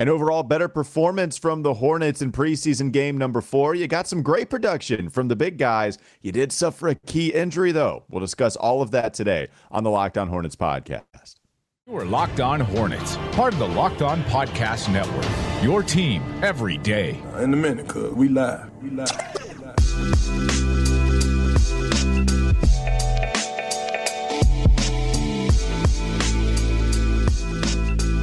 An 0.00 0.08
overall 0.08 0.42
better 0.42 0.68
performance 0.68 1.36
from 1.36 1.62
the 1.62 1.74
Hornets 1.74 2.22
in 2.22 2.32
preseason 2.32 2.92
game 2.92 3.18
number 3.18 3.40
four. 3.40 3.74
You 3.74 3.86
got 3.86 4.08
some 4.08 4.22
great 4.22 4.48
production 4.48 5.08
from 5.10 5.28
the 5.28 5.36
big 5.36 5.58
guys. 5.58 5.98
You 6.22 6.32
did 6.32 6.50
suffer 6.50 6.88
a 6.88 6.94
key 6.94 7.32
injury, 7.32 7.72
though. 7.72 8.04
We'll 8.08 8.20
discuss 8.20 8.56
all 8.56 8.82
of 8.82 8.90
that 8.92 9.14
today 9.14 9.48
on 9.70 9.84
the 9.84 9.90
Locked 9.90 10.18
On 10.18 10.28
Hornets 10.28 10.56
podcast. 10.56 11.36
You 11.86 11.96
are 11.96 12.04
Locked 12.04 12.40
On 12.40 12.60
Hornets, 12.60 13.16
part 13.32 13.52
of 13.52 13.58
the 13.58 13.68
Locked 13.68 14.02
On 14.02 14.22
Podcast 14.24 14.90
Network. 14.92 15.26
Your 15.64 15.82
team 15.82 16.22
every 16.42 16.78
day. 16.78 17.20
In 17.38 17.52
a 17.52 17.56
minute, 17.56 17.88
cuz 17.88 18.12
we 18.14 18.28
live. 18.28 18.70
We 18.82 18.90
live. 18.90 19.41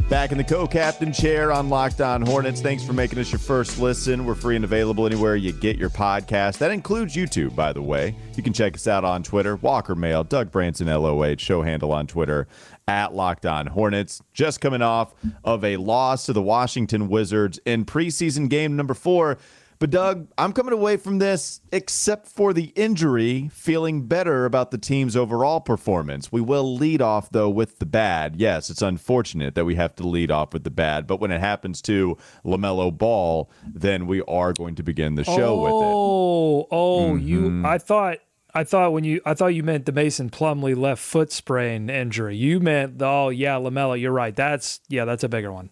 Back 0.10 0.32
in 0.32 0.40
the 0.40 0.44
co 0.44 0.66
captain 0.66 1.14
chair 1.14 1.52
on 1.52 1.70
Locked 1.70 2.02
On 2.02 2.24
Hornets. 2.24 2.62
Thanks 2.62 2.84
for 2.84 2.94
making 2.94 3.20
us 3.20 3.32
your 3.32 3.38
first 3.38 3.78
listen. 3.80 4.26
We're 4.26 4.34
free 4.34 4.56
and 4.56 4.66
available 4.66 5.06
anywhere 5.06 5.36
you 5.36 5.52
get 5.52 5.78
your 5.78 5.92
podcast. 5.92 6.58
That 6.58 6.72
includes 6.72 7.16
YouTube, 7.16 7.56
by 7.56 7.74
the 7.74 7.84
way. 7.84 8.16
You 8.36 8.42
can 8.42 8.52
check 8.52 8.74
us 8.74 8.88
out 8.88 9.06
on 9.06 9.22
Twitter, 9.22 9.56
Walker 9.58 9.94
Mail, 9.94 10.24
Doug 10.24 10.50
Branson, 10.50 10.88
LOH, 10.88 11.36
show 11.38 11.62
handle 11.62 11.92
on 11.92 12.08
Twitter 12.08 12.48
at 12.88 13.14
Locked 13.14 13.46
On 13.46 13.68
Hornets. 13.68 14.20
Just 14.34 14.62
coming 14.62 14.82
off 14.82 15.14
of 15.44 15.64
a 15.64 15.78
loss 15.78 16.26
to 16.26 16.34
the 16.34 16.42
Washington 16.42 17.08
Wizards 17.08 17.60
in 17.68 17.86
preseason 17.86 18.50
game 18.50 18.76
number 18.76 18.96
four. 18.96 19.38
But 19.80 19.92
Doug, 19.92 20.28
I'm 20.38 20.52
coming 20.52 20.74
away 20.74 20.98
from 20.98 21.20
this, 21.20 21.62
except 21.72 22.28
for 22.28 22.52
the 22.52 22.66
injury, 22.76 23.50
feeling 23.54 24.08
better 24.08 24.44
about 24.44 24.72
the 24.72 24.78
team's 24.78 25.16
overall 25.16 25.62
performance. 25.62 26.34
We 26.34 26.42
will 26.42 26.76
lead 26.76 27.02
off 27.02 27.30
though 27.30 27.50
with 27.50 27.80
the 27.80 27.86
bad. 27.86 28.36
Yes, 28.36 28.70
it's 28.70 28.82
unfortunate 28.82 29.56
that 29.56 29.64
we 29.64 29.76
have 29.76 29.96
to 29.96 30.04
lead 30.06 30.32
off 30.32 30.52
with 30.54 30.66
the 30.66 30.70
bad, 30.70 31.08
but 31.08 31.22
when 31.22 31.32
it 31.32 31.40
happens 31.40 31.82
to 31.84 32.18
LaMelo 32.44 32.96
Ball, 32.96 33.50
then 33.66 34.06
we 34.06 34.22
are 34.24 34.52
going 34.52 34.76
to 34.76 34.84
begin 34.84 35.16
the 35.16 35.24
show 35.24 35.56
oh, 35.56 35.62
with 35.62 35.72
it. 35.72 35.86
Oh, 35.86 36.68
oh, 36.72 37.00
Mm-hmm. 37.14 37.28
you 37.28 37.66
I 37.66 37.78
thought 37.78 38.18
I 38.54 38.64
thought 38.64 38.92
when 38.94 39.04
you 39.04 39.22
I 39.26 39.34
thought 39.34 39.48
you 39.48 39.64
meant 39.64 39.86
the 39.86 39.92
Mason 39.92 40.30
Plumlee 40.30 40.76
left 40.76 41.02
foot 41.02 41.32
sprain 41.32 41.90
injury. 41.90 42.36
You 42.36 42.60
meant 42.60 42.98
the, 43.00 43.06
oh 43.06 43.30
yeah, 43.30 43.56
LaMelo, 43.56 44.00
you're 44.00 44.12
right. 44.12 44.36
That's 44.36 44.82
yeah, 44.90 45.06
that's 45.06 45.24
a 45.24 45.30
bigger 45.30 45.52
one. 45.54 45.70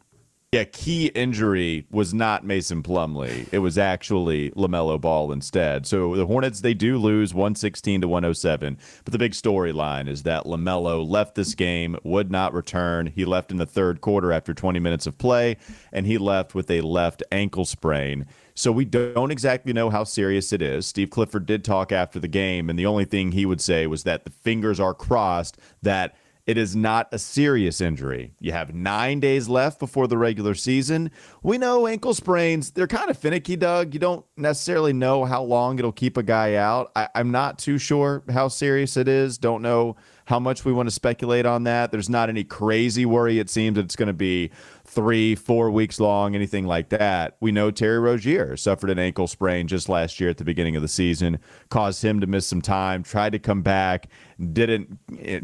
Yeah, 0.57 0.63
key 0.63 1.05
injury 1.09 1.85
was 1.91 2.15
not 2.15 2.43
Mason 2.43 2.81
Plumlee. 2.81 3.47
It 3.51 3.59
was 3.59 3.77
actually 3.77 4.49
LaMelo 4.53 4.99
Ball 4.99 5.31
instead. 5.31 5.85
So 5.85 6.15
the 6.15 6.25
Hornets, 6.25 6.61
they 6.61 6.73
do 6.73 6.97
lose 6.97 7.31
116 7.31 8.01
to 8.01 8.07
107. 8.07 8.79
But 9.05 9.11
the 9.11 9.19
big 9.19 9.33
storyline 9.33 10.09
is 10.09 10.23
that 10.23 10.45
LaMelo 10.45 11.07
left 11.07 11.35
this 11.35 11.53
game, 11.53 11.95
would 12.03 12.31
not 12.31 12.55
return. 12.55 13.05
He 13.05 13.23
left 13.23 13.51
in 13.51 13.57
the 13.57 13.67
third 13.67 14.01
quarter 14.01 14.33
after 14.33 14.55
20 14.55 14.79
minutes 14.79 15.05
of 15.05 15.19
play, 15.19 15.57
and 15.93 16.07
he 16.07 16.17
left 16.17 16.55
with 16.55 16.71
a 16.71 16.81
left 16.81 17.21
ankle 17.31 17.65
sprain. 17.65 18.25
So 18.55 18.71
we 18.71 18.85
don't 18.85 19.29
exactly 19.29 19.73
know 19.73 19.91
how 19.91 20.05
serious 20.05 20.51
it 20.51 20.63
is. 20.63 20.87
Steve 20.87 21.11
Clifford 21.11 21.45
did 21.45 21.63
talk 21.63 21.91
after 21.91 22.19
the 22.19 22.27
game, 22.27 22.67
and 22.67 22.79
the 22.79 22.87
only 22.87 23.05
thing 23.05 23.31
he 23.31 23.45
would 23.45 23.61
say 23.61 23.85
was 23.85 24.05
that 24.05 24.23
the 24.23 24.31
fingers 24.31 24.79
are 24.79 24.95
crossed 24.95 25.59
that 25.83 26.15
it 26.47 26.57
is 26.57 26.77
not 26.77 27.09
a 27.11 27.19
serious 27.19 27.81
injury. 27.81 28.31
You 28.39 28.53
have 28.53 28.73
nine 28.73 29.19
days 29.19 29.49
left 29.49 29.79
before 29.79 30.07
the 30.07 30.17
regular 30.17 30.55
season. 30.55 31.11
We 31.43 31.57
know 31.57 31.85
ankle 31.85 32.13
sprains, 32.13 32.71
they're 32.71 32.87
kind 32.87 33.09
of 33.09 33.17
finicky, 33.17 33.57
Doug. 33.57 33.93
You 33.93 33.99
don't 33.99 34.25
necessarily 34.37 34.93
know 34.93 35.25
how 35.25 35.43
long 35.43 35.77
it'll 35.77 35.91
keep 35.91 36.15
a 36.15 36.23
guy 36.23 36.55
out. 36.55 36.91
I, 36.95 37.09
I'm 37.13 37.31
not 37.31 37.59
too 37.59 37.77
sure 37.77 38.23
how 38.29 38.47
serious 38.47 38.95
it 38.95 39.09
is. 39.09 39.37
Don't 39.37 39.61
know 39.61 39.97
how 40.23 40.39
much 40.39 40.63
we 40.63 40.71
want 40.71 40.87
to 40.87 40.91
speculate 40.91 41.45
on 41.45 41.63
that. 41.65 41.91
There's 41.91 42.09
not 42.09 42.29
any 42.29 42.43
crazy 42.45 43.05
worry, 43.05 43.39
it 43.39 43.49
seems, 43.49 43.77
it's 43.77 43.95
going 43.95 44.07
to 44.07 44.13
be 44.13 44.51
three, 44.97 45.35
four 45.35 45.69
weeks 45.69 45.99
long, 45.99 46.33
anything 46.33 46.65
like 46.65 46.89
that. 46.89 47.37
We 47.39 47.51
know 47.51 47.69
Terry 47.69 47.99
Rozier 47.99 48.57
suffered 48.57 48.89
an 48.89 48.97
ankle 48.97 49.27
sprain 49.27 49.67
just 49.67 49.89
last 49.89 50.19
year 50.19 50.31
at 50.31 50.37
the 50.37 50.43
beginning 50.43 50.75
of 50.75 50.81
the 50.81 50.87
season, 50.87 51.37
caused 51.69 52.03
him 52.03 52.19
to 52.19 52.25
miss 52.25 52.47
some 52.47 52.63
time, 52.63 53.03
tried 53.03 53.33
to 53.33 53.37
come 53.37 53.61
back, 53.61 54.09
didn't 54.53 54.97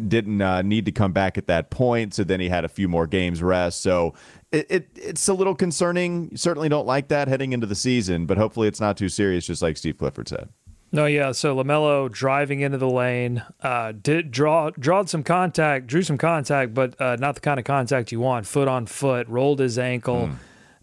didn't 0.10 0.42
uh, 0.42 0.64
need 0.64 0.86
to 0.86 0.92
come 0.92 1.14
back 1.14 1.38
at 1.38 1.46
that 1.46 1.70
point. 1.70 2.16
So 2.16 2.24
then 2.24 2.40
he 2.40 2.50
had 2.50 2.66
a 2.66 2.68
few 2.68 2.88
more 2.88 3.06
games 3.06 3.44
rest. 3.44 3.84
So 3.84 4.16
it, 4.52 4.66
it 4.72 4.90
it's 4.96 5.28
a 5.28 5.36
little 5.36 5.54
concerning. 5.54 6.32
You 6.32 6.38
certainly 6.38 6.68
don't 6.68 6.88
like 6.88 7.10
that 7.10 7.28
heading 7.28 7.54
into 7.54 7.68
the 7.68 7.76
season, 7.76 8.26
but 8.26 8.40
hopefully 8.40 8.68
it's 8.68 8.82
not 8.82 8.98
too 8.98 9.08
serious, 9.08 9.46
just 9.46 9.62
like 9.62 9.78
Steve 9.78 10.00
Clifford 10.00 10.30
said. 10.30 10.50
No, 10.94 11.08
yeah. 11.08 11.32
So 11.32 11.56
Lamelo 11.56 12.10
driving 12.10 12.62
into 12.62 12.78
the 12.78 12.90
lane, 12.90 13.44
uh, 13.64 13.94
did 14.00 14.30
draw 14.30 14.70
drawed 14.70 15.10
some 15.10 15.24
contact, 15.24 15.88
drew 15.88 16.04
some 16.04 16.20
contact, 16.20 16.76
but 16.76 17.02
uh, 17.02 17.16
not 17.16 17.34
the 17.34 17.42
kind 17.42 17.60
of 17.60 17.66
contact 17.66 18.12
you 18.12 18.20
want. 18.20 18.46
Foot 18.46 18.68
on 18.68 18.86
foot, 18.86 19.28
rolled 19.28 19.60
his 19.60 19.80
ankle. 19.80 20.30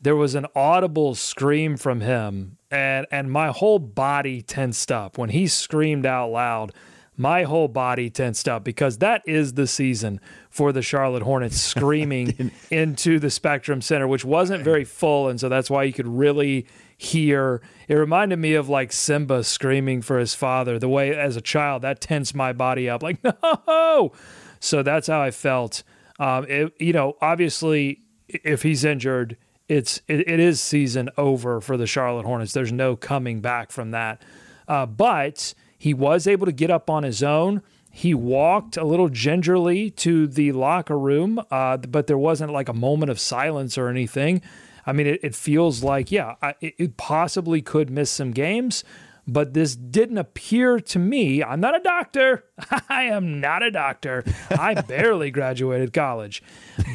There 0.03 0.16
was 0.16 0.34
an 0.34 0.47
audible 0.56 1.15
scream 1.15 1.76
from 1.76 2.00
him, 2.00 2.59
and 2.72 3.06
and 3.12 3.31
my 3.31 3.49
whole 3.49 3.78
body 3.78 4.43
tensed 4.43 4.91
up 4.91 5.16
when 5.16 5.31
he 5.31 5.47
screamed 5.47 6.04
out 6.04 6.32
loud. 6.32 6.72
My 7.16 7.44
whole 7.44 7.69
body 7.69 8.10
tensed 8.10 8.49
up 8.49 8.65
because 8.65 8.99
that 8.99 9.22
is 9.26 9.53
the 9.53 9.66
season 9.66 10.20
for 10.49 10.72
the 10.72 10.82
Charlotte 10.82 11.22
Hornets 11.22 11.60
screaming 11.60 12.50
into 12.70 13.20
the 13.20 13.31
Spectrum 13.31 13.81
Center, 13.81 14.09
which 14.09 14.25
wasn't 14.25 14.65
very 14.65 14.84
full, 14.84 15.28
and 15.28 15.38
so 15.38 15.49
that's 15.49 15.70
why 15.70 15.84
you 15.84 15.93
could 15.93 16.09
really 16.09 16.66
hear. 17.00 17.62
It 17.88 17.94
reminded 17.94 18.38
me 18.38 18.53
of 18.53 18.69
like 18.69 18.93
Simba 18.93 19.43
screaming 19.43 20.03
for 20.03 20.19
his 20.19 20.34
father. 20.34 20.78
The 20.78 20.88
way 20.88 21.16
as 21.16 21.34
a 21.34 21.41
child 21.41 21.81
that 21.83 22.00
tensed 22.00 22.34
my 22.34 22.53
body 22.53 22.91
up, 22.91 23.03
like 23.03 23.19
no. 23.66 24.12
So 24.61 24.83
that's 24.83 25.06
how 25.06 25.22
I 25.22 25.31
felt. 25.31 25.83
Um, 26.19 26.44
it, 26.47 26.75
you 26.78 26.93
know, 26.93 27.16
obviously, 27.22 28.03
if 28.28 28.62
he's 28.62 28.84
injured, 28.84 29.38
it's 29.66 30.03
it, 30.09 30.28
it 30.28 30.41
is 30.41 30.61
season 30.61 31.09
over 31.16 31.62
for 31.62 31.78
the 31.78 31.87
Charlotte 31.87 32.27
Hornets. 32.27 32.53
There's 32.53 32.72
no 32.72 32.97
coming 32.97 33.41
back 33.41 33.71
from 33.71 33.93
that. 33.93 34.22
Uh, 34.69 34.84
but 34.84 35.55
he 35.78 35.94
was 35.94 36.27
able 36.27 36.44
to 36.44 36.53
get 36.53 36.71
up 36.71 36.91
on 36.91 37.03
his 37.03 37.22
own. 37.22 37.62
He 37.91 38.12
walked 38.12 38.77
a 38.77 38.84
little 38.84 39.09
gingerly 39.09 39.91
to 39.93 40.27
the 40.27 40.53
locker 40.53 40.99
room, 40.99 41.41
uh, 41.50 41.78
but 41.78 42.06
there 42.06 42.19
wasn't 42.19 42.53
like 42.53 42.69
a 42.69 42.75
moment 42.75 43.11
of 43.11 43.19
silence 43.19 43.78
or 43.78 43.88
anything. 43.88 44.43
I 44.87 44.93
mean, 44.93 45.07
it, 45.07 45.21
it 45.23 45.35
feels 45.35 45.83
like, 45.83 46.11
yeah, 46.11 46.37
I, 46.43 46.55
it, 46.61 46.75
it 46.79 46.97
possibly 46.97 47.63
could 47.63 47.91
miss 47.91 48.11
some 48.11 48.31
games, 48.31 48.85
but 49.27 49.55
this 49.55 49.77
didn't 49.77 50.19
appear 50.19 50.81
to 50.81 50.99
me. 50.99 51.43
I'm 51.43 51.61
not 51.61 51.77
a 51.77 51.81
doctor. 51.81 52.45
I 52.89 53.05
am 53.05 53.41
not 53.41 53.63
a 53.63 53.71
doctor. 53.71 54.25
I 54.51 54.75
barely 54.89 55.31
graduated 55.31 55.93
college. 55.93 56.43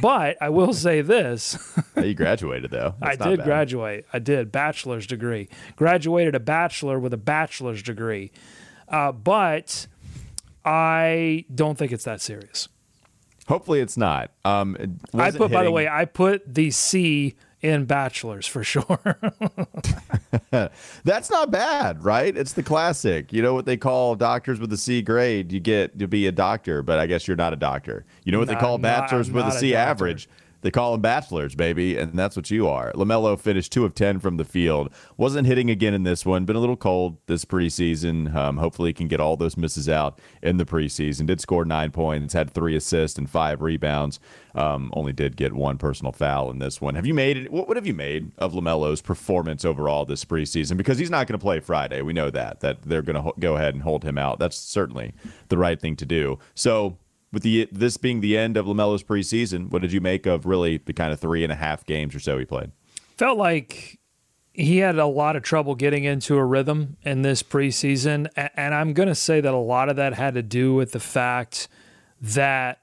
But 0.01 0.37
I 0.41 0.49
will 0.49 0.73
say 0.73 1.01
this 1.01 1.57
you 1.95 2.13
graduated 2.13 2.71
though. 2.71 2.95
I 3.01 3.09
That's 3.15 3.19
not 3.19 3.29
did 3.29 3.37
bad. 3.39 3.45
graduate. 3.45 4.05
I 4.11 4.19
did 4.19 4.51
bachelor's 4.51 5.07
degree. 5.07 5.49
Graduated 5.75 6.35
a 6.35 6.39
bachelor 6.39 6.99
with 6.99 7.13
a 7.13 7.17
bachelor's 7.17 7.81
degree, 7.81 8.31
uh, 8.89 9.11
but 9.11 9.87
I 10.63 11.45
don't 11.53 11.77
think 11.77 11.91
it's 11.91 12.03
that 12.05 12.21
serious. 12.21 12.67
Hopefully 13.47 13.79
it's 13.79 13.95
not. 13.95 14.31
Um, 14.43 14.75
it 14.79 14.89
I 15.13 15.29
put, 15.29 15.51
by 15.51 15.63
the 15.63 15.71
way, 15.71 15.87
I 15.87 16.05
put 16.05 16.51
the 16.51 16.71
C 16.71 17.35
in 17.65 17.85
bachelor's 17.85 18.45
for 18.45 18.63
sure. 18.63 19.19
That's 21.03 21.29
not 21.29 21.51
bad, 21.51 22.03
right? 22.03 22.35
It's 22.35 22.53
the 22.53 22.63
classic. 22.63 23.33
You 23.33 23.41
know 23.41 23.53
what 23.53 23.65
they 23.65 23.77
call 23.77 24.15
doctors 24.15 24.59
with 24.59 24.71
a 24.71 24.77
C 24.77 25.01
grade? 25.01 25.51
You 25.51 25.59
get 25.59 25.97
to 25.99 26.07
be 26.07 26.27
a 26.27 26.31
doctor, 26.31 26.83
but 26.83 26.99
I 26.99 27.07
guess 27.07 27.27
you're 27.27 27.37
not 27.37 27.53
a 27.53 27.57
doctor. 27.57 28.05
You 28.23 28.31
know 28.31 28.39
what 28.39 28.47
they 28.47 28.55
call 28.55 28.77
bachelors 28.77 29.27
I'm 29.29 29.33
with 29.33 29.45
a 29.45 29.47
not 29.49 29.55
a 29.55 29.59
C 29.59 29.75
average? 29.75 30.29
They 30.65 30.71
call 30.71 30.93
them 30.93 31.01
bachelors, 31.01 31.53
baby, 31.53 31.95
and 31.95 32.17
that's 32.17 32.35
what 32.35 32.49
you 32.49 32.67
are. 32.67 32.91
LaMelo 32.93 33.39
finished 33.39 33.71
2 33.71 33.85
of 33.85 33.93
10 33.93 34.19
from 34.19 34.37
the 34.37 34.43
field. 34.43 34.89
Wasn't 35.15 35.45
hitting 35.45 35.69
again 35.69 35.93
in 35.93 36.01
this 36.01 36.25
one. 36.25 36.43
Been 36.45 36.55
a 36.55 36.59
little 36.59 36.75
cold 36.75 37.17
this 37.27 37.45
preseason. 37.45 38.33
Um, 38.33 38.57
hopefully, 38.57 38.89
he 38.89 38.93
can 38.93 39.07
get 39.07 39.19
all 39.19 39.37
those 39.37 39.57
misses 39.57 39.87
out 39.87 40.19
in 40.41 40.57
the 40.57 40.65
preseason. 40.65 41.27
Did 41.27 41.39
score 41.39 41.65
nine 41.65 41.91
points, 41.91 42.33
had 42.33 42.49
three 42.49 42.75
assists 42.75 43.19
and 43.19 43.29
five 43.29 43.61
rebounds. 43.61 44.19
Um, 44.55 44.89
only 44.93 45.13
did 45.13 45.37
get 45.37 45.53
one 45.53 45.77
personal 45.77 46.11
foul 46.11 46.49
in 46.49 46.57
this 46.57 46.81
one. 46.81 46.95
Have 46.95 47.05
you 47.05 47.13
made 47.13 47.37
it? 47.37 47.51
What, 47.51 47.67
what 47.67 47.77
have 47.77 47.85
you 47.85 47.93
made 47.93 48.31
of 48.39 48.53
LaMelo's 48.53 49.03
performance 49.03 49.65
overall 49.65 50.03
this 50.03 50.25
preseason? 50.25 50.77
Because 50.77 50.97
he's 50.97 51.11
not 51.11 51.27
going 51.27 51.37
to 51.37 51.43
play 51.43 51.59
Friday. 51.59 52.01
We 52.01 52.13
know 52.13 52.31
that. 52.31 52.61
That 52.61 52.81
they're 52.81 53.03
going 53.03 53.17
to 53.17 53.21
ho- 53.21 53.35
go 53.37 53.55
ahead 53.55 53.75
and 53.75 53.83
hold 53.83 54.03
him 54.03 54.17
out. 54.17 54.39
That's 54.39 54.57
certainly 54.57 55.13
the 55.49 55.59
right 55.59 55.79
thing 55.79 55.95
to 55.97 56.07
do. 56.07 56.39
So, 56.55 56.97
with 57.35 57.43
the 57.43 57.67
this 57.69 57.97
being 57.97 58.21
the 58.21 58.37
end 58.37 58.55
of 58.55 58.65
Lamelo's 58.65 59.03
preseason, 59.03 59.69
what 59.69 59.81
did 59.81 59.91
you 59.91 59.99
make 59.99 60.25
of 60.25 60.45
really 60.45 60.77
the 60.77 60.93
kind 60.93 61.11
of 61.11 61.19
three 61.19 61.43
and 61.43 61.51
a 61.51 61.55
half 61.55 61.85
games 61.85 62.15
or 62.15 62.19
so 62.19 62.39
he 62.39 62.45
played? 62.45 62.71
Felt 63.17 63.37
like 63.37 63.99
he 64.53 64.77
had 64.77 64.97
a 64.97 65.05
lot 65.05 65.35
of 65.35 65.43
trouble 65.43 65.75
getting 65.75 66.05
into 66.05 66.37
a 66.37 66.45
rhythm 66.45 66.95
in 67.03 67.23
this 67.23 67.43
preseason. 67.43 68.29
And 68.55 68.73
I'm 68.73 68.93
going 68.93 69.09
to 69.09 69.15
say 69.15 69.41
that 69.41 69.53
a 69.53 69.57
lot 69.57 69.89
of 69.89 69.97
that 69.97 70.13
had 70.13 70.35
to 70.35 70.41
do 70.41 70.73
with 70.73 70.93
the 70.93 70.99
fact 71.01 71.67
that 72.21 72.79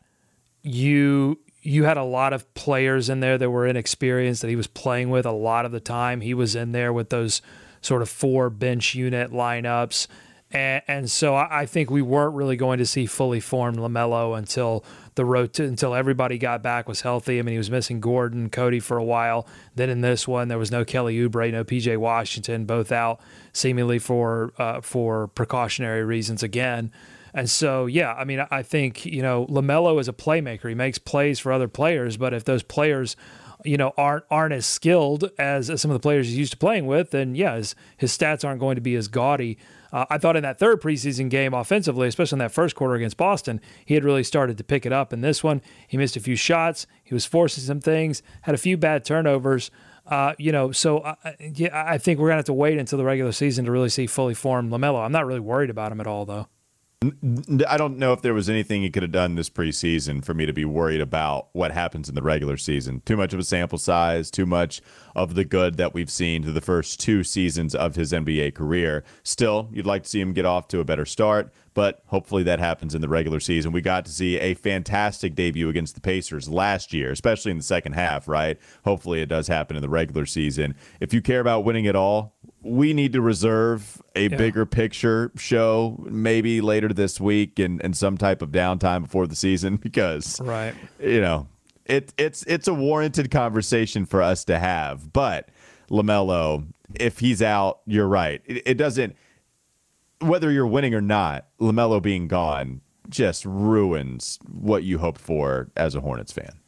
you 0.63 1.41
you 1.63 1.85
had 1.85 1.97
a 1.97 2.05
lot 2.05 2.35
of 2.35 2.53
players 2.53 3.09
in 3.09 3.21
there 3.21 3.39
that 3.39 3.49
were 3.49 3.67
inexperienced 3.67 4.43
that 4.43 4.49
he 4.49 4.57
was 4.57 4.67
playing 4.67 5.09
with 5.09 5.25
a 5.25 5.33
lot 5.33 5.65
of 5.65 5.73
the 5.73 5.81
time. 5.81 6.21
He 6.21 6.35
was 6.35 6.55
in 6.55 6.73
there 6.73 6.93
with 6.93 7.09
those 7.09 7.41
sort 7.81 8.03
of 8.03 8.11
four 8.11 8.51
bench 8.51 8.95
unit 8.95 9.31
lineups. 9.31 10.09
And, 10.53 10.83
and 10.87 11.11
so 11.11 11.35
I, 11.35 11.63
I 11.63 11.67
think 11.67 11.91
we 11.91 12.03
weren't 12.03 12.35
really 12.35 12.57
going 12.57 12.79
to 12.79 12.87
see 12.87 13.07
fully 13.07 13.41
formed 13.41 13.79
LaMelo 13.79 14.37
until 14.37 14.85
the 15.15 15.25
road 15.25 15.53
to, 15.55 15.65
until 15.65 15.95
everybody 15.95 16.39
got 16.39 16.63
back 16.63 16.89
was 16.89 17.03
healthy. 17.03 17.39
I 17.39 17.43
mean, 17.43 17.53
he 17.53 17.59
was 17.59 17.71
missing 17.71 18.01
Gordon, 18.01 18.51
Cody 18.51 18.81
for 18.81 18.97
a 18.97 19.05
while. 19.05 19.47
Then 19.75 19.91
in 19.91 20.01
this 20.01 20.27
one, 20.29 20.49
there 20.49 20.59
was 20.59 20.71
no 20.71 20.85
Kelly 20.85 21.17
Oubre, 21.17 21.51
no 21.51 21.65
PJ 21.65 21.97
Washington, 21.97 22.65
both 22.65 22.93
out 22.93 23.21
seemingly 23.53 23.99
for 23.99 24.53
uh, 24.59 24.81
for 24.81 25.29
precautionary 25.29 26.05
reasons 26.05 26.43
again. 26.43 26.93
And 27.35 27.49
so, 27.49 27.87
yeah, 27.87 28.13
I 28.13 28.25
mean, 28.25 28.45
I 28.51 28.63
think 28.63 29.07
you 29.07 29.23
know 29.23 29.47
LaMelo 29.47 29.99
is 30.01 30.09
a 30.09 30.13
playmaker. 30.13 30.69
He 30.69 30.75
makes 30.75 30.99
plays 30.99 31.39
for 31.39 31.53
other 31.53 31.69
players, 31.69 32.17
but 32.17 32.35
if 32.35 32.45
those 32.45 32.63
players 32.63 33.17
you 33.65 33.77
know 33.77 33.93
aren't 33.97 34.25
aren't 34.31 34.53
as 34.53 34.67
skilled 34.67 35.31
as, 35.39 35.71
as 35.71 35.81
some 35.81 35.91
of 35.91 35.95
the 35.95 36.01
players 36.01 36.29
he's 36.29 36.39
used 36.39 36.53
to 36.53 36.59
playing 36.59 36.87
with, 36.87 37.11
then 37.11 37.35
yeah, 37.35 37.57
his, 37.57 37.75
his 37.97 38.17
stats 38.17 38.45
aren't 38.45 38.61
going 38.61 38.77
to 38.77 38.81
be 38.81 38.95
as 38.95 39.09
gaudy. 39.09 39.59
Uh, 39.93 40.07
I 40.09 40.19
thought 40.19 40.37
in 40.37 40.43
that 40.43 40.59
third 40.59 40.81
preseason 40.81 41.29
game 41.29 41.53
offensively, 41.53 42.09
especially 42.09 42.37
in 42.37 42.41
that 42.41 42.53
first 42.53 42.75
quarter 42.75 42.95
against 42.95 43.17
Boston, 43.17 43.61
he 43.85 43.95
had 43.95 44.05
really 44.05 44.25
started 44.25 44.57
to 44.59 44.65
pick 44.65 44.87
it 44.87 44.93
up. 44.93 45.13
In 45.13 45.21
this 45.21 45.45
one, 45.45 45.61
he 45.87 45.97
missed 45.99 46.17
a 46.17 46.21
few 46.21 46.37
shots, 46.37 46.87
he 47.03 47.15
was 47.15 47.27
forcing 47.27 47.65
some 47.65 47.81
things, 47.81 48.23
had 48.43 48.55
a 48.55 48.59
few 48.59 48.77
bad 48.77 49.05
turnovers. 49.05 49.71
Uh, 50.07 50.35
you 50.39 50.51
know, 50.51 50.73
so 50.73 50.99
uh, 50.99 51.15
yeah, 51.39 51.85
I 51.87 51.99
think 51.99 52.19
we're 52.19 52.29
gonna 52.29 52.39
have 52.39 52.47
to 52.47 52.53
wait 52.53 52.79
until 52.79 52.99
the 52.99 53.05
regular 53.05 53.33
season 53.33 53.67
to 53.67 53.71
really 53.71 53.89
see 53.89 54.07
fully 54.07 54.35
formed 54.35 54.73
LaMelo. 54.73 55.05
I'm 55.05 55.13
not 55.13 55.27
really 55.27 55.41
worried 55.41 55.71
about 55.71 55.93
him 55.93 56.01
at 56.01 56.07
all, 56.07 56.25
though. 56.25 56.49
I 57.69 57.77
don't 57.77 57.99
know 57.99 58.13
if 58.13 58.23
there 58.23 58.35
was 58.35 58.49
anything 58.49 58.83
he 58.83 58.91
could 58.91 59.03
have 59.03 59.13
done 59.13 59.35
this 59.35 59.51
preseason 59.51 60.25
for 60.25 60.35
me 60.35 60.47
to 60.47 60.53
be 60.53 60.65
worried 60.65 61.01
about 61.01 61.49
what 61.53 61.73
happens 61.73 62.09
in 62.09 62.15
the 62.15 62.23
regular 62.23 62.57
season. 62.57 63.03
Too 63.05 63.17
much 63.17 63.33
of 63.33 63.41
a 63.41 63.45
sample 63.45 63.79
size, 63.79 64.31
too 64.31 64.47
much 64.47 64.81
of 65.17 65.35
the 65.35 65.45
good 65.45 65.77
that 65.77 65.95
we've 65.95 66.11
seen 66.11 66.43
to 66.43 66.53
the 66.53 66.61
first 66.61 67.01
two 67.01 67.25
seasons 67.25 67.75
of 67.75 67.97
his 67.97 68.13
NBA 68.13 68.55
career. 68.55 69.05
Still, 69.23 69.69
you'd 69.73 69.87
like 69.87 70.05
to 70.05 70.09
see 70.09 70.21
him 70.21 70.33
get 70.33 70.47
off 70.47 70.69
to 70.69 70.81
a 70.81 70.85
better 70.85 71.05
start, 71.05 71.53
but 71.75 72.03
hopefully 72.07 72.43
that 72.45 72.61
happens 72.61 72.95
in 72.95 73.01
the 73.01 73.09
regular 73.09 73.41
season. 73.41 73.73
We 73.73 73.81
got 73.81 74.05
to 74.05 74.13
see 74.13 74.39
a 74.39 74.55
fantastic 74.55 75.35
debut 75.35 75.69
against 75.69 75.95
the 75.95 76.01
Pacers 76.01 76.49
last 76.49 76.93
year, 76.93 77.11
especially 77.11 77.51
in 77.51 77.57
the 77.57 77.63
second 77.63 77.93
half, 77.95 78.29
right? 78.29 78.59
Hopefully 78.85 79.23
it 79.23 79.27
does 79.27 79.49
happen 79.49 79.77
in 79.77 79.83
the 79.83 79.89
regular 79.89 80.27
season. 80.27 80.75
If 81.01 81.13
you 81.13 81.21
care 81.21 81.41
about 81.41 81.65
winning 81.65 81.87
at 81.87 81.97
all, 81.97 82.35
we 82.63 82.93
need 82.93 83.13
to 83.13 83.21
reserve 83.21 84.01
a 84.15 84.29
yeah. 84.29 84.37
bigger 84.37 84.65
picture 84.65 85.33
show 85.37 86.03
maybe 86.09 86.61
later 86.61 86.89
this 86.89 87.21
week 87.21 87.59
and, 87.59 87.83
and 87.83 87.97
some 87.97 88.17
type 88.17 88.43
of 88.43 88.51
downtime 88.51 89.03
before 89.03 89.27
the 89.27 89.37
season 89.37 89.77
because 89.83 90.41
right. 90.41 90.75
you 91.01 91.21
know 91.21 91.49
it 91.87 92.13
it's 92.17 92.45
it's 92.45 92.69
a 92.69 92.75
warranted 92.75 93.31
conversation 93.31 94.07
for 94.07 94.23
us 94.23 94.45
to 94.45 94.59
have. 94.59 95.13
But 95.13 95.49
LaMelo 95.91 96.67
if 96.95 97.19
he's 97.19 97.43
out 97.43 97.81
you're 97.87 98.09
right. 98.09 98.43
It, 98.47 98.63
it 98.67 98.75
doesn't 98.75 99.17
whether 100.21 100.51
you're 100.51 100.67
winning 100.67 100.95
or 100.95 101.01
not 101.01 101.47
LaMelo 101.61 102.01
being 102.01 102.29
gone 102.29 102.81
just 103.09 103.45
ruins 103.45 104.39
what 104.49 104.85
you 104.85 104.99
hoped 104.99 105.21
for 105.21 105.71
as 105.77 105.95
a 105.95 106.01
Hornets 106.01 106.33
fan 106.33 106.62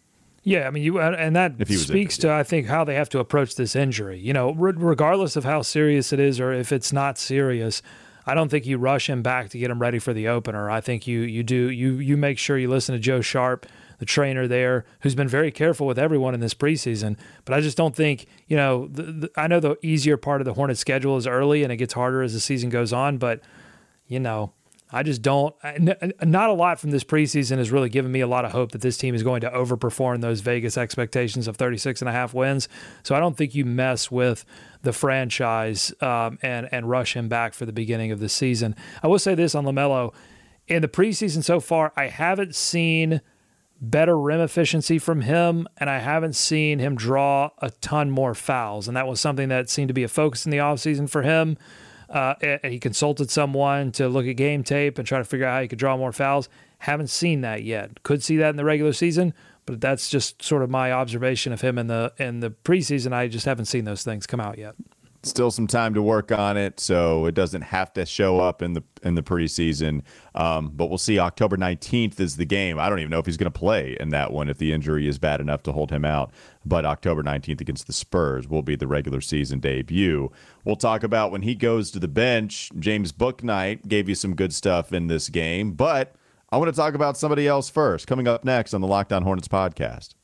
yeah, 0.45 0.67
I 0.67 0.71
mean, 0.71 0.83
you 0.83 0.99
uh, 0.99 1.17
and 1.19 1.35
that 1.35 1.55
speaks 1.69 2.19
to 2.19 2.31
I 2.31 2.43
think 2.43 2.67
how 2.67 2.85
they 2.85 2.95
have 2.95 3.09
to 3.11 3.19
approach 3.19 3.57
this 3.57 3.75
injury. 3.75 4.19
You 4.19 4.35
know, 4.35 4.53
regardless 4.53 5.37
of 5.37 5.45
how 5.45 5.63
serious 5.63 6.13
it 6.13 6.21
is 6.21 6.39
or 6.39 6.53
if 6.53 6.71
it's 6.71 6.93
not 6.93 7.17
serious, 7.17 7.81
I 8.27 8.35
don't 8.35 8.51
think 8.51 8.67
you 8.67 8.77
rush 8.77 9.09
him 9.09 9.23
back 9.23 9.49
to 9.51 9.59
get 9.59 9.71
him 9.71 9.81
ready 9.81 9.99
for 9.99 10.13
the 10.13 10.29
opener. 10.29 10.71
I 10.71 10.83
think 10.83 11.07
you 11.07 11.21
you 11.21 11.43
do 11.43 11.71
you 11.71 11.95
you 11.95 12.19
make 12.19 12.39
sure 12.39 12.59
you 12.59 12.69
listen 12.69 12.95
to 12.95 12.99
Joe 12.99 13.23
Sharp, 13.23 13.67
the 13.99 14.05
trainer 14.05 14.47
there, 14.47 14.85
who's 15.01 15.15
been 15.15 15.29
very 15.29 15.51
careful 15.51 15.87
with 15.87 15.99
everyone 15.99 16.35
in 16.35 16.41
this 16.41 16.55
preseason. 16.55 17.17
But 17.47 17.55
I 17.55 17.63
just 17.63 17.79
don't 17.79 17.97
think 17.97 18.27
you 18.47 18.59
know. 18.59 18.89
The, 18.89 19.03
the, 19.03 19.31
I 19.37 19.47
know 19.47 19.61
the 19.61 19.79
easier 19.81 20.19
part 20.19 20.43
of 20.43 20.45
the 20.45 20.55
Hornets 20.55 20.81
schedule 20.81 21.17
is 21.17 21.27
early, 21.27 21.63
and 21.63 21.73
it 21.73 21.79
gets 21.79 21.95
harder 21.95 22.23
as 22.23 22.35
the 22.35 22.41
season 22.41 22.69
goes 22.69 22.93
on. 22.93 23.17
But 23.17 23.41
you 24.09 24.21
know, 24.21 24.53
I 24.95 25.03
just 25.03 25.23
don't. 25.23 25.55
Not 26.23 26.51
a 26.51 26.53
lot 26.53 26.79
from 26.79 26.93
this 26.93 27.03
preseason 27.03 27.59
has 27.59 27.73
really 27.73 27.89
given 27.89 28.13
me 28.13 28.21
a 28.21 28.29
lot 28.29 28.45
of 28.45 28.53
hope 28.53 28.71
that 28.73 28.81
this 28.81 28.97
team 28.97 29.13
is 29.13 29.25
going 29.25 29.41
to 29.41 29.51
overperform 29.51 30.21
those 30.21 30.41
Vegas 30.41 30.79
expectations 30.79 31.49
of 31.49 31.57
36 31.57 32.01
and 32.01 32.09
a 32.09 32.13
half 32.13 32.33
wins. 32.33 32.69
So 33.03 33.17
I 33.17 33.19
don't 33.19 33.37
think 33.37 33.57
you 33.57 33.65
mess 33.65 34.09
with 34.09 34.45
the 34.83 34.93
franchise 34.93 35.93
um, 36.01 36.39
and 36.43 36.69
and 36.71 36.89
rush 36.89 37.17
him 37.17 37.29
back 37.29 37.55
for 37.55 37.67
the 37.67 37.73
beginning 37.73 38.13
of 38.13 38.21
the 38.21 38.29
season. 38.29 38.77
I 39.03 39.09
will 39.09 39.19
say 39.19 39.35
this 39.35 39.57
on 39.57 39.65
Lamelo, 39.65 40.15
in 40.69 40.81
the 40.81 40.89
preseason 40.89 41.43
so 41.43 41.59
far, 41.59 41.93
I 41.97 42.07
haven't 42.07 42.55
seen 42.55 43.21
better 43.81 44.17
rim 44.17 44.41
efficiency 44.41 45.01
from 45.01 45.23
him, 45.23 45.67
and 45.79 45.91
I 45.91 45.99
haven't 45.99 46.37
seen 46.37 46.79
him 46.79 46.95
draw 46.95 47.51
a 47.59 47.71
ton 47.71 48.13
more 48.13 48.35
fouls. 48.35 48.87
And 48.87 48.97
that 48.97 49.09
was 49.09 49.21
something 49.21 49.49
that 49.49 49.69
seemed 49.69 49.89
to 49.89 49.95
be 49.95 50.05
a 50.05 50.09
focus 50.09 50.47
in 50.47 50.53
the 50.53 50.59
offseason 50.59 51.11
for 51.11 51.23
him 51.23 51.59
uh, 52.11 52.35
and 52.41 52.73
he 52.73 52.79
consulted 52.79 53.31
someone 53.31 53.93
to 53.93 54.09
look 54.09 54.27
at 54.27 54.37
game 54.37 54.65
tape 54.65 54.99
and 54.99 55.07
try 55.07 55.19
to 55.19 55.25
figure 55.25 55.47
out 55.47 55.55
how 55.55 55.63
he 55.63 55.69
could 55.69 55.79
draw 55.79 55.97
more 55.97 56.13
fouls. 56.13 56.49
Haven't 56.79 57.09
seen 57.09 57.41
that 57.43 57.63
yet. 57.63 58.03
Could 58.03 58.23
see 58.23 58.37
that 58.39 58.51
in 58.51 58.57
the 58.57 58.65
regular 58.65 58.93
season, 58.93 59.33
but 59.67 59.81
that's 59.81 60.11
just 60.11 60.43
sort 60.43 60.63
of 60.63 60.71
my 60.71 60.93
observation 60.93 61.53
of 61.53 61.61
him 61.61 61.79
in 61.79 61.87
the 61.87 62.13
in 62.19 62.41
the 62.41 62.51
preseason. 62.51 63.13
I 63.13 63.29
just 63.29 63.47
haven't 63.47 63.67
seen 63.67 63.85
those 63.85 64.03
things 64.03 64.27
come 64.27 64.41
out 64.41 64.59
yet 64.59 64.75
still 65.25 65.51
some 65.51 65.67
time 65.67 65.95
to 65.95 66.03
work 66.03 66.33
on 66.33 66.57
it, 66.57 66.81
so 66.81 67.27
it 67.27 67.35
doesn't 67.35 67.63
have 67.63 67.93
to 67.95 68.07
show 68.07 68.41
up 68.41 68.63
in 68.63 68.73
the 68.75 68.83
in 69.03 69.15
the 69.15 69.23
preseason. 69.23 70.03
Um, 70.35 70.71
but 70.75 70.87
we'll 70.87 70.99
see. 70.99 71.19
October 71.19 71.57
nineteenth 71.57 72.21
is 72.21 72.37
the 72.37 72.45
game. 72.45 72.79
I 72.79 72.89
don't 72.89 72.99
even 72.99 73.11
know 73.11 73.19
if 73.19 73.27
he's 73.27 73.37
going 73.37 73.53
to 73.53 73.59
play 73.59 73.97
in 73.99 74.11
that 74.11 74.33
one 74.33 74.49
if 74.49 74.59
the 74.59 74.73
injury 74.73 75.09
is 75.09 75.19
bad 75.19 75.41
enough 75.41 75.63
to 75.65 75.73
hold 75.73 75.91
him 75.91 76.05
out. 76.05 76.33
But 76.65 76.85
October 76.85 77.23
nineteenth 77.23 77.61
against 77.61 77.87
the 77.87 77.93
Spurs 77.93 78.49
will 78.49 78.63
be 78.63 78.77
the 78.77 78.87
regular 78.87 79.21
season 79.21 79.61
debut. 79.61 80.31
We'll 80.65 80.77
talk 80.77 81.03
about 81.03 81.31
when 81.31 81.43
he 81.43 81.55
goes 81.55 81.91
to 81.93 81.99
the 81.99 82.09
bench. 82.09 82.71
James 82.79 83.13
Bouknight 83.13 83.89
gave 83.89 84.09
you 84.09 84.15
some 84.15 84.35
good 84.35 84.55
stuff 84.55 84.93
in 84.93 85.07
this 85.07 85.29
game, 85.29 85.73
but 85.73 86.15
I 86.51 86.57
want 86.57 86.73
to 86.73 86.77
talk 86.77 86.95
about 86.95 87.17
somebody 87.17 87.49
else 87.49 87.69
first. 87.69 88.07
Coming 88.07 88.29
up 88.29 88.45
next 88.45 88.75
on 88.75 88.81
the 88.81 88.87
Locked 88.87 89.13
On 89.13 89.23
Hornets 89.23 89.49
podcast. 89.49 90.15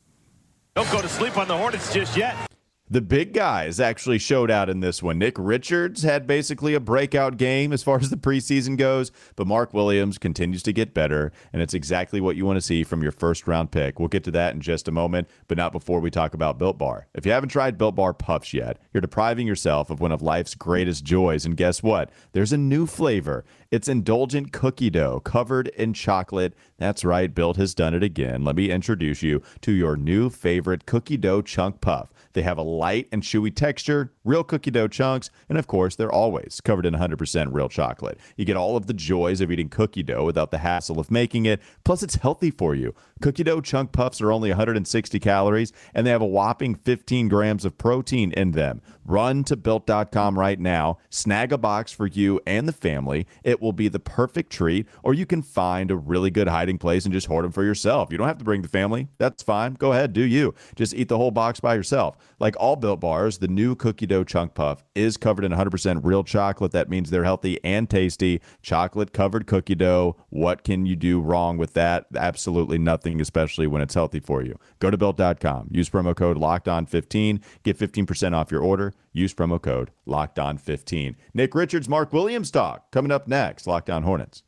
Don't 0.77 0.91
go 0.93 1.03
to 1.03 1.09
sleep 1.09 1.37
on 1.37 1.49
the 1.49 1.57
Hornets 1.57 1.93
just 1.93 2.17
yet. 2.17 2.50
The 2.93 3.01
big 3.01 3.33
guys 3.33 3.79
actually 3.79 4.19
showed 4.19 4.51
out 4.51 4.69
in 4.69 4.81
this 4.81 5.01
one. 5.01 5.17
Nick 5.17 5.37
Richards 5.39 6.03
had 6.03 6.27
basically 6.27 6.75
a 6.75 6.81
breakout 6.81 7.37
game 7.37 7.73
as 7.73 7.85
far 7.85 8.01
as 8.01 8.11
the 8.11 8.17
preseason 8.17 8.77
goes, 8.77 9.13
but 9.37 9.47
Mark 9.47 9.73
Williams 9.73 10.19
continues 10.19 10.65
to 10.65 10.73
get 10.73 10.93
better, 10.93 11.31
and 11.53 11.63
it's 11.63 11.73
exactly 11.73 12.21
what 12.21 12.35
you 12.35 12.45
want 12.45 12.57
to 12.57 12.61
see 12.61 12.83
from 12.83 13.01
your 13.01 13.13
first 13.13 13.47
round 13.47 13.71
pick. 13.71 14.01
We'll 14.01 14.09
get 14.09 14.25
to 14.25 14.33
that 14.33 14.55
in 14.55 14.61
just 14.61 14.89
a 14.89 14.91
moment, 14.91 15.29
but 15.47 15.57
not 15.57 15.71
before 15.71 16.01
we 16.01 16.11
talk 16.11 16.35
about 16.35 16.59
Built 16.59 16.79
Bar. 16.79 17.07
If 17.15 17.25
you 17.25 17.31
haven't 17.31 17.51
tried 17.51 17.79
Built 17.79 17.95
Bar 17.95 18.13
Puffs 18.13 18.53
yet, 18.53 18.79
you're 18.93 19.01
depriving 19.01 19.47
yourself 19.47 19.89
of 19.89 20.01
one 20.01 20.11
of 20.11 20.21
life's 20.21 20.57
greatest 20.57 21.05
joys. 21.05 21.47
And 21.47 21.57
guess 21.57 21.85
what? 21.85 22.11
There's 22.33 22.53
a 22.53 22.59
new 22.59 22.89
flavor. 22.89 23.45
It's 23.71 23.87
indulgent 23.87 24.51
cookie 24.51 24.91
dough 24.91 25.21
covered 25.21 25.69
in 25.69 25.93
chocolate. 25.93 26.55
That's 26.79 27.05
right, 27.05 27.33
Built 27.33 27.57
has 27.57 27.73
done 27.73 27.95
it 27.95 28.03
again. 28.03 28.43
Let 28.43 28.57
me 28.57 28.69
introduce 28.69 29.23
you 29.23 29.43
to 29.61 29.71
your 29.71 29.97
new 29.97 30.29
favorite 30.29 30.87
cookie 30.87 31.17
dough 31.17 31.43
chunk 31.43 31.81
puff. 31.81 32.13
They 32.33 32.43
have 32.43 32.59
a 32.59 32.63
light 32.63 33.09
and 33.13 33.23
chewy 33.23 33.55
texture, 33.55 34.13
real 34.25 34.43
cookie 34.43 34.73
dough 34.73 34.89
chunks, 34.89 35.31
and 35.49 35.57
of 35.57 35.69
course, 35.69 35.95
they're 35.95 36.11
always 36.11 36.61
covered 36.61 36.85
in 36.85 36.95
100% 36.95 37.53
real 37.53 37.69
chocolate. 37.69 38.19
You 38.37 38.45
get 38.45 38.57
all 38.57 38.77
of 38.77 38.87
the 38.87 38.93
joys 38.93 39.41
of 39.41 39.53
eating 39.53 39.69
cookie 39.69 40.03
dough 40.03 40.25
without 40.25 40.51
the 40.51 40.59
hassle 40.59 40.99
of 40.99 41.11
making 41.11 41.47
it. 41.47 41.61
Plus, 41.85 42.03
it's 42.03 42.17
healthy 42.17 42.51
for 42.51 42.75
you. 42.75 42.93
Cookie 43.21 43.45
dough 43.45 43.61
chunk 43.61 43.93
puffs 43.93 44.21
are 44.21 44.33
only 44.33 44.51
160 44.51 45.21
calories, 45.21 45.73
and 45.95 46.05
they 46.05 46.11
have 46.11 46.23
a 46.23 46.27
whopping 46.27 46.75
15 46.75 47.29
grams 47.29 47.65
of 47.65 47.79
protein 47.79 48.33
in 48.33 48.51
them. 48.51 48.81
Run 49.05 49.45
to 49.45 49.57
built.com 49.57 50.39
right 50.39 50.59
now, 50.59 50.99
snag 51.09 51.53
a 51.53 51.59
box 51.59 51.93
for 51.93 52.07
you 52.07 52.41
and 52.47 52.69
the 52.69 52.73
family. 52.73 53.27
It 53.43 53.60
will 53.61 53.73
be 53.73 53.89
the 53.89 53.99
perfect 54.01 54.51
treat, 54.51 54.87
or 55.03 55.15
you 55.15 55.27
can 55.27 55.43
find 55.43 55.91
a 55.91 55.97
really 55.97 56.31
good 56.31 56.49
hiding 56.49 56.79
place 56.79 57.05
and 57.05 57.13
just 57.13 57.27
hoard 57.27 57.45
them 57.45 57.53
for 57.53 57.65
yourself. 57.65 58.11
You 58.11 58.19
don't 58.19 58.27
have 58.27 58.39
to 58.39 58.45
bring 58.45 58.63
the 58.63 58.69
family. 58.69 59.09
That's 59.19 59.43
fine. 59.43 59.75
Go 59.75 59.93
ahead, 59.93 60.13
do 60.13 60.23
you. 60.23 60.55
Just 60.75 60.95
eat 60.95 61.09
the 61.09 61.17
whole 61.17 61.31
box 61.31 61.61
by 61.61 61.75
yourself. 61.75 62.17
Like 62.39 62.57
all 62.59 62.77
built 62.77 63.01
bars, 63.01 63.39
the 63.39 63.49
new 63.49 63.75
cookie 63.75 64.07
dough 64.07 64.25
chunk 64.25 64.55
puff 64.55 64.85
is 64.95 65.17
covered 65.17 65.45
in 65.45 65.53
100% 65.53 66.01
real 66.03 66.25
chocolate. 66.25 66.73
That 66.73 66.89
means 66.89 67.11
they're 67.11 67.25
healthy 67.25 67.59
and 67.65 67.89
tasty. 67.89 68.41
Chocolate 68.63 69.13
covered 69.13 69.47
cookie 69.47 69.75
dough. 69.75 70.17
What 70.31 70.65
can 70.65 70.87
you 70.87 70.97
do 70.97 71.21
wrong 71.21 71.59
with 71.59 71.75
that? 71.75 72.07
Absolutely 72.17 72.79
nothing, 72.79 73.21
especially 73.21 73.67
when 73.67 73.83
it's 73.83 73.95
healthy 73.95 74.21
for 74.21 74.43
you. 74.43 74.59
Go 74.79 74.91
to 74.91 74.97
built.com. 74.97 75.69
Use 75.71 75.91
promo 75.91 76.15
code 76.17 76.37
locked 76.39 76.69
on 76.69 76.87
15. 76.87 77.41
Get 77.63 77.79
15% 77.79 78.35
off 78.35 78.51
your 78.51 78.63
order. 78.63 78.95
Use 79.13 79.35
promo 79.35 79.61
code 79.61 79.91
locked 80.07 80.39
on 80.39 80.57
15. 80.57 81.17
Nick 81.35 81.55
Richards, 81.55 81.89
Mark 81.89 82.13
Williams 82.13 82.51
talk 82.51 82.91
coming 82.91 83.11
up 83.11 83.27
next. 83.27 83.50
Locked 83.67 83.91
on 83.91 84.03
Hornets. 84.03 84.43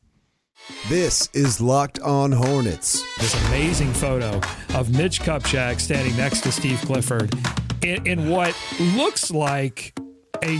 This 0.88 1.28
is 1.34 1.60
Locked 1.60 1.98
On 2.00 2.30
Hornets. 2.30 3.02
This 3.18 3.34
amazing 3.48 3.92
photo 3.92 4.40
of 4.74 4.96
Mitch 4.96 5.20
Kupchak 5.20 5.80
standing 5.80 6.16
next 6.16 6.42
to 6.42 6.52
Steve 6.52 6.80
Clifford 6.82 7.34
in, 7.82 8.06
in 8.06 8.28
what 8.30 8.56
looks 8.78 9.30
like 9.30 9.92
a, 10.42 10.56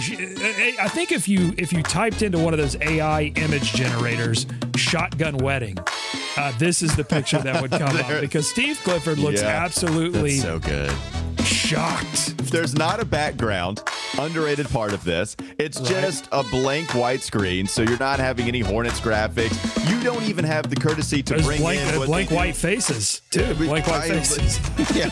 I 0.81 0.89
think 0.89 1.13
if 1.13 1.29
you 1.29 1.55
if 1.57 1.73
you 1.73 1.83
typed 1.83 2.23
into 2.23 2.39
one 2.39 2.53
of 2.53 2.59
those 2.59 2.77
AI 2.81 3.33
image 3.37 3.73
generators, 3.73 4.47
shotgun 4.77 5.37
wedding, 5.39 5.77
uh, 6.37 6.53
this 6.59 6.83
is 6.83 6.95
the 6.97 7.05
picture 7.05 7.39
that 7.39 7.61
would 7.61 7.71
come 7.71 7.97
up 7.97 8.21
because 8.21 8.49
Steve 8.49 8.81
Clifford 8.85 9.19
looks 9.19 9.43
yeah, 9.43 9.65
absolutely 9.65 10.39
so 10.39 10.59
good 10.59 10.93
Shocked. 11.41 12.37
There's 12.53 12.75
not 12.75 13.01
a 13.01 13.05
background. 13.05 13.83
Underrated 14.19 14.69
part 14.69 14.93
of 14.93 15.03
this. 15.05 15.37
It's 15.59 15.81
just 15.81 16.29
a 16.33 16.43
blank 16.45 16.95
white 16.95 17.23
screen, 17.23 17.67
so 17.67 17.83
you're 17.83 17.99
not 17.99 18.19
having 18.19 18.47
any 18.47 18.61
Hornets 18.61 19.01
graphics. 19.01 19.57
You 19.91 20.01
don't 20.03 20.23
even 20.25 20.45
have 20.45 20.69
the 20.69 20.77
courtesy 20.77 21.23
to 21.23 21.35
There's 21.35 21.47
bring 21.47 21.61
blank, 21.61 21.81
in 21.81 21.99
what 21.99 22.07
blank 22.07 22.29
they 22.29 22.35
do. 22.35 22.39
white 22.39 22.57
faces 22.57 23.23
too. 23.31 23.55
Blank 23.55 23.87
white 23.87 24.09
faces. 24.11 24.59
yeah. 24.97 25.11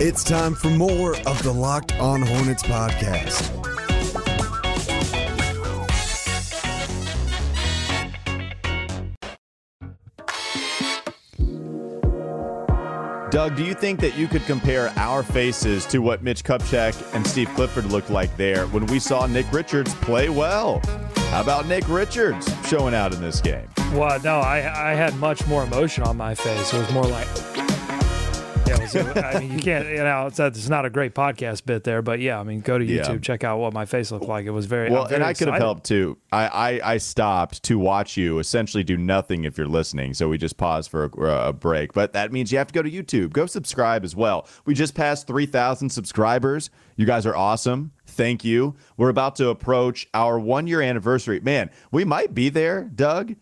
It's 0.00 0.24
time 0.24 0.54
for 0.54 0.68
more 0.70 1.16
of 1.26 1.42
the 1.42 1.52
Locked 1.52 1.98
On 1.98 2.22
Hornets 2.22 2.62
podcast. 2.62 3.71
Doug, 13.32 13.56
do 13.56 13.64
you 13.64 13.72
think 13.72 13.98
that 14.00 14.14
you 14.14 14.28
could 14.28 14.44
compare 14.44 14.92
our 14.98 15.22
faces 15.22 15.86
to 15.86 16.00
what 16.00 16.22
Mitch 16.22 16.44
Kupchak 16.44 17.14
and 17.14 17.26
Steve 17.26 17.48
Clifford 17.54 17.86
looked 17.86 18.10
like 18.10 18.36
there 18.36 18.66
when 18.66 18.84
we 18.88 18.98
saw 18.98 19.24
Nick 19.24 19.50
Richards 19.50 19.94
play 19.94 20.28
well? 20.28 20.82
How 21.30 21.40
about 21.40 21.66
Nick 21.66 21.88
Richards 21.88 22.54
showing 22.68 22.94
out 22.94 23.14
in 23.14 23.22
this 23.22 23.40
game? 23.40 23.66
Well, 23.94 24.20
no, 24.20 24.40
I 24.40 24.90
I 24.90 24.92
had 24.92 25.16
much 25.16 25.46
more 25.46 25.64
emotion 25.64 26.04
on 26.04 26.14
my 26.14 26.34
face. 26.34 26.74
It 26.74 26.78
was 26.78 26.92
more 26.92 27.06
like, 27.06 27.26
yeah, 28.76 28.80
was, 29.14 29.16
I 29.16 29.40
mean, 29.40 29.52
you 29.52 29.58
can't, 29.58 29.86
you 29.88 29.96
know, 29.96 30.26
it's, 30.26 30.38
it's 30.40 30.68
not 30.68 30.84
a 30.84 30.90
great 30.90 31.14
podcast 31.14 31.64
bit 31.66 31.84
there, 31.84 32.02
but 32.02 32.20
yeah, 32.20 32.38
I 32.38 32.42
mean, 32.42 32.60
go 32.60 32.78
to 32.78 32.84
Yeah. 32.84 33.02
YouTube, 33.02 33.22
check 33.22 33.44
out 33.44 33.58
what 33.58 33.72
my 33.72 33.84
face 33.84 34.10
looked 34.10 34.26
like. 34.26 34.46
It 34.46 34.50
was 34.50 34.66
very 34.66 34.90
Well, 34.90 35.04
very 35.04 35.16
and 35.16 35.24
I 35.24 35.34
could 35.34 35.48
have 35.48 35.58
helped 35.58 35.84
too. 35.84 36.18
I, 36.32 36.46
I 36.82 36.92
I 36.94 36.96
stopped 36.98 37.62
to 37.64 37.78
watch 37.78 38.16
you 38.16 38.38
essentially 38.38 38.84
do 38.84 38.96
nothing 38.96 39.44
if 39.44 39.56
you're 39.58 39.66
listening, 39.68 40.14
so 40.14 40.28
we 40.28 40.38
just 40.38 40.56
paused 40.56 40.90
for 40.90 41.04
a, 41.04 41.48
a 41.48 41.52
break. 41.52 41.92
But 41.92 42.12
that 42.14 42.32
means 42.32 42.52
you 42.52 42.58
have 42.58 42.68
to 42.68 42.74
go 42.74 42.82
to 42.82 42.90
YouTube. 42.90 43.32
Go 43.32 43.46
subscribe 43.46 44.04
as 44.04 44.16
well. 44.16 44.46
We 44.64 44.74
just 44.74 44.94
passed 44.94 45.26
three 45.26 45.46
thousand 45.46 45.90
subscribers. 45.90 46.70
You 46.96 47.06
guys 47.06 47.26
are 47.26 47.36
awesome. 47.36 47.92
Thank 48.06 48.44
you. 48.44 48.74
We're 48.98 49.08
about 49.08 49.36
to 49.36 49.48
approach 49.48 50.06
our 50.12 50.38
one 50.38 50.66
year 50.66 50.82
anniversary. 50.82 51.40
Man, 51.40 51.70
we 51.90 52.04
might 52.04 52.34
be 52.34 52.50
there, 52.50 52.84
Doug. 52.84 53.34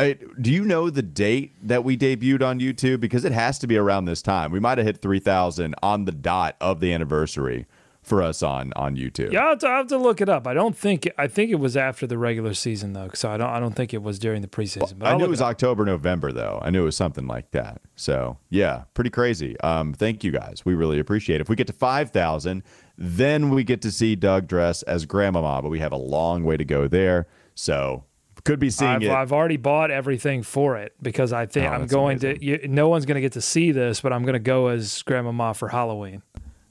I, 0.00 0.16
do 0.40 0.50
you 0.50 0.64
know 0.64 0.90
the 0.90 1.02
date 1.02 1.52
that 1.62 1.84
we 1.84 1.96
debuted 1.96 2.42
on 2.42 2.60
YouTube? 2.60 3.00
Because 3.00 3.24
it 3.24 3.32
has 3.32 3.58
to 3.60 3.66
be 3.66 3.76
around 3.76 4.06
this 4.06 4.22
time. 4.22 4.50
We 4.50 4.60
might 4.60 4.78
have 4.78 4.86
hit 4.86 5.02
3,000 5.02 5.74
on 5.82 6.04
the 6.04 6.12
dot 6.12 6.56
of 6.60 6.80
the 6.80 6.92
anniversary 6.92 7.66
for 8.02 8.22
us 8.22 8.42
on 8.42 8.72
on 8.76 8.96
YouTube. 8.96 9.30
Yeah, 9.30 9.44
I 9.44 9.48
have, 9.50 9.58
to, 9.58 9.68
I 9.68 9.76
have 9.76 9.86
to 9.88 9.98
look 9.98 10.20
it 10.20 10.28
up. 10.28 10.46
I 10.46 10.54
don't 10.54 10.76
think 10.76 11.08
I 11.18 11.26
think 11.26 11.50
it 11.50 11.56
was 11.56 11.76
after 11.76 12.06
the 12.06 12.16
regular 12.16 12.54
season 12.54 12.94
though, 12.94 13.10
so 13.14 13.30
I 13.30 13.36
don't 13.36 13.50
I 13.50 13.60
don't 13.60 13.74
think 13.74 13.92
it 13.92 14.02
was 14.02 14.18
during 14.18 14.42
the 14.42 14.48
preseason. 14.48 14.98
But 14.98 15.08
I 15.08 15.10
I'll 15.10 15.18
knew 15.18 15.26
it 15.26 15.30
was 15.30 15.42
up. 15.42 15.48
October, 15.50 15.84
November, 15.84 16.32
though. 16.32 16.58
I 16.62 16.70
knew 16.70 16.82
it 16.82 16.86
was 16.86 16.96
something 16.96 17.26
like 17.26 17.50
that. 17.50 17.80
So, 17.96 18.38
yeah, 18.48 18.84
pretty 18.94 19.10
crazy. 19.10 19.60
Um, 19.60 19.92
thank 19.92 20.24
you 20.24 20.32
guys. 20.32 20.64
We 20.64 20.74
really 20.74 20.98
appreciate 20.98 21.36
it. 21.36 21.40
If 21.42 21.48
we 21.50 21.56
get 21.56 21.66
to 21.66 21.72
5,000, 21.74 22.62
then 22.96 23.50
we 23.50 23.64
get 23.64 23.82
to 23.82 23.90
see 23.90 24.16
Doug 24.16 24.48
dress 24.48 24.82
as 24.84 25.04
Grandmama, 25.04 25.60
but 25.62 25.68
we 25.68 25.80
have 25.80 25.92
a 25.92 25.96
long 25.96 26.44
way 26.44 26.56
to 26.56 26.64
go 26.64 26.88
there. 26.88 27.26
So, 27.54 28.04
could 28.44 28.58
be 28.58 28.70
seeing 28.70 28.90
I've, 28.90 29.02
it. 29.02 29.10
I've 29.10 29.32
already 29.32 29.56
bought 29.56 29.90
everything 29.90 30.42
for 30.42 30.76
it 30.76 30.94
because 31.02 31.32
I 31.32 31.46
think 31.46 31.66
Oh, 31.70 31.74
I'm 31.74 31.86
going 31.86 32.18
amazing. 32.18 32.38
to. 32.40 32.44
You, 32.44 32.68
no 32.68 32.88
one's 32.88 33.06
going 33.06 33.16
to 33.16 33.20
get 33.20 33.32
to 33.32 33.40
see 33.40 33.72
this, 33.72 34.00
but 34.00 34.12
I'm 34.12 34.22
going 34.22 34.34
to 34.34 34.38
go 34.38 34.68
as 34.68 35.02
Grandmama 35.02 35.54
for 35.54 35.68
Halloween. 35.68 36.22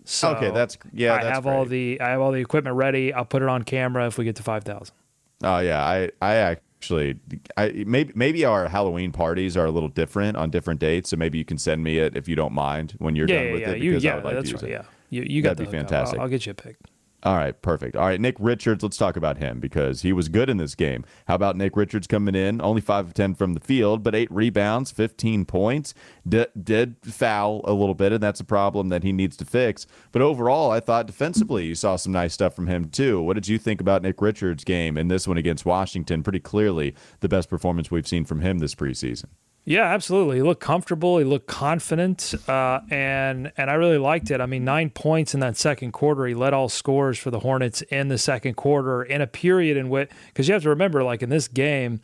So 0.06 0.30
Okay, 0.36 0.48
that's- 0.48 0.78
yeah, 0.92 1.14
I 1.16 1.24
that's 1.24 1.36
have 1.36 1.46
all 1.48 1.66
the 1.66 2.00
I 2.02 2.10
have 2.10 2.22
all 2.22 2.32
the 2.32 2.42
equipment 2.42 2.76
ready. 2.76 3.14
I'll 3.14 3.26
put 3.26 3.42
it 3.44 3.48
on 3.48 3.64
camera 3.64 4.08
if 4.08 4.18
we 4.18 4.26
get 4.26 4.36
to 4.38 4.44
five 4.44 4.64
thousand. 4.64 4.96
Oh 5.44 5.60
yeah, 5.60 5.84
I 5.86 6.10
I 6.22 6.36
actually 6.36 7.20
I 7.56 7.84
maybe 7.86 8.12
maybe 8.16 8.44
our 8.44 8.68
Halloween 8.70 9.12
parties 9.12 9.56
are 9.56 9.66
a 9.66 9.72
little 9.72 9.88
different 9.90 10.36
on 10.36 10.50
different 10.50 10.80
dates, 10.80 11.12
so 11.12 11.18
maybe 11.18 11.38
you 11.38 11.46
can 11.46 11.58
send 11.60 11.84
me 11.84 12.00
it 12.00 12.18
if 12.18 12.28
you 12.28 12.36
don't 12.36 12.54
mind 12.54 12.96
when 12.98 13.16
you're 13.16 13.28
Yeah, 13.28 13.36
done 13.36 13.46
yeah, 13.46 13.52
with 13.52 13.62
yeah. 13.62 13.70
it 13.72 13.82
You, 13.82 13.92
because 13.92 14.06
I 14.06 14.08
yeah, 14.10 14.16
would 14.16 14.24
like 14.26 14.34
that's 14.36 14.48
to 14.48 14.52
use 14.54 14.64
right. 14.64 14.72
it. 14.72 14.74
Yeah, 15.12 15.20
you, 15.22 15.22
you 15.30 15.42
got 15.44 15.58
That'd 15.58 15.72
be 15.72 15.72
the 15.72 15.78
hookup. 15.78 15.90
fantastic. 15.92 16.18
I'll, 16.20 16.24
I'll 16.24 16.30
get 16.30 16.46
you 16.48 16.52
a 16.52 16.56
pick. 16.56 16.78
All 17.22 17.36
right, 17.36 17.62
perfect. 17.62 17.98
All 17.98 18.06
right, 18.06 18.20
Nick 18.20 18.38
Richards, 18.40 18.82
let's 18.82 18.96
talk 18.96 19.18
about 19.18 19.40
him 19.40 19.60
because 19.60 20.04
he 20.04 20.14
was 20.14 20.30
good 20.30 20.50
in 20.50 20.56
this 20.56 20.74
game. 20.74 21.04
How 21.28 21.36
about 21.36 21.58
Nick 21.58 21.76
Richards 21.76 22.08
coming 22.08 22.34
in? 22.34 22.62
Only 22.62 22.80
5 22.80 23.08
of 23.08 23.14
10 23.14 23.36
from 23.36 23.56
the 23.56 23.60
field, 23.60 24.04
but 24.04 24.16
8 24.16 24.32
rebounds, 24.32 24.90
15 24.92 25.44
points. 25.44 25.94
D- 26.26 26.46
did 26.62 26.96
foul 27.04 27.60
a 27.66 27.74
little 27.74 27.94
bit, 27.94 28.14
and 28.14 28.24
that's 28.24 28.40
a 28.40 28.46
problem 28.46 28.88
that 28.88 29.04
he 29.04 29.12
needs 29.12 29.36
to 29.38 29.46
fix. 29.46 29.86
But 30.14 30.22
overall, 30.22 30.72
I 30.72 30.80
thought 30.80 31.08
defensively 31.08 31.66
you 31.66 31.76
saw 31.76 31.98
some 31.98 32.14
nice 32.14 32.34
stuff 32.34 32.56
from 32.56 32.68
him 32.68 32.86
too. 32.86 33.22
What 33.22 33.34
did 33.34 33.50
you 33.50 33.58
think 33.58 33.82
about 33.82 34.02
Nick 34.02 34.22
Richards' 34.22 34.64
game 34.64 34.98
in 34.98 35.10
this 35.10 35.28
one 35.28 35.38
against 35.38 35.66
Washington? 35.66 36.24
Pretty 36.24 36.40
clearly 36.40 36.96
the 37.20 37.28
best 37.28 37.50
performance 37.50 37.92
we've 37.92 38.08
seen 38.08 38.24
from 38.24 38.40
him 38.40 38.60
this 38.60 38.76
preseason. 38.76 39.26
Yeah, 39.66 39.84
absolutely. 39.84 40.38
He 40.38 40.42
looked 40.42 40.62
comfortable. 40.62 41.20
He 41.20 41.26
looked 41.26 41.46
confident, 41.46 42.34
uh, 42.48 42.80
and 42.90 43.52
and 43.56 43.70
I 43.70 43.74
really 43.76 44.00
liked 44.00 44.32
it. 44.32 44.42
I 44.42 44.48
mean, 44.48 44.64
nine 44.64 44.90
points 44.90 45.34
in 45.36 45.42
that 45.42 45.58
second 45.58 45.92
quarter. 45.92 46.26
He 46.26 46.34
led 46.34 46.54
all 46.54 46.70
scores 46.70 47.20
for 47.20 47.30
the 47.30 47.40
Hornets 47.40 47.82
in 47.84 48.08
the 48.08 48.18
second 48.18 48.56
quarter 48.56 49.04
in 49.04 49.22
a 49.22 49.28
period 49.28 49.78
in 49.78 49.90
which 49.90 50.10
because 50.28 50.48
you 50.48 50.54
have 50.54 50.64
to 50.64 50.70
remember, 50.70 51.04
like 51.04 51.22
in 51.22 51.30
this 51.30 51.48
game, 51.48 52.02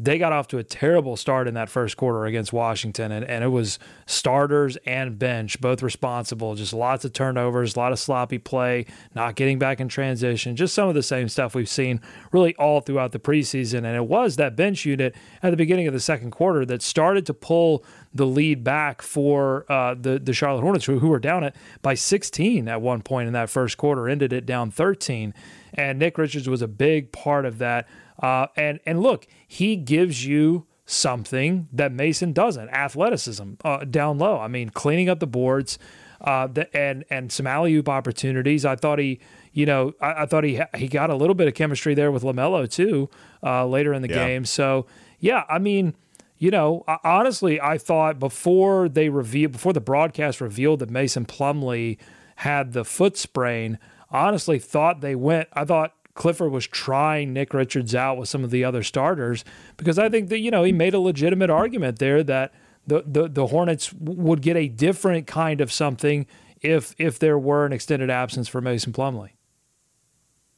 they 0.00 0.16
got 0.16 0.32
off 0.32 0.46
to 0.48 0.58
a 0.58 0.62
terrible 0.62 1.16
start 1.16 1.48
in 1.48 1.54
that 1.54 1.68
first 1.68 1.96
quarter 1.96 2.24
against 2.24 2.52
Washington, 2.52 3.10
and, 3.10 3.24
and 3.24 3.42
it 3.42 3.48
was 3.48 3.80
starters 4.06 4.78
and 4.86 5.18
bench 5.18 5.60
both 5.60 5.82
responsible. 5.82 6.54
Just 6.54 6.72
lots 6.72 7.04
of 7.04 7.12
turnovers, 7.12 7.74
a 7.74 7.78
lot 7.80 7.90
of 7.90 7.98
sloppy 7.98 8.38
play, 8.38 8.86
not 9.16 9.34
getting 9.34 9.58
back 9.58 9.80
in 9.80 9.88
transition, 9.88 10.54
just 10.54 10.72
some 10.72 10.88
of 10.88 10.94
the 10.94 11.02
same 11.02 11.28
stuff 11.28 11.56
we've 11.56 11.68
seen 11.68 12.00
really 12.30 12.54
all 12.56 12.80
throughout 12.80 13.10
the 13.10 13.18
preseason. 13.18 13.78
And 13.78 13.96
it 13.96 14.06
was 14.06 14.36
that 14.36 14.54
bench 14.54 14.84
unit 14.84 15.16
at 15.42 15.50
the 15.50 15.56
beginning 15.56 15.88
of 15.88 15.92
the 15.92 16.00
second 16.00 16.30
quarter 16.30 16.64
that 16.66 16.80
started 16.80 17.26
to 17.26 17.34
pull 17.34 17.84
the 18.14 18.26
lead 18.26 18.62
back 18.62 19.02
for 19.02 19.70
uh, 19.70 19.94
the 19.94 20.18
the 20.18 20.32
Charlotte 20.32 20.62
Hornets, 20.62 20.84
who, 20.84 21.00
who 21.00 21.08
were 21.08 21.18
down 21.18 21.42
it 21.42 21.56
by 21.82 21.94
16 21.94 22.68
at 22.68 22.80
one 22.80 23.02
point 23.02 23.26
in 23.26 23.32
that 23.32 23.50
first 23.50 23.76
quarter, 23.76 24.08
ended 24.08 24.32
it 24.32 24.46
down 24.46 24.70
13. 24.70 25.34
And 25.74 25.98
Nick 25.98 26.18
Richards 26.18 26.48
was 26.48 26.62
a 26.62 26.68
big 26.68 27.12
part 27.12 27.44
of 27.44 27.58
that. 27.58 27.88
Uh, 28.18 28.46
and 28.56 28.80
and 28.86 29.00
look, 29.00 29.26
he 29.46 29.76
gives 29.76 30.24
you 30.26 30.66
something 30.84 31.68
that 31.72 31.92
Mason 31.92 32.32
doesn't: 32.32 32.68
athleticism 32.70 33.52
uh, 33.64 33.84
down 33.84 34.18
low. 34.18 34.38
I 34.38 34.48
mean, 34.48 34.70
cleaning 34.70 35.08
up 35.08 35.20
the 35.20 35.26
boards, 35.26 35.78
uh, 36.20 36.46
the, 36.48 36.74
and 36.76 37.04
and 37.10 37.30
some 37.30 37.46
alley 37.46 37.74
oop 37.74 37.88
opportunities. 37.88 38.64
I 38.64 38.74
thought 38.76 38.98
he, 38.98 39.20
you 39.52 39.66
know, 39.66 39.92
I, 40.00 40.22
I 40.22 40.26
thought 40.26 40.44
he 40.44 40.60
he 40.76 40.88
got 40.88 41.10
a 41.10 41.14
little 41.14 41.34
bit 41.34 41.46
of 41.48 41.54
chemistry 41.54 41.94
there 41.94 42.10
with 42.10 42.22
Lamelo 42.22 42.68
too 42.70 43.08
uh, 43.42 43.66
later 43.66 43.92
in 43.94 44.02
the 44.02 44.08
Yeah. 44.08 44.26
game. 44.26 44.44
So 44.44 44.86
yeah, 45.20 45.44
I 45.48 45.58
mean. 45.58 45.94
You 46.40 46.52
know, 46.52 46.84
I- 46.86 46.98
honestly, 47.02 47.60
I 47.60 47.78
thought 47.78 48.20
before 48.20 48.88
they 48.88 49.08
revealed, 49.08 49.50
before 49.50 49.72
the 49.72 49.80
broadcast 49.80 50.40
revealed 50.40 50.78
that 50.78 50.88
Mason 50.88 51.26
Plumlee 51.26 51.98
had 52.36 52.74
the 52.74 52.84
foot 52.84 53.16
sprain, 53.16 53.76
honestly 54.12 54.60
thought 54.60 55.00
they 55.00 55.16
went. 55.16 55.48
I 55.52 55.64
thought 55.64 55.94
Clifford 56.18 56.50
was 56.50 56.66
trying 56.66 57.32
Nick 57.32 57.54
Richards 57.54 57.94
out 57.94 58.18
with 58.18 58.28
some 58.28 58.42
of 58.42 58.50
the 58.50 58.64
other 58.64 58.82
starters 58.82 59.44
because 59.76 60.00
I 60.00 60.08
think 60.08 60.30
that 60.30 60.40
you 60.40 60.50
know 60.50 60.64
he 60.64 60.72
made 60.72 60.92
a 60.92 60.98
legitimate 60.98 61.48
argument 61.48 62.00
there 62.00 62.24
that 62.24 62.52
the 62.84 63.04
the, 63.06 63.28
the 63.28 63.46
Hornets 63.46 63.92
would 63.92 64.42
get 64.42 64.56
a 64.56 64.66
different 64.66 65.28
kind 65.28 65.60
of 65.60 65.70
something 65.70 66.26
if 66.60 66.92
if 66.98 67.20
there 67.20 67.38
were 67.38 67.64
an 67.64 67.72
extended 67.72 68.10
absence 68.10 68.48
for 68.48 68.60
Mason 68.60 68.92
Plumlee. 68.92 69.30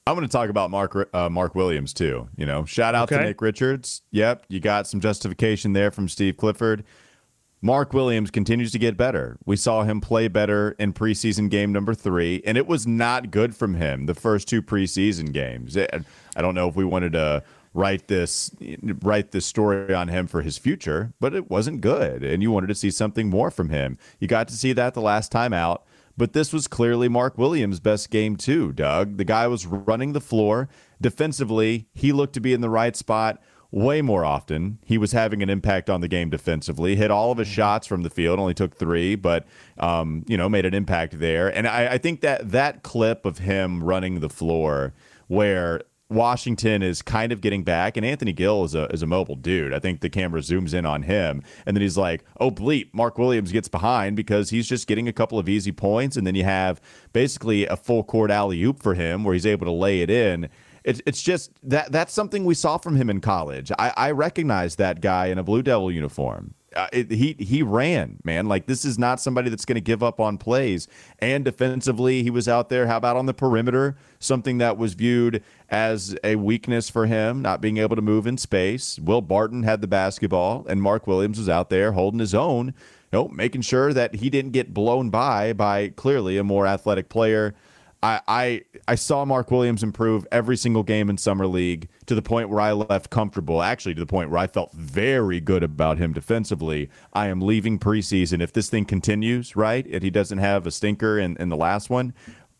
I'm 0.06 0.16
going 0.16 0.26
to 0.26 0.32
talk 0.32 0.48
about 0.48 0.70
Mark 0.70 1.14
uh, 1.14 1.28
Mark 1.28 1.54
Williams 1.54 1.92
too. 1.92 2.30
You 2.36 2.46
know, 2.46 2.64
shout 2.64 2.94
out 2.94 3.10
to 3.10 3.22
Nick 3.22 3.42
Richards. 3.42 4.00
Yep, 4.12 4.46
you 4.48 4.60
got 4.60 4.86
some 4.86 4.98
justification 4.98 5.74
there 5.74 5.90
from 5.90 6.08
Steve 6.08 6.38
Clifford. 6.38 6.84
Mark 7.62 7.92
Williams 7.92 8.30
continues 8.30 8.72
to 8.72 8.78
get 8.78 8.96
better. 8.96 9.36
We 9.44 9.56
saw 9.56 9.82
him 9.82 10.00
play 10.00 10.28
better 10.28 10.74
in 10.78 10.94
preseason 10.94 11.50
game 11.50 11.72
number 11.72 11.92
three, 11.94 12.42
and 12.46 12.56
it 12.56 12.66
was 12.66 12.86
not 12.86 13.30
good 13.30 13.54
from 13.54 13.74
him 13.74 14.06
the 14.06 14.14
first 14.14 14.48
two 14.48 14.62
preseason 14.62 15.32
games. 15.32 15.76
I 15.76 16.40
don't 16.40 16.54
know 16.54 16.68
if 16.68 16.74
we 16.74 16.86
wanted 16.86 17.12
to 17.12 17.42
write 17.74 18.08
this 18.08 18.50
write 19.02 19.30
this 19.32 19.46
story 19.46 19.94
on 19.94 20.08
him 20.08 20.26
for 20.26 20.42
his 20.42 20.56
future, 20.56 21.12
but 21.20 21.34
it 21.34 21.50
wasn't 21.50 21.82
good, 21.82 22.24
and 22.24 22.42
you 22.42 22.50
wanted 22.50 22.68
to 22.68 22.74
see 22.74 22.90
something 22.90 23.28
more 23.28 23.50
from 23.50 23.68
him. 23.68 23.98
You 24.18 24.26
got 24.26 24.48
to 24.48 24.54
see 24.54 24.72
that 24.72 24.94
the 24.94 25.02
last 25.02 25.30
time 25.30 25.52
out. 25.52 25.84
But 26.16 26.34
this 26.34 26.52
was 26.52 26.66
clearly 26.66 27.08
Mark 27.08 27.38
Williams' 27.38 27.80
best 27.80 28.10
game, 28.10 28.36
too, 28.36 28.72
Doug. 28.72 29.16
The 29.16 29.24
guy 29.24 29.46
was 29.46 29.64
running 29.64 30.12
the 30.12 30.20
floor. 30.20 30.68
Defensively, 31.00 31.86
he 31.94 32.12
looked 32.12 32.34
to 32.34 32.40
be 32.40 32.52
in 32.52 32.60
the 32.60 32.68
right 32.68 32.94
spot 32.94 33.40
way 33.72 34.02
more 34.02 34.24
often. 34.24 34.78
He 34.84 34.98
was 34.98 35.12
having 35.12 35.42
an 35.42 35.50
impact 35.50 35.88
on 35.88 36.00
the 36.00 36.08
game 36.08 36.30
defensively. 36.30 36.96
Hit 36.96 37.10
all 37.10 37.30
of 37.30 37.38
his 37.38 37.48
shots 37.48 37.86
from 37.86 38.02
the 38.02 38.10
field, 38.10 38.38
only 38.38 38.54
took 38.54 38.76
three, 38.76 39.14
but 39.14 39.46
um, 39.78 40.24
you 40.26 40.36
know, 40.36 40.48
made 40.48 40.66
an 40.66 40.74
impact 40.74 41.18
there. 41.18 41.48
And 41.48 41.66
I, 41.66 41.94
I 41.94 41.98
think 41.98 42.20
that 42.20 42.50
that 42.50 42.82
clip 42.82 43.24
of 43.24 43.38
him 43.38 43.84
running 43.84 44.20
the 44.20 44.28
floor 44.28 44.92
where 45.28 45.82
Washington 46.10 46.82
is 46.82 47.02
kind 47.02 47.30
of 47.30 47.40
getting 47.40 47.62
back, 47.62 47.96
and 47.96 48.04
Anthony 48.04 48.32
Gill 48.32 48.64
is 48.64 48.74
a 48.74 48.86
is 48.86 49.02
a 49.02 49.06
mobile 49.06 49.36
dude. 49.36 49.72
I 49.72 49.78
think 49.78 50.00
the 50.00 50.10
camera 50.10 50.40
zooms 50.40 50.74
in 50.74 50.84
on 50.84 51.02
him, 51.02 51.42
and 51.64 51.76
then 51.76 51.82
he's 51.82 51.96
like, 51.96 52.24
"Oh 52.40 52.50
bleep!" 52.50 52.92
Mark 52.92 53.16
Williams 53.16 53.52
gets 53.52 53.68
behind 53.68 54.16
because 54.16 54.50
he's 54.50 54.68
just 54.68 54.88
getting 54.88 55.06
a 55.06 55.12
couple 55.12 55.38
of 55.38 55.48
easy 55.48 55.70
points, 55.70 56.16
and 56.16 56.26
then 56.26 56.34
you 56.34 56.42
have 56.42 56.80
basically 57.12 57.64
a 57.66 57.76
full 57.76 58.02
court 58.02 58.32
alley 58.32 58.60
oop 58.64 58.82
for 58.82 58.94
him 58.94 59.22
where 59.22 59.34
he's 59.34 59.46
able 59.46 59.66
to 59.66 59.72
lay 59.72 60.00
it 60.00 60.10
in. 60.10 60.48
It's 60.84 61.00
it's 61.06 61.22
just 61.22 61.50
that 61.62 61.92
that's 61.92 62.12
something 62.12 62.44
we 62.44 62.54
saw 62.54 62.78
from 62.78 62.96
him 62.96 63.10
in 63.10 63.20
college. 63.20 63.70
I, 63.78 63.92
I 63.96 64.10
recognize 64.12 64.76
that 64.76 65.00
guy 65.00 65.26
in 65.26 65.38
a 65.38 65.42
Blue 65.42 65.62
Devil 65.62 65.92
uniform. 65.92 66.54
uh, 66.76 66.86
it, 66.92 67.10
he 67.10 67.36
he 67.38 67.62
ran, 67.62 68.18
man. 68.24 68.46
Like 68.46 68.66
this 68.66 68.84
is 68.84 68.98
not 68.98 69.20
somebody 69.20 69.50
that's 69.50 69.64
going 69.64 69.76
to 69.76 69.80
give 69.80 70.02
up 70.02 70.20
on 70.20 70.38
plays. 70.38 70.86
And 71.18 71.44
defensively, 71.44 72.22
he 72.22 72.30
was 72.30 72.48
out 72.48 72.68
there. 72.68 72.86
How 72.86 72.96
about 72.96 73.16
on 73.16 73.26
the 73.26 73.34
perimeter? 73.34 73.96
Something 74.18 74.58
that 74.58 74.76
was 74.76 74.94
viewed 74.94 75.42
as 75.68 76.16
a 76.22 76.36
weakness 76.36 76.88
for 76.88 77.06
him, 77.06 77.42
not 77.42 77.60
being 77.60 77.78
able 77.78 77.96
to 77.96 78.02
move 78.02 78.26
in 78.26 78.38
space. 78.38 78.98
Will 78.98 79.20
Barton 79.20 79.64
had 79.64 79.80
the 79.80 79.86
basketball, 79.88 80.64
and 80.68 80.80
Mark 80.80 81.06
Williams 81.06 81.38
was 81.38 81.48
out 81.48 81.70
there 81.70 81.92
holding 81.92 82.20
his 82.20 82.34
own. 82.34 82.68
You 83.12 83.18
know, 83.18 83.28
making 83.28 83.62
sure 83.62 83.92
that 83.92 84.16
he 84.16 84.30
didn't 84.30 84.52
get 84.52 84.72
blown 84.72 85.10
by 85.10 85.52
by 85.52 85.88
clearly 85.88 86.38
a 86.38 86.44
more 86.44 86.66
athletic 86.66 87.08
player. 87.08 87.54
I, 88.02 88.20
I 88.26 88.62
I 88.88 88.94
saw 88.94 89.24
Mark 89.24 89.50
Williams 89.50 89.82
improve 89.82 90.26
every 90.32 90.56
single 90.56 90.82
game 90.82 91.10
in 91.10 91.18
summer 91.18 91.46
league 91.46 91.88
to 92.06 92.14
the 92.14 92.22
point 92.22 92.48
where 92.48 92.60
I 92.60 92.72
left 92.72 93.10
comfortable. 93.10 93.62
Actually, 93.62 93.94
to 93.94 94.00
the 94.00 94.06
point 94.06 94.30
where 94.30 94.38
I 94.38 94.46
felt 94.46 94.72
very 94.72 95.40
good 95.40 95.62
about 95.62 95.98
him 95.98 96.12
defensively. 96.12 96.88
I 97.12 97.28
am 97.28 97.40
leaving 97.40 97.78
preseason 97.78 98.40
if 98.40 98.52
this 98.52 98.70
thing 98.70 98.86
continues 98.86 99.54
right, 99.54 99.86
and 99.86 100.02
he 100.02 100.10
doesn't 100.10 100.38
have 100.38 100.66
a 100.66 100.70
stinker 100.70 101.18
in, 101.18 101.36
in 101.36 101.50
the 101.50 101.56
last 101.56 101.90
one. 101.90 102.14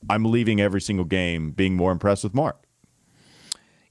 I'm 0.09 0.25
leaving 0.25 0.61
every 0.61 0.81
single 0.81 1.05
game 1.05 1.53
being 1.53 1.77
more 1.77 1.93
impressed 1.93 2.25
with 2.25 2.35
Mark. 2.35 2.65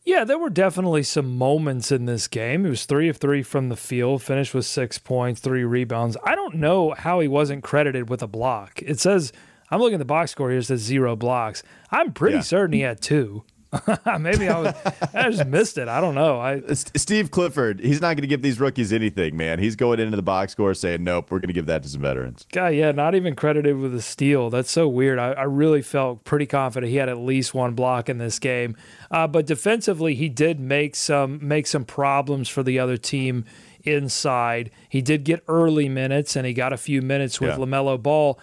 Yeah, 0.05 0.23
there 0.23 0.39
were 0.39 0.49
definitely 0.49 1.03
some 1.03 1.37
moments 1.37 1.91
in 1.91 2.05
this 2.05 2.27
game. 2.27 2.63
He 2.63 2.69
was 2.69 2.85
three 2.85 3.09
of 3.09 3.17
three 3.17 3.43
from 3.43 3.69
the 3.69 3.75
field, 3.75 4.23
finished 4.23 4.53
with 4.53 4.65
six 4.65 4.97
points, 4.97 5.39
three 5.39 5.63
rebounds. 5.63 6.17
I 6.23 6.33
don't 6.35 6.55
know 6.55 6.95
how 6.97 7.19
he 7.19 7.27
wasn't 7.27 7.63
credited 7.63 8.09
with 8.09 8.23
a 8.23 8.27
block. 8.27 8.81
It 8.81 8.99
says 8.99 9.31
I'm 9.71 9.79
looking 9.79 9.95
at 9.95 9.99
the 9.99 10.05
box 10.05 10.31
score 10.31 10.49
here. 10.49 10.59
It 10.59 10.63
says 10.65 10.81
zero 10.81 11.15
blocks. 11.15 11.63
I'm 11.91 12.11
pretty 12.13 12.37
Yeah. 12.37 12.41
certain 12.41 12.73
he 12.73 12.81
had 12.81 13.01
two. 13.01 13.43
Maybe 14.19 14.47
I 14.49 14.59
was. 14.59 14.73
I 15.13 15.29
just 15.29 15.45
missed 15.45 15.77
it. 15.77 15.87
I 15.87 16.01
don't 16.01 16.15
know. 16.15 16.39
I 16.39 16.59
Steve 16.73 17.29
Clifford, 17.29 17.79
he's 17.79 18.01
not 18.01 18.15
going 18.15 18.23
to 18.23 18.27
give 18.27 18.41
these 18.41 18.59
rookies 18.59 18.91
anything, 18.91 19.37
man. 19.37 19.59
He's 19.59 19.75
going 19.75 19.99
into 19.99 20.15
the 20.15 20.23
box 20.23 20.53
score 20.53 20.73
saying, 20.73 21.03
"Nope, 21.03 21.29
we're 21.29 21.37
going 21.37 21.49
to 21.49 21.53
give 21.53 21.67
that 21.67 21.83
to 21.83 21.89
some 21.89 22.01
veterans." 22.01 22.47
God, 22.51 22.69
yeah, 22.69 22.91
not 22.91 23.13
even 23.13 23.35
credited 23.35 23.77
with 23.77 23.93
a 23.93 24.01
steal. 24.01 24.49
That's 24.49 24.71
so 24.71 24.87
weird. 24.87 25.19
I, 25.19 25.33
I 25.33 25.43
really 25.43 25.83
felt 25.83 26.23
pretty 26.23 26.47
confident 26.47 26.89
he 26.89 26.97
had 26.97 27.09
at 27.09 27.19
least 27.19 27.53
one 27.53 27.75
block 27.75 28.09
in 28.09 28.17
this 28.17 28.39
game. 28.39 28.75
Uh, 29.11 29.27
but 29.27 29.45
defensively, 29.45 30.15
he 30.15 30.29
did 30.29 30.59
make 30.59 30.95
some 30.95 31.37
make 31.47 31.67
some 31.67 31.85
problems 31.85 32.49
for 32.49 32.63
the 32.63 32.79
other 32.79 32.97
team 32.97 33.45
inside. 33.83 34.71
He 34.89 35.03
did 35.03 35.23
get 35.23 35.43
early 35.47 35.89
minutes, 35.89 36.35
and 36.35 36.45
he 36.47 36.53
got 36.53 36.73
a 36.73 36.77
few 36.77 37.03
minutes 37.03 37.39
with 37.39 37.51
Yeah. 37.51 37.57
Lamelo 37.57 38.01
Ball. 38.01 38.39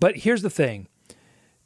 But 0.00 0.18
here's 0.18 0.42
the 0.42 0.50
thing: 0.50 0.88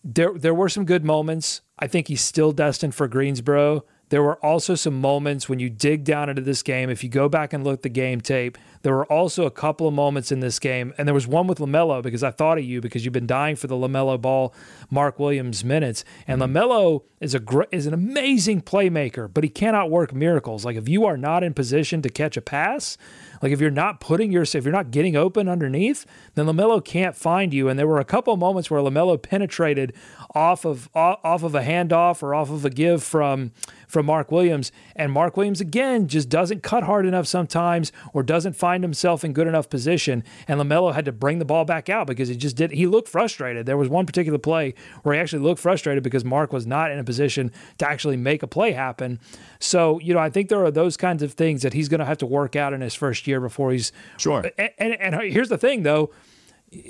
there 0.04 0.32
there 0.34 0.54
were 0.54 0.68
some 0.68 0.84
good 0.84 1.04
moments. 1.04 1.60
I 1.78 1.86
think 1.86 2.08
he's 2.08 2.22
still 2.22 2.52
destined 2.52 2.94
for 2.94 3.08
Greensboro. 3.08 3.84
There 4.12 4.22
were 4.22 4.36
also 4.44 4.74
some 4.74 5.00
moments 5.00 5.48
when 5.48 5.58
you 5.58 5.70
dig 5.70 6.04
down 6.04 6.28
into 6.28 6.42
this 6.42 6.62
game. 6.62 6.90
If 6.90 7.02
you 7.02 7.08
go 7.08 7.30
back 7.30 7.54
and 7.54 7.64
look 7.64 7.78
at 7.78 7.82
the 7.82 7.88
game 7.88 8.20
tape, 8.20 8.58
there 8.82 8.92
were 8.92 9.06
also 9.06 9.46
a 9.46 9.50
couple 9.50 9.88
of 9.88 9.94
moments 9.94 10.30
in 10.30 10.40
this 10.40 10.58
game, 10.58 10.92
and 10.98 11.08
there 11.08 11.14
was 11.14 11.26
one 11.26 11.46
with 11.46 11.60
Lamelo 11.60 12.02
because 12.02 12.22
I 12.22 12.30
thought 12.30 12.58
of 12.58 12.64
you 12.64 12.82
because 12.82 13.06
you've 13.06 13.14
been 13.14 13.26
dying 13.26 13.56
for 13.56 13.68
the 13.68 13.74
Lamelo 13.74 14.20
Ball, 14.20 14.52
Mark 14.90 15.18
Williams 15.18 15.64
minutes, 15.64 16.04
and 16.26 16.42
mm-hmm. 16.42 16.54
Lamelo 16.54 17.04
is 17.20 17.34
a 17.34 17.38
gr- 17.40 17.62
is 17.70 17.86
an 17.86 17.94
amazing 17.94 18.60
playmaker, 18.60 19.32
but 19.32 19.44
he 19.44 19.48
cannot 19.48 19.90
work 19.90 20.12
miracles. 20.12 20.64
Like 20.64 20.76
if 20.76 20.88
you 20.90 21.06
are 21.06 21.16
not 21.16 21.42
in 21.42 21.54
position 21.54 22.02
to 22.02 22.10
catch 22.10 22.36
a 22.36 22.42
pass, 22.42 22.98
like 23.40 23.52
if 23.52 23.60
you're 23.60 23.70
not 23.70 24.00
putting 24.00 24.32
your 24.32 24.42
if 24.42 24.54
you're 24.54 24.72
not 24.72 24.90
getting 24.90 25.16
open 25.16 25.48
underneath, 25.48 26.04
then 26.34 26.46
Lamelo 26.46 26.84
can't 26.84 27.16
find 27.16 27.54
you. 27.54 27.68
And 27.68 27.78
there 27.78 27.86
were 27.86 28.00
a 28.00 28.04
couple 28.04 28.34
of 28.34 28.40
moments 28.40 28.70
where 28.70 28.82
Lamelo 28.82 29.20
penetrated 29.22 29.94
off 30.34 30.64
of 30.64 30.88
off 30.94 31.44
of 31.44 31.54
a 31.54 31.62
handoff 31.62 32.22
or 32.22 32.34
off 32.34 32.50
of 32.50 32.64
a 32.64 32.70
give 32.70 33.04
from 33.04 33.52
from 33.92 34.06
Mark 34.06 34.32
Williams, 34.32 34.72
and 34.96 35.12
Mark 35.12 35.36
Williams 35.36 35.60
again 35.60 36.08
just 36.08 36.30
doesn't 36.30 36.62
cut 36.62 36.84
hard 36.84 37.04
enough 37.04 37.26
sometimes 37.26 37.92
or 38.14 38.22
doesn't 38.22 38.54
find 38.54 38.82
himself 38.82 39.22
in 39.22 39.34
good 39.34 39.46
enough 39.46 39.68
position. 39.68 40.24
And 40.48 40.58
Lamelo 40.58 40.94
had 40.94 41.04
to 41.04 41.12
bring 41.12 41.38
the 41.38 41.44
ball 41.44 41.66
back 41.66 41.90
out 41.90 42.06
because 42.06 42.30
he 42.30 42.36
just 42.36 42.56
did. 42.56 42.70
He 42.70 42.86
looked 42.86 43.08
frustrated. 43.08 43.66
There 43.66 43.76
was 43.76 43.90
one 43.90 44.06
particular 44.06 44.38
play 44.38 44.72
where 45.02 45.14
he 45.14 45.20
actually 45.20 45.42
looked 45.42 45.60
frustrated 45.60 46.02
because 46.02 46.24
Mark 46.24 46.54
was 46.54 46.66
not 46.66 46.90
in 46.90 46.98
a 46.98 47.04
position 47.04 47.52
to 47.76 47.86
actually 47.86 48.16
make 48.16 48.42
a 48.42 48.46
play 48.46 48.72
happen. 48.72 49.20
So 49.60 50.00
you 50.00 50.14
know, 50.14 50.20
I 50.20 50.30
think 50.30 50.48
there 50.48 50.64
are 50.64 50.70
those 50.70 50.96
kinds 50.96 51.22
of 51.22 51.34
things 51.34 51.60
that 51.60 51.74
he's 51.74 51.90
going 51.90 52.00
to 52.00 52.06
have 52.06 52.18
to 52.18 52.26
work 52.26 52.56
out 52.56 52.72
in 52.72 52.80
his 52.80 52.94
first 52.94 53.26
year 53.26 53.40
before 53.40 53.72
he's 53.72 53.92
Sure. 54.16 54.50
and, 54.56 54.70
and, 54.78 54.94
and 54.94 55.22
here's 55.30 55.50
the 55.50 55.58
thing, 55.58 55.82
though, 55.82 56.10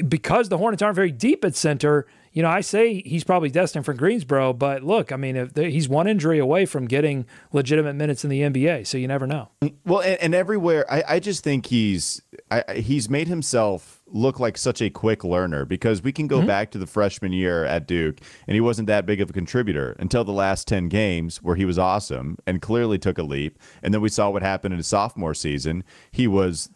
because 0.07 0.49
the 0.49 0.59
Hornets 0.59 0.83
aren't 0.83 0.97
very 0.97 1.11
deep 1.11 1.45
at 1.45 1.57
center. 1.57 2.07
You 2.33 2.43
know, 2.43 2.49
I 2.49 2.63
say 2.63 3.03
he's 3.03 3.25
probably 3.25 3.51
destined 3.51 3.85
for 3.85 3.93
Greensboro, 3.93 4.53
but 4.55 4.83
look, 4.83 5.13
I 5.13 5.17
mean, 5.17 5.37
if 5.37 5.55
he's 5.55 5.89
one 5.89 6.07
injury 6.07 6.39
away 6.39 6.65
from 6.65 6.87
getting 6.87 7.27
legitimate 7.53 7.95
minutes 7.95 8.25
in 8.25 8.31
the 8.31 8.41
NBA, 8.41 8.87
so 8.87 8.97
you 8.97 9.07
never 9.07 9.27
know. 9.27 9.51
Well, 9.85 10.01
and, 10.01 10.19
and 10.21 10.35
everywhere, 10.35 10.91
I, 10.91 11.05
I 11.09 11.21
just 11.21 11.45
think 11.45 11.67
he's 11.67 12.23
I, 12.51 12.75
he's 12.75 13.11
made 13.11 13.29
himself 13.29 14.01
look 14.07 14.39
like 14.39 14.57
such 14.57 14.81
a 14.81 14.91
quick 14.91 15.25
learner 15.25 15.65
because 15.65 16.03
we 16.03 16.13
can 16.13 16.27
go 16.27 16.39
mm-hmm. 16.39 16.47
back 16.47 16.71
to 16.71 16.79
the 16.79 16.87
freshman 16.87 17.33
year 17.33 17.65
at 17.65 17.87
Duke, 17.87 18.21
and 18.47 18.55
he 18.55 18.61
wasn't 18.61 18.87
that 18.87 19.05
big 19.05 19.21
of 19.21 19.31
a 19.31 19.33
contributor 19.33 19.97
until 19.99 20.25
the 20.25 20.33
last 20.33 20.67
ten 20.67 20.89
games 20.89 21.43
where 21.43 21.57
he 21.57 21.65
was 21.65 21.79
awesome 21.79 22.39
and 22.47 22.63
clearly 22.63 22.99
took 22.99 23.19
a 23.19 23.23
leap, 23.23 23.59
and 23.83 23.93
then 23.93 24.01
we 24.01 24.09
saw 24.09 24.31
what 24.31 24.43
happened 24.43 24.73
in 24.73 24.79
his 24.79 24.87
sophomore 24.87 25.35
season. 25.35 25.85
He 26.11 26.27
was. 26.27 26.71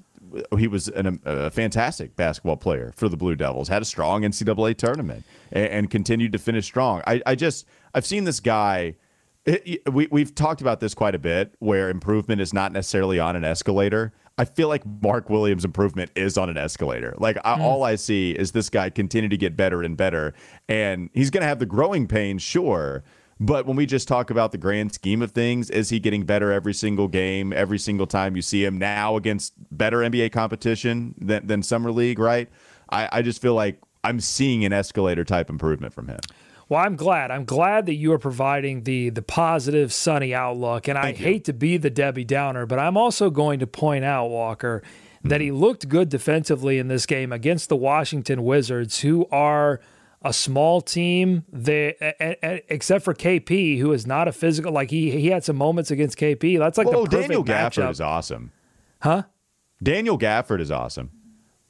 He 0.59 0.67
was 0.67 0.89
an, 0.89 1.07
um, 1.07 1.21
a 1.25 1.51
fantastic 1.51 2.17
basketball 2.17 2.57
player 2.57 2.93
for 2.97 3.09
the 3.09 3.17
Blue 3.17 3.37
Devils. 3.37 3.69
Had 3.69 3.83
a 3.83 3.85
strong 3.87 4.23
NCAA 4.23 4.77
tournament 4.77 5.25
and, 5.53 5.67
and 5.67 5.91
continued 5.91 6.33
to 6.33 6.39
finish 6.39 6.65
strong. 6.65 7.03
I, 7.07 7.23
I 7.27 7.35
just 7.35 7.67
I've 7.95 8.07
seen 8.07 8.25
this 8.25 8.41
guy 8.41 8.97
it- 9.47 9.93
we 9.93 10.09
we've 10.11 10.35
talked 10.35 10.61
about 10.61 10.81
this 10.81 10.95
quite 10.95 11.15
a 11.15 11.19
bit, 11.19 11.55
where 11.61 11.89
improvement 11.89 12.41
is 12.41 12.53
not 12.53 12.73
necessarily 12.73 13.19
on 13.19 13.37
an 13.37 13.45
escalator. 13.45 14.13
I 14.39 14.45
feel 14.45 14.69
like 14.69 14.83
Mark 14.85 15.31
Williams' 15.31 15.65
improvement 15.65 16.11
is 16.15 16.37
on 16.37 16.51
an 16.51 16.59
escalator. 16.59 17.15
Like 17.17 17.39
I, 17.45 17.55
hmm. 17.55 17.63
all 17.63 17.85
I 17.85 17.95
see 17.95 18.33
is 18.33 18.53
this 18.53 18.69
guy 18.69 18.91
continue 18.91 19.31
to 19.31 19.37
get 19.37 19.57
better 19.57 19.83
and 19.83 19.97
better, 19.97 20.35
and 20.69 21.09
he's 21.15 21.31
going 21.31 21.43
to 21.43 21.47
have 21.47 21.59
the 21.59 21.67
growing 21.67 22.07
pains, 22.07 22.43
sure. 22.43 23.03
But 23.39 23.67
when 23.67 23.77
we 23.77 23.85
just 23.85 24.09
talk 24.09 24.31
about 24.31 24.53
the 24.53 24.59
grand 24.59 24.95
scheme 24.95 25.21
of 25.21 25.33
things, 25.33 25.69
is 25.69 25.91
he 25.91 26.01
getting 26.01 26.25
better 26.25 26.51
every 26.51 26.73
single 26.73 27.07
game, 27.07 27.53
every 27.53 27.79
single 27.79 28.07
time 28.07 28.35
you 28.35 28.43
see 28.43 28.65
him 28.65 28.79
now 28.79 29.17
against 29.17 29.53
better 29.71 29.99
NBA 29.99 30.33
competition 30.33 31.15
than, 31.19 31.47
than 31.47 31.63
summer 31.63 31.93
league? 31.93 32.19
Right? 32.19 32.49
I, 32.89 33.09
I 33.13 33.23
just 33.23 33.43
feel 33.43 33.55
like 33.55 33.81
I'm 34.05 34.21
seeing 34.21 34.65
an 34.65 34.73
escalator 34.73 35.25
type 35.25 35.51
improvement 35.51 35.93
from 35.93 36.09
him. 36.09 36.21
Well, 36.69 36.81
I'm 36.81 36.97
glad. 36.97 37.31
I'm 37.31 37.45
glad 37.45 37.87
that 37.87 37.95
you 37.95 38.13
are 38.13 38.19
providing 38.19 38.83
the 38.83 39.11
the 39.11 39.23
positive, 39.23 39.93
sunny 39.93 40.35
outlook. 40.35 40.89
And 40.89 40.99
I 40.99 41.13
hate 41.13 41.45
to 41.45 41.53
be 41.53 41.77
the 41.77 41.91
Debbie 41.91 42.25
Downer, 42.25 42.67
but 42.67 42.79
I'm 42.79 42.97
also 42.97 43.31
going 43.31 43.61
to 43.61 43.67
point 43.67 44.05
out, 44.05 44.29
Walker, 44.29 44.83
that 45.23 45.41
he 45.41 45.53
looked 45.53 45.89
good 45.89 46.09
defensively 46.09 46.79
in 46.79 46.89
this 46.89 47.07
game 47.07 47.33
against 47.33 47.69
the 47.69 47.77
Washington 47.77 48.43
Wizards, 48.43 49.01
who 49.01 49.27
are 49.31 49.81
a 50.29 50.33
small 50.33 50.81
team. 50.81 51.45
They, 51.53 51.95
a- 52.01 52.37
a- 52.45 52.63
except 52.69 53.05
for 53.05 53.15
KP, 53.15 53.79
who 53.79 53.93
is 53.93 54.07
not 54.07 54.29
a 54.29 54.33
physical. 54.33 54.73
Like 54.73 54.91
he 54.91 55.11
he 55.11 55.29
had 55.29 55.45
some 55.45 55.57
moments 55.57 55.91
against 55.91 56.19
KP. 56.19 56.59
That's 56.59 56.79
like 56.79 56.87
the 56.89 56.93
perfect 56.93 57.11
Daniel 57.13 57.45
Gafford 57.45 57.85
matchup. 57.85 57.91
is 57.91 58.01
awesome. 58.01 58.53
Huh? 59.01 59.23
Daniel 59.83 60.19
Gafford 60.19 60.61
is 60.61 60.71
awesome. 60.71 61.11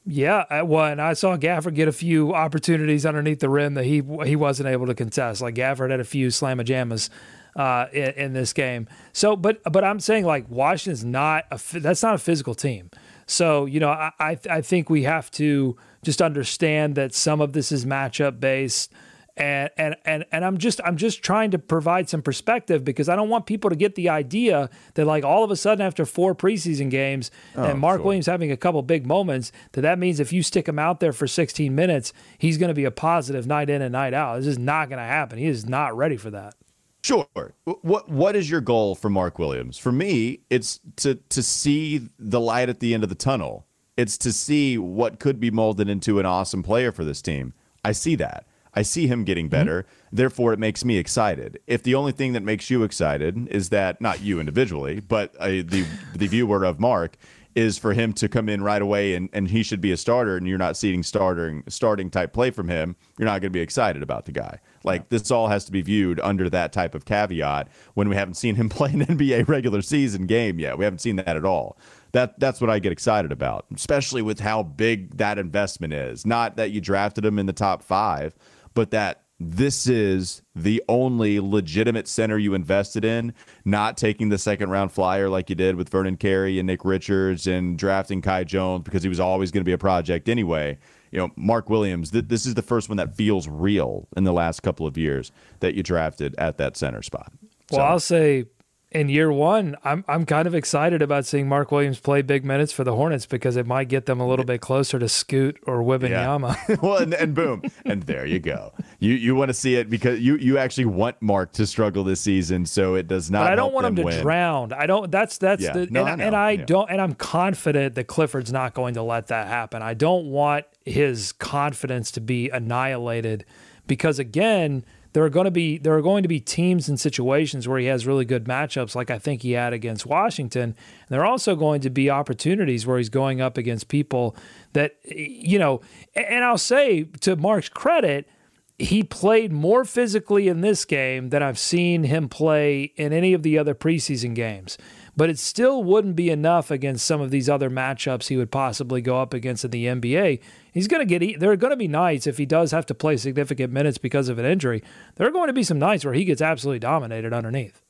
Yeah, 0.05 0.45
I- 0.49 0.61
well, 0.63 0.85
and 0.85 1.01
I 1.01 1.13
saw 1.13 1.35
Gafford 1.37 1.73
get 1.75 1.87
a 1.87 1.91
few 1.91 2.33
opportunities 2.33 3.05
underneath 3.05 3.39
the 3.41 3.49
rim 3.49 3.73
that 3.73 3.83
he 3.85 4.01
he 4.25 4.35
wasn't 4.35 4.69
able 4.69 4.87
to 4.87 4.95
contest. 4.95 5.41
Like 5.41 5.55
Gafford 5.55 5.91
had 5.91 5.99
a 5.99 6.05
few 6.05 6.27
slamma 6.29 6.63
jammas 6.65 7.09
uh, 7.57 7.87
in, 7.91 8.11
in 8.11 8.33
this 8.33 8.53
game. 8.53 8.87
So, 9.11 9.35
but 9.35 9.61
but 9.71 9.83
I'm 9.83 9.99
saying 9.99 10.23
like 10.25 10.49
Washington's 10.49 11.03
not 11.03 11.45
a 11.51 11.59
that's 11.79 12.03
not 12.03 12.15
a 12.15 12.19
physical 12.19 12.55
team. 12.55 12.89
So 13.25 13.65
you 13.65 13.81
know 13.81 13.89
I 13.89 14.11
I, 14.19 14.37
I 14.49 14.61
think 14.61 14.89
we 14.89 15.03
have 15.03 15.29
to 15.31 15.75
just 16.03 16.21
understand 16.21 16.95
that 16.95 17.13
some 17.13 17.41
of 17.41 17.53
this 17.53 17.71
is 17.71 17.85
matchup 17.85 18.39
based. 18.39 18.91
And, 19.35 19.69
and 19.77 19.95
and 20.03 20.25
and 20.31 20.43
I'm 20.43 20.57
just 20.57 20.81
I'm 20.83 20.97
just 20.97 21.21
trying 21.21 21.51
to 21.51 21.59
provide 21.59 22.09
some 22.09 22.23
perspective 22.23 22.83
because 22.83 23.07
I 23.07 23.15
don't 23.15 23.29
want 23.29 23.45
people 23.45 23.69
to 23.69 23.75
get 23.75 23.93
the 23.93 24.09
idea 24.09 24.67
that 24.95 25.05
like 25.05 25.23
all 25.23 25.43
of 25.43 25.51
a 25.51 25.55
sudden 25.55 25.85
after 25.85 26.07
four 26.07 26.33
preseason 26.33 26.89
games 26.89 27.29
oh, 27.55 27.65
and 27.65 27.79
Mark 27.79 27.99
sure. 27.99 28.05
Williams 28.05 28.25
having 28.25 28.51
a 28.51 28.57
couple 28.57 28.81
big 28.81 29.05
moments 29.05 29.51
that 29.73 29.81
that 29.81 29.99
means 29.99 30.19
if 30.19 30.33
you 30.33 30.41
stick 30.41 30.67
him 30.67 30.79
out 30.79 31.01
there 31.01 31.13
for 31.13 31.27
16 31.27 31.75
minutes 31.75 32.13
he's 32.39 32.57
going 32.57 32.69
to 32.69 32.73
be 32.73 32.85
a 32.85 32.89
positive 32.89 33.45
night 33.45 33.69
in 33.69 33.83
and 33.83 33.91
night 33.91 34.15
out. 34.15 34.37
This 34.37 34.47
is 34.47 34.57
not 34.57 34.89
going 34.89 34.97
to 34.97 35.05
happen. 35.05 35.37
He 35.37 35.45
is 35.45 35.69
not 35.69 35.95
ready 35.95 36.17
for 36.17 36.31
that. 36.31 36.55
Sure. 37.03 37.53
What 37.63 38.09
What 38.09 38.35
is 38.35 38.49
your 38.49 38.61
goal 38.61 38.95
for 38.95 39.09
Mark 39.09 39.39
Williams? 39.39 39.77
For 39.77 39.91
me, 39.91 40.39
it's 40.49 40.79
to 40.97 41.15
to 41.15 41.43
see 41.43 42.09
the 42.17 42.39
light 42.39 42.69
at 42.69 42.79
the 42.79 42.93
end 42.93 43.03
of 43.03 43.09
the 43.09 43.15
tunnel. 43.15 43.66
It's 43.97 44.17
to 44.19 44.31
see 44.31 44.77
what 44.77 45.19
could 45.19 45.39
be 45.39 45.51
molded 45.51 45.89
into 45.89 46.19
an 46.19 46.25
awesome 46.25 46.63
player 46.63 46.91
for 46.91 47.03
this 47.03 47.21
team. 47.21 47.53
I 47.83 47.91
see 47.91 48.15
that. 48.15 48.45
I 48.73 48.83
see 48.83 49.07
him 49.07 49.23
getting 49.23 49.49
better. 49.49 49.87
Therefore, 50.11 50.53
it 50.53 50.59
makes 50.59 50.85
me 50.85 50.97
excited. 50.97 51.59
If 51.65 51.81
the 51.81 51.95
only 51.95 52.11
thing 52.11 52.33
that 52.33 52.43
makes 52.43 52.69
you 52.69 52.83
excited 52.83 53.47
is 53.47 53.69
that 53.69 53.99
not 53.99 54.21
you 54.21 54.39
individually, 54.39 54.99
but 54.99 55.35
uh, 55.37 55.47
the 55.47 55.85
the 56.15 56.27
viewer 56.27 56.63
of 56.63 56.79
Mark 56.79 57.17
is 57.57 57.79
for 57.79 57.93
him 57.93 58.13
to 58.13 58.29
come 58.29 58.47
in 58.47 58.61
right 58.61 58.83
away 58.83 59.15
and, 59.15 59.29
and 59.33 59.47
he 59.47 59.63
should 59.63 59.81
be 59.81 59.91
a 59.91 59.97
starter 59.97 60.37
and 60.37 60.47
you're 60.47 60.59
not 60.59 60.77
seeing 60.77 61.01
starting 61.01 61.63
starting 61.67 62.07
type 62.11 62.31
play 62.31 62.51
from 62.51 62.69
him, 62.69 62.95
you're 63.17 63.25
not 63.25 63.41
going 63.41 63.51
to 63.51 63.57
be 63.57 63.61
excited 63.61 64.03
about 64.03 64.25
the 64.25 64.31
guy. 64.31 64.59
Like 64.83 65.09
this 65.09 65.31
all 65.31 65.47
has 65.47 65.65
to 65.65 65.71
be 65.71 65.81
viewed 65.81 66.19
under 66.19 66.51
that 66.51 66.71
type 66.71 66.93
of 66.93 67.05
caveat 67.05 67.67
when 67.95 68.09
we 68.09 68.15
haven't 68.15 68.35
seen 68.35 68.53
him 68.53 68.69
play 68.77 68.91
an 68.91 69.03
NBA 69.03 69.47
regular 69.47 69.81
season 69.81 70.27
game 70.27 70.59
yet. 70.59 70.77
We 70.77 70.83
haven't 70.83 70.99
seen 70.99 71.15
that 71.15 71.35
at 71.35 71.45
all. 71.45 71.79
That 72.11 72.39
that's 72.39 72.61
what 72.61 72.69
I 72.69 72.79
get 72.79 72.91
excited 72.91 73.31
about, 73.31 73.65
especially 73.75 74.21
with 74.21 74.39
how 74.39 74.63
big 74.63 75.17
that 75.17 75.37
investment 75.37 75.93
is. 75.93 76.25
Not 76.25 76.57
that 76.57 76.71
you 76.71 76.81
drafted 76.81 77.25
him 77.25 77.37
in 77.39 77.45
the 77.45 77.53
top 77.53 77.83
five, 77.83 78.35
but 78.73 78.91
that 78.91 79.23
this 79.39 79.87
is 79.87 80.41
the 80.55 80.83
only 80.89 81.39
legitimate 81.39 82.07
center 82.07 82.39
you 82.39 82.55
invested 82.55 83.05
in, 83.05 83.33
not 83.65 83.95
taking 83.95 84.29
the 84.29 84.37
second 84.37 84.71
round 84.71 84.91
flyer 84.91 85.29
like 85.29 85.49
you 85.49 85.55
did 85.55 85.75
with 85.75 85.89
Vernon 85.89 86.17
Carey 86.17 86.57
and 86.57 86.65
Nick 86.65 86.83
Richards 86.83 87.45
and 87.45 87.77
drafting 87.77 88.21
Kai 88.21 88.45
Jones 88.45 88.83
because 88.83 89.03
he 89.03 89.09
was 89.09 89.19
always 89.19 89.51
going 89.51 89.61
to 89.61 89.65
be 89.65 89.73
a 89.73 89.77
project 89.77 90.27
anyway. 90.27 90.79
You 91.11 91.19
know, 91.19 91.29
Mark 91.35 91.69
Williams, 91.69 92.11
th- 92.11 92.25
this 92.27 92.45
is 92.47 92.55
the 92.55 92.63
first 92.63 92.89
one 92.89 92.97
that 92.97 93.15
feels 93.15 93.47
real 93.47 94.07
in 94.17 94.23
the 94.23 94.33
last 94.33 94.61
couple 94.61 94.87
of 94.87 94.97
years 94.97 95.31
that 95.59 95.75
you 95.75 95.83
drafted 95.83 96.35
at 96.37 96.57
that 96.57 96.75
center 96.75 97.03
spot. 97.03 97.31
Well, 97.71 97.85
I'll 97.85 97.99
say 97.99 98.45
in 98.91 99.09
year 99.09 99.29
one, 99.29 99.75
I'm 99.83 100.05
I'm 100.07 100.25
kind 100.25 100.47
of 100.47 100.55
excited 100.55 101.01
about 101.01 101.25
seeing 101.25 101.49
Mark 101.49 101.71
Williams 101.71 101.99
play 101.99 102.21
big 102.21 102.45
minutes 102.45 102.71
for 102.71 102.85
the 102.85 102.95
Hornets 102.95 103.25
because 103.25 103.57
it 103.57 103.67
might 103.67 103.89
get 103.89 104.05
them 104.05 104.21
a 104.21 104.27
little 104.27 104.45
bit 104.45 104.61
closer 104.61 104.97
to 104.97 105.09
Scoot 105.09 105.59
or 105.63 105.79
Wembanyama. 105.79 106.57
Yeah. 106.69 106.75
well, 106.81 106.97
and, 106.97 107.13
and, 107.13 107.35
boom, 107.35 107.63
and 107.85 108.03
there 108.03 108.25
you 108.25 108.39
go. 108.39 108.71
You 108.99 109.13
you 109.13 109.35
want 109.35 109.49
to 109.49 109.53
see 109.53 109.75
it 109.75 109.89
because 109.89 110.21
you 110.21 110.37
you 110.37 110.57
actually 110.57 110.85
want 110.85 111.21
Mark 111.21 111.51
to 111.53 111.67
struggle 111.67 112.05
this 112.05 112.21
season, 112.21 112.65
so 112.65 112.95
it 112.95 113.07
does 113.07 113.29
not. 113.29 113.43
But 113.43 113.51
I 113.51 113.55
don't 113.55 113.73
want 113.73 113.87
him 113.87 113.95
to 113.97 114.03
win. 114.03 114.21
drown. 114.21 114.71
I 114.71 114.85
don't. 114.85 115.11
That's 115.11 115.37
that's 115.37 115.63
Yeah. 115.63 115.73
the 115.73 115.87
No, 115.87 116.05
and, 116.05 116.21
I 116.21 116.25
and. 116.25 116.35
I 116.35 116.51
Yeah. 116.51 116.65
don't 116.65 116.89
and 116.89 117.01
I'm 117.01 117.13
confident 117.13 117.95
that 117.95 118.05
Clifford's 118.05 118.53
not 118.53 118.73
going 118.73 118.93
to 118.93 119.03
let 119.03 119.27
that 119.27 119.47
happen. 119.47 119.81
I 119.81 119.95
don't 119.95 120.27
want 120.27 120.65
his 120.85 121.33
confidence 121.33 122.09
to 122.11 122.21
be 122.21 122.49
annihilated 122.49 123.43
because 123.85 124.17
again 124.17 124.85
there 125.17 125.25
are 125.25 125.31
going 125.31 125.45
to 125.45 125.51
be 125.51 125.79
there 125.79 125.97
are 125.97 126.01
going 126.03 126.21
to 126.21 126.29
be 126.29 126.39
teams 126.39 126.87
and 126.87 126.99
situations 126.99 127.67
where 127.67 127.79
he 127.79 127.87
has 127.87 128.05
really 128.05 128.23
good 128.23 128.45
matchups 128.45 128.93
like 128.93 129.09
I 129.09 129.17
think 129.17 129.41
he 129.41 129.53
had 129.53 129.73
against 129.73 130.05
Washington. 130.05 130.61
And 130.61 130.75
there 131.09 131.21
are 131.21 131.25
also 131.25 131.55
going 131.55 131.81
to 131.81 131.89
be 131.89 132.07
opportunities 132.07 132.85
where 132.85 132.99
he's 132.99 133.09
going 133.09 133.41
up 133.41 133.57
against 133.57 133.87
people 133.87 134.35
that 134.73 134.97
you 135.03 135.57
know 135.57 135.81
and 136.13 136.45
I'll 136.45 136.59
say 136.59 137.05
to 137.21 137.35
Mark's 137.35 137.67
credit 137.67 138.29
he 138.77 139.01
played 139.01 139.51
more 139.51 139.85
physically 139.85 140.49
in 140.49 140.61
this 140.61 140.85
game 140.85 141.29
than 141.29 141.41
I've 141.41 141.57
seen 141.57 142.03
him 142.03 142.29
play 142.29 142.93
in 142.95 143.11
any 143.11 143.33
of 143.33 143.41
the 143.41 143.57
other 143.57 143.73
preseason 143.73 144.35
games. 144.35 144.77
But 145.17 145.31
it 145.31 145.39
still 145.39 145.83
wouldn't 145.83 146.15
be 146.15 146.29
enough 146.29 146.69
against 146.69 147.05
some 147.05 147.21
of 147.21 147.31
these 147.31 147.49
other 147.49 147.71
matchups 147.71 148.27
he 148.27 148.37
would 148.37 148.51
possibly 148.51 149.01
go 149.01 149.19
up 149.19 149.33
against 149.33 149.65
in 149.65 149.71
the 149.71 149.85
NBA. 149.85 150.39
He's 150.71 150.87
going 150.87 151.05
to 151.05 151.17
get, 151.17 151.39
there 151.39 151.51
are 151.51 151.57
going 151.57 151.71
to 151.71 151.77
be 151.77 151.87
nights 151.87 152.27
if 152.27 152.37
he 152.37 152.45
does 152.45 152.71
have 152.71 152.85
to 152.85 152.93
play 152.93 153.17
significant 153.17 153.73
minutes 153.73 153.97
because 153.97 154.29
of 154.29 154.37
an 154.37 154.45
injury, 154.45 154.83
there 155.15 155.27
are 155.27 155.31
going 155.31 155.47
to 155.47 155.53
be 155.53 155.63
some 155.63 155.79
nights 155.79 156.05
where 156.05 156.13
he 156.13 156.23
gets 156.23 156.41
absolutely 156.41 156.79
dominated 156.79 157.33
underneath. 157.33 157.81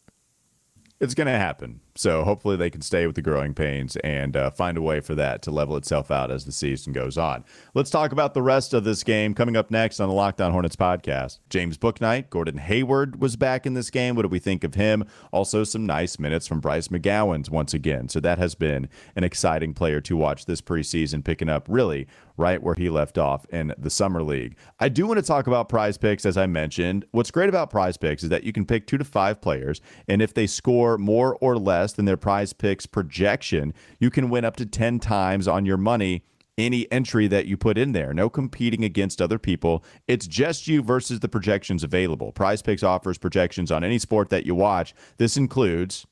It's 1.02 1.14
going 1.14 1.28
to 1.28 1.34
happen. 1.34 1.82
So 1.98 2.24
hopefully 2.24 2.56
they 2.56 2.70
can 2.70 2.82
stay 2.82 3.08
with 3.08 3.16
the 3.16 3.22
growing 3.22 3.54
pains 3.54 3.96
and 3.98 4.38
uh, 4.38 4.52
find 4.52 4.78
a 4.78 4.82
way 4.82 5.00
for 5.00 5.16
that 5.16 5.42
to 5.44 5.52
level 5.52 5.76
itself 5.76 6.12
out 6.12 6.32
as 6.32 6.46
the 6.46 6.52
season 6.52 6.94
goes 6.94 7.18
on. 7.18 7.44
Let's 7.74 7.90
talk 7.90 8.12
about 8.12 8.34
the 8.34 8.42
rest 8.42 8.74
of 8.74 8.84
this 8.84 9.04
game 9.04 9.34
coming 9.34 9.58
up 9.58 9.72
next 9.72 10.00
on 10.00 10.08
the 10.08 10.16
Locked 10.16 10.40
On 10.40 10.52
Hornets 10.52 10.76
podcast. 10.76 11.40
James 11.50 11.78
Bouknight, 11.78 12.30
Gordon 12.30 12.58
Hayward 12.58 13.20
was 13.20 13.36
back 13.36 13.66
in 13.66 13.74
this 13.74 13.90
game. 13.90 14.16
What 14.16 14.22
do 14.22 14.30
we 14.30 14.40
think 14.40 14.64
of 14.64 14.76
him? 14.76 15.06
Also, 15.32 15.64
some 15.64 15.86
nice 15.86 16.20
minutes 16.20 16.48
from 16.48 16.60
Bryce 16.60 16.90
McGowens 16.90 17.50
once 17.50 17.74
again. 17.74 18.10
So 18.10 18.20
that 18.20 18.38
has 18.38 18.56
been 18.56 18.90
an 19.16 19.24
exciting 19.24 19.74
player 19.74 20.00
to 20.02 20.16
watch 20.16 20.46
this 20.46 20.62
preseason, 20.62 21.24
picking 21.24 21.50
up 21.50 21.66
really 21.68 22.08
right 22.38 22.62
where 22.62 22.76
he 22.76 22.90
left 22.90 23.18
off 23.18 23.46
in 23.50 23.74
the 23.78 23.90
summer 23.90 24.22
league. 24.22 24.56
I 24.80 24.90
do 24.90 25.08
want 25.08 25.18
to 25.20 25.26
talk 25.26 25.48
about 25.48 25.70
PrizePicks, 25.70 26.26
as 26.26 26.38
I 26.38 26.46
mentioned. 26.46 27.06
What's 27.12 27.32
great 27.32 27.50
about 27.50 27.72
PrizePicks 27.72 28.24
is 28.24 28.30
that 28.30 28.44
you 28.44 28.54
can 28.54 28.66
pick 28.66 28.86
two 28.86 28.98
to 29.00 29.04
five 29.04 29.42
players, 29.42 29.82
and 30.08 30.22
if 30.22 30.34
they 30.34 30.46
score 30.46 30.98
more 30.98 31.36
or 31.42 31.58
less 31.58 31.87
than 31.94 32.06
their 32.06 32.18
PrizePicks 32.18 32.90
projection, 32.90 33.74
you 34.00 34.10
can 34.10 34.30
win 34.30 34.46
up 34.46 34.56
to 34.58 34.66
10 34.66 35.00
times 35.00 35.48
on 35.48 35.66
your 35.66 35.78
money 35.78 36.24
any 36.58 36.92
entry 36.92 37.28
that 37.28 37.46
you 37.46 37.56
put 37.56 37.78
in 37.78 37.92
there. 37.92 38.14
No 38.14 38.30
competing 38.30 38.84
against 38.84 39.22
other 39.22 39.38
people. 39.38 39.84
It's 40.08 40.28
just 40.28 40.68
you 40.68 40.82
versus 40.82 41.20
the 41.20 41.30
projections 41.30 41.84
available. 41.84 42.34
PrizePicks 42.34 42.84
offers 42.84 43.18
projections 43.18 43.72
on 43.72 43.84
any 43.84 44.00
sport 44.00 44.30
that 44.30 44.46
you 44.46 44.56
watch. 44.56 44.94
This 45.18 45.38
includes, 45.38 46.08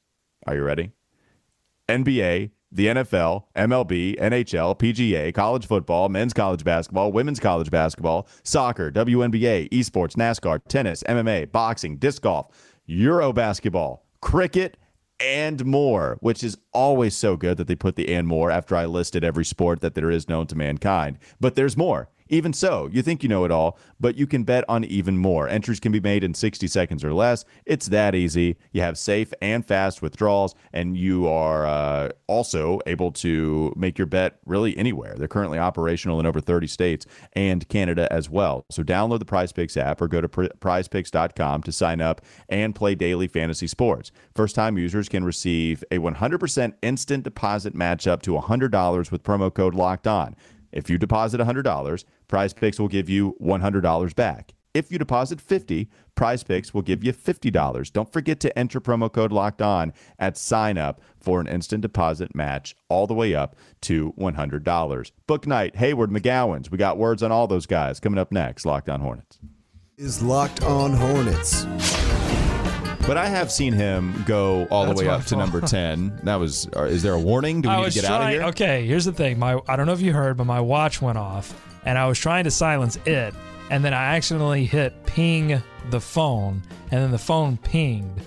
are 0.45 0.55
you 0.55 0.63
ready? 0.63 0.91
NBA, 1.89 2.51
the 2.71 2.87
NFL, 2.87 3.45
MLB, 3.55 4.19
NHL, 4.19 4.77
PGA, 4.77 5.33
college 5.33 5.65
football, 5.65 6.09
men's 6.09 6.33
college 6.33 6.63
basketball, 6.63 7.11
women's 7.11 7.39
college 7.39 7.71
basketball, 7.71 8.27
soccer, 8.43 8.91
WNBA, 8.91 9.69
esports, 9.69 10.15
NASCAR, 10.15 10.59
tennis, 10.67 11.01
MMA, 11.03 11.51
boxing, 11.51 11.97
disc 11.97 12.21
golf, 12.21 12.47
Euro 12.85 13.31
basketball, 13.33 14.05
cricket, 14.21 14.77
and 15.19 15.65
more, 15.65 16.17
which 16.19 16.43
is 16.43 16.57
always 16.73 17.15
so 17.15 17.37
good 17.37 17.57
that 17.57 17.67
they 17.67 17.75
put 17.75 17.95
the 17.95 18.13
and 18.13 18.27
more 18.27 18.51
after 18.51 18.75
I 18.75 18.85
listed 18.85 19.23
every 19.23 19.45
sport 19.45 19.81
that 19.81 19.95
there 19.95 20.11
is 20.11 20.29
known 20.29 20.47
to 20.47 20.55
mankind. 20.55 21.17
But 21.39 21.55
there's 21.55 21.77
more. 21.77 22.09
Even 22.27 22.53
so, 22.53 22.89
you 22.91 23.01
think 23.01 23.21
you 23.21 23.29
know 23.29 23.45
it 23.45 23.51
all, 23.51 23.77
but 23.99 24.15
you 24.15 24.25
can 24.25 24.43
bet 24.43 24.63
on 24.67 24.83
even 24.83 25.17
more. 25.17 25.47
Entries 25.47 25.79
can 25.79 25.91
be 25.91 25.99
made 25.99 26.23
in 26.23 26.33
60 26.33 26.65
seconds 26.67 27.03
or 27.03 27.13
less. 27.13 27.45
It's 27.65 27.87
that 27.87 28.15
easy. 28.15 28.57
You 28.71 28.81
have 28.81 28.97
safe 28.97 29.31
and 29.41 29.65
fast 29.65 30.01
withdrawals, 30.01 30.55
and 30.73 30.97
you 30.97 31.27
are 31.27 31.65
uh, 31.67 32.09
also 32.27 32.79
able 32.87 33.11
to 33.11 33.73
make 33.75 33.97
your 33.97 34.07
bet 34.07 34.39
really 34.45 34.75
anywhere. 34.77 35.15
They're 35.15 35.27
currently 35.27 35.59
operational 35.59 36.19
in 36.19 36.25
over 36.25 36.41
30 36.41 36.67
states 36.67 37.05
and 37.33 37.67
Canada 37.69 38.11
as 38.11 38.29
well. 38.29 38.65
So 38.71 38.83
download 38.83 39.19
the 39.19 39.25
PrizePicks 39.25 39.77
app 39.77 40.01
or 40.01 40.07
go 40.07 40.21
to 40.21 40.27
pri- 40.27 40.49
prizepicks.com 40.59 41.63
to 41.63 41.71
sign 41.71 42.01
up 42.01 42.21
and 42.49 42.73
play 42.73 42.95
daily 42.95 43.27
fantasy 43.27 43.67
sports. 43.67 44.11
First 44.33 44.55
time 44.55 44.77
users 44.77 45.09
can 45.09 45.23
receive 45.23 45.83
a 45.91 45.99
100% 45.99 46.73
instant 46.81 47.23
deposit 47.23 47.75
match 47.75 48.07
up 48.07 48.21
to 48.23 48.31
$100 48.31 49.11
with 49.11 49.23
promo 49.23 49.53
code 49.53 49.75
locked 49.75 50.07
on. 50.07 50.35
If 50.75 50.89
you 50.89 50.97
deposit 50.99 51.39
$100, 51.39 52.03
PrizePicks 52.27 52.79
will 52.79 52.87
give 52.87 53.09
you 53.09 53.35
$100 53.41 54.15
back. 54.15 54.53
If 54.75 54.91
you 54.91 54.99
deposit 54.99 55.39
50, 55.39 55.89
PrizePicks 56.17 56.73
will 56.73 56.81
give 56.81 57.01
you 57.01 57.13
$50. 57.13 57.93
Don't 57.93 58.11
forget 58.11 58.41
to 58.41 58.59
enter 58.59 58.81
promo 58.81 59.09
code 59.11 59.31
locked 59.31 59.61
on 59.61 59.93
at 60.19 60.37
sign 60.37 60.77
up 60.77 61.01
for 61.17 61.39
an 61.39 61.47
instant 61.47 61.81
deposit 61.81 62.35
match 62.35 62.75
all 62.89 63.07
the 63.07 63.13
way 63.13 63.33
up 63.33 63.55
to 63.81 64.13
$100. 64.19 65.11
Bouknight, 65.29 65.75
Hayward, 65.75 66.11
McGowens. 66.11 66.69
We 66.69 66.77
got 66.77 66.97
words 66.97 67.23
on 67.23 67.31
all 67.31 67.47
those 67.47 67.65
guys 67.65 68.01
coming 68.01 68.19
up 68.19 68.33
next. 68.33 68.65
Locked 68.65 68.89
on 68.89 68.99
Hornets. 68.99 69.39
Is 69.97 70.21
Locked 70.21 70.61
On 70.63 70.91
Hornets. 70.91 71.65
But 73.07 73.17
I 73.17 73.27
have 73.27 73.51
seen 73.51 73.71
him 73.71 74.23
go 74.25 74.65
all 74.71 74.87
That's 74.87 74.99
the 74.99 75.05
way 75.05 75.11
up 75.11 75.25
to 75.25 75.35
number 75.35 75.61
10. 75.67 76.21
That 76.23 76.35
was, 76.37 76.67
or 76.73 76.87
is 76.87 77.03
there 77.03 77.13
a 77.13 77.19
warning? 77.19 77.61
Do 77.61 77.69
we 77.69 77.75
I 77.75 77.81
need 77.81 77.91
to 77.91 78.01
get 78.01 78.09
out 78.09 78.23
of 78.23 78.29
here? 78.29 78.43
Okay, 78.45 78.87
here's 78.87 79.05
the 79.05 79.13
thing. 79.13 79.37
My 79.37 79.59
I 79.67 79.75
don't 79.75 79.85
know 79.85 79.93
if 79.93 80.01
you 80.01 80.11
heard, 80.11 80.37
but 80.37 80.45
my 80.45 80.59
watch 80.59 81.03
went 81.03 81.19
off, 81.19 81.53
and 81.85 81.99
I 81.99 82.07
was 82.07 82.17
trying 82.17 82.45
to 82.45 82.51
silence 82.51 82.97
it, 83.05 83.35
and 83.69 83.85
then 83.85 83.93
I 83.93 84.15
accidentally 84.15 84.65
hit 84.65 85.05
ping 85.05 85.61
the 85.91 86.01
phone, 86.01 86.63
and 86.89 87.03
then 87.03 87.11
the 87.11 87.19
phone 87.19 87.57
pinged, 87.57 88.21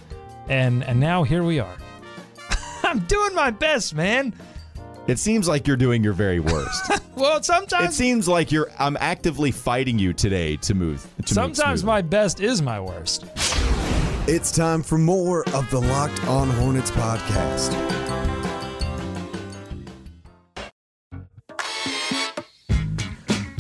and 0.48 0.84
and 0.84 1.00
now 1.00 1.24
here 1.24 1.42
we 1.42 1.58
are. 1.58 1.76
I'm 2.84 3.00
doing 3.00 3.34
my 3.34 3.50
best, 3.50 3.96
man. 3.96 4.32
It 5.08 5.18
seems 5.18 5.48
like 5.48 5.66
you're 5.66 5.76
doing 5.76 6.04
your 6.04 6.12
very 6.12 6.40
worst. 6.40 6.92
Well, 7.18 7.42
sometimes 7.42 7.94
it 7.94 7.96
seems 7.96 8.28
like 8.28 8.52
you're. 8.52 8.70
I'm 8.78 8.96
actively 9.00 9.50
fighting 9.50 9.98
you 9.98 10.12
today 10.12 10.54
to 10.58 10.72
move. 10.72 11.04
To 11.26 11.34
sometimes 11.34 11.80
smoothly. 11.80 11.86
my 11.86 12.00
best 12.00 12.38
is 12.38 12.62
my 12.62 12.78
worst. 12.80 13.24
It's 14.30 14.52
time 14.52 14.82
for 14.82 14.98
more 14.98 15.42
of 15.54 15.70
the 15.70 15.80
Locked 15.80 16.22
On 16.26 16.50
Hornets 16.50 16.90
podcast. 16.90 17.72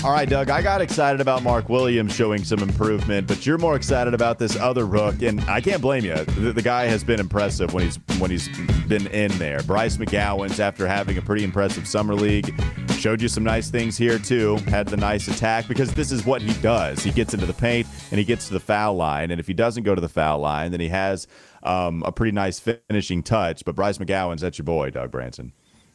All 0.04 0.12
right, 0.12 0.28
Doug, 0.28 0.50
I 0.50 0.60
got 0.60 0.82
excited 0.82 1.22
about 1.22 1.42
Mark 1.42 1.70
Williams 1.70 2.14
showing 2.14 2.44
some 2.44 2.58
improvement, 2.58 3.26
but 3.26 3.46
you're 3.46 3.56
more 3.56 3.76
excited 3.76 4.12
about 4.12 4.38
this 4.38 4.56
other 4.56 4.84
rook, 4.84 5.22
and 5.22 5.40
I 5.44 5.62
can't 5.62 5.80
blame 5.80 6.04
you. 6.04 6.16
The, 6.16 6.52
the 6.52 6.60
guy 6.60 6.84
has 6.84 7.02
been 7.02 7.18
impressive 7.18 7.72
when 7.72 7.84
he's 7.84 7.96
when 8.18 8.30
he's 8.30 8.50
been 8.86 9.06
in 9.06 9.30
there. 9.38 9.62
Bryce 9.62 9.96
McGowens, 9.96 10.60
after 10.60 10.86
having 10.86 11.16
a 11.16 11.22
pretty 11.22 11.44
impressive 11.44 11.88
summer 11.88 12.14
league, 12.14 12.54
showed 12.98 13.22
you 13.22 13.28
some 13.28 13.44
nice 13.44 13.70
things 13.70 13.96
here 13.96 14.18
too. 14.18 14.56
Had 14.66 14.88
the 14.88 14.96
nice 14.96 15.28
attack 15.28 15.68
because 15.68 15.94
this 15.94 16.12
is 16.12 16.26
what 16.26 16.42
he 16.42 16.52
does. 16.60 17.02
He 17.02 17.10
gets 17.10 17.32
into 17.32 17.46
the 17.46 17.54
paint 17.54 17.86
and 18.10 18.18
he 18.18 18.24
gets 18.24 18.48
to 18.48 18.52
the 18.52 18.60
foul 18.60 18.96
line, 18.96 19.30
and 19.30 19.40
if 19.40 19.46
he 19.46 19.54
doesn't 19.54 19.84
go 19.84 19.94
to 19.94 20.00
the 20.00 20.08
foul 20.08 20.40
line, 20.40 20.72
then 20.72 20.80
he 20.80 20.88
has 20.88 21.26
um, 21.62 22.02
a 22.04 22.12
pretty 22.12 22.32
nice 22.32 22.60
finishing 22.60 23.22
touch. 23.22 23.64
But 23.64 23.76
Bryce 23.76 23.98
McGowens, 23.98 24.40
that's 24.40 24.58
your 24.58 24.64
boy, 24.64 24.90
Doug 24.90 25.10
Branson. 25.10 25.52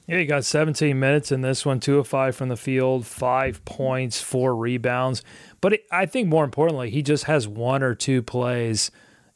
Yeah, 0.07 0.17
he 0.17 0.25
got 0.25 0.43
17 0.43 0.99
minutes 0.99 1.31
in 1.31 1.41
this 1.41 1.65
one, 1.65 1.79
two 1.79 1.97
of 1.97 2.07
five 2.07 2.35
from 2.35 2.49
the 2.49 2.57
field, 2.57 3.05
five 3.05 3.63
points, 3.63 4.21
four 4.21 4.55
rebounds. 4.55 5.23
But 5.61 5.73
it, 5.73 5.85
I 5.91 6.05
think 6.05 6.27
more 6.27 6.43
importantly, 6.43 6.89
he 6.89 7.01
just 7.01 7.25
has 7.25 7.47
one 7.47 7.83
or 7.83 7.95
two 7.95 8.21
plays 8.21 8.91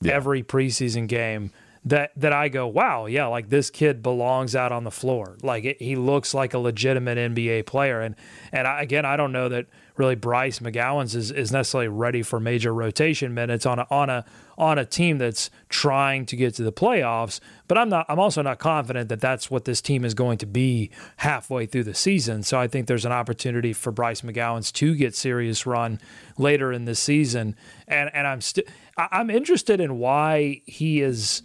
every 0.06 0.44
preseason 0.44 1.08
game 1.08 1.52
that 1.90 2.12
that 2.18 2.34
I 2.34 2.50
go, 2.50 2.68
wow, 2.68 3.06
yeah, 3.06 3.28
like 3.28 3.50
this 3.50 3.70
kid 3.70 4.04
belongs 4.04 4.56
out 4.56 4.72
on 4.72 4.84
the 4.84 4.92
floor. 4.92 5.38
Like 5.42 5.64
it, 5.64 5.82
he 5.82 5.96
looks 5.96 6.34
like 6.34 6.54
a 6.54 6.60
legitimate 6.60 7.18
NBA 7.18 7.66
player. 7.66 8.02
And 8.02 8.16
and 8.52 8.68
I, 8.68 8.82
again, 8.82 9.06
I 9.06 9.16
don't 9.16 9.32
know 9.32 9.48
that 9.50 9.68
really 9.96 10.16
Bryce 10.16 10.60
McGowens 10.60 11.16
is, 11.16 11.32
is 11.32 11.52
necessarily 11.52 11.88
ready 11.88 12.22
for 12.22 12.40
major 12.40 12.74
rotation 12.74 13.34
minutes 13.34 13.66
on 13.66 13.80
a 13.80 13.88
on 13.90 14.10
a 14.10 14.26
on 14.58 14.78
a 14.78 14.86
team 14.86 15.18
that's 15.18 15.50
trying 15.70 16.26
to 16.26 16.36
get 16.36 16.56
to 16.56 16.64
the 16.64 16.74
playoffs. 16.74 17.40
But 17.70 17.78
I'm 17.78 17.88
not. 17.88 18.06
I'm 18.10 18.20
also 18.20 18.42
not 18.42 18.60
confident 18.60 19.08
that 19.08 19.22
that's 19.22 19.50
what 19.50 19.64
this 19.64 19.80
team 19.80 20.04
is 20.04 20.14
going 20.14 20.40
to 20.40 20.46
be 20.46 20.90
halfway 21.18 21.68
through 21.68 21.86
the 21.86 21.96
season. 21.96 22.44
So 22.44 22.60
I 22.60 22.68
think 22.68 22.88
there's 22.88 23.06
an 23.06 23.14
opportunity 23.14 23.72
for 23.72 23.92
Bryce 23.92 24.22
McGowens 24.22 24.74
to 24.74 24.94
get 24.94 25.16
serious 25.16 25.66
run 25.66 26.02
later 26.38 26.74
in 26.74 26.84
the 26.84 26.96
season. 26.96 27.56
And 27.88 28.10
and 28.14 28.28
I'm 28.28 28.42
still 28.42 28.66
I'm 28.98 29.30
interested 29.30 29.80
in 29.80 30.00
why 30.00 30.62
he 30.66 31.02
is 31.02 31.44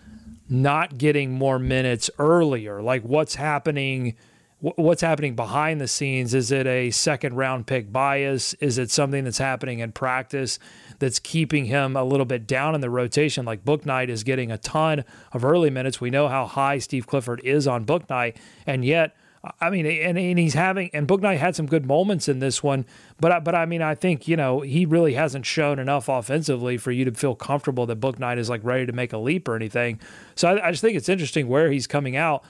not 0.53 0.99
getting 0.99 1.33
more 1.33 1.59
minutes 1.59 2.11
earlier. 2.19 2.83
Like 2.83 3.03
what's 3.03 3.35
happening 3.35 4.17
what's 4.62 5.03
happening 5.03 5.35
behind 5.35 5.81
the 5.81 5.88
scenes. 5.88 6.35
Is 6.35 6.53
it 6.53 6.69
a 6.69 6.93
second 6.93 7.35
round 7.35 7.67
pick 7.67 7.93
bias? 7.93 8.55
Is 8.55 8.79
it 8.79 8.93
something 8.93 9.25
that's 9.25 9.38
happening 9.38 9.81
in 9.81 9.91
practice 9.91 10.61
that's 11.01 11.19
keeping 11.19 11.65
him 11.65 11.97
a 11.97 12.05
little 12.05 12.27
bit 12.27 12.47
down 12.47 12.77
in 12.77 12.81
the 12.81 12.88
rotation? 12.88 13.45
Like 13.45 13.65
Bouknight 13.65 14.09
is 14.09 14.23
getting 14.23 14.53
a 14.53 14.59
ton 14.59 15.05
of 15.33 15.45
early 15.45 15.69
minutes. 15.69 16.01
We 16.01 16.11
know 16.11 16.29
how 16.29 16.47
high 16.47 16.79
Steve 16.79 17.09
Clifford 17.09 17.41
is 17.43 17.67
on 17.67 17.85
Bouknight, 17.85 18.37
and 18.65 18.85
yet 18.85 19.17
I 19.61 19.70
mean, 19.70 19.87
and, 19.87 20.16
and 20.16 20.38
he's 20.38 20.55
having, 20.55 20.88
and 20.92 21.09
Bouknight 21.09 21.38
had 21.38 21.57
some 21.57 21.66
good 21.66 21.85
moments 21.85 22.28
in 22.28 22.38
this 22.38 22.62
one, 22.62 22.87
but 23.18 23.42
but 23.42 23.57
I 23.57 23.66
mean, 23.66 23.83
I 23.83 23.96
think 23.96 24.28
you 24.28 24.37
know 24.37 24.61
he 24.61 24.87
really 24.87 25.14
hasn't 25.14 25.46
shown 25.46 25.81
enough 25.81 26.09
offensively 26.09 26.76
for 26.76 26.92
you 26.92 27.05
to 27.05 27.12
feel 27.12 27.35
comfortable 27.35 27.85
that 27.87 27.98
Bouknight 27.98 28.38
is 28.38 28.48
like 28.48 28.62
ready 28.62 28.87
to 28.87 28.92
make 28.92 29.12
a 29.12 29.18
leap 29.18 29.48
or 29.48 29.57
anything. 29.57 29.98
So 30.37 30.48
I, 30.48 30.68
I 30.68 30.70
just 30.70 30.81
think 30.81 30.96
it's 30.96 31.09
interesting 31.09 31.48
where 31.48 31.72
he's 31.72 31.88
coming 31.88 32.16
out, 32.16 32.44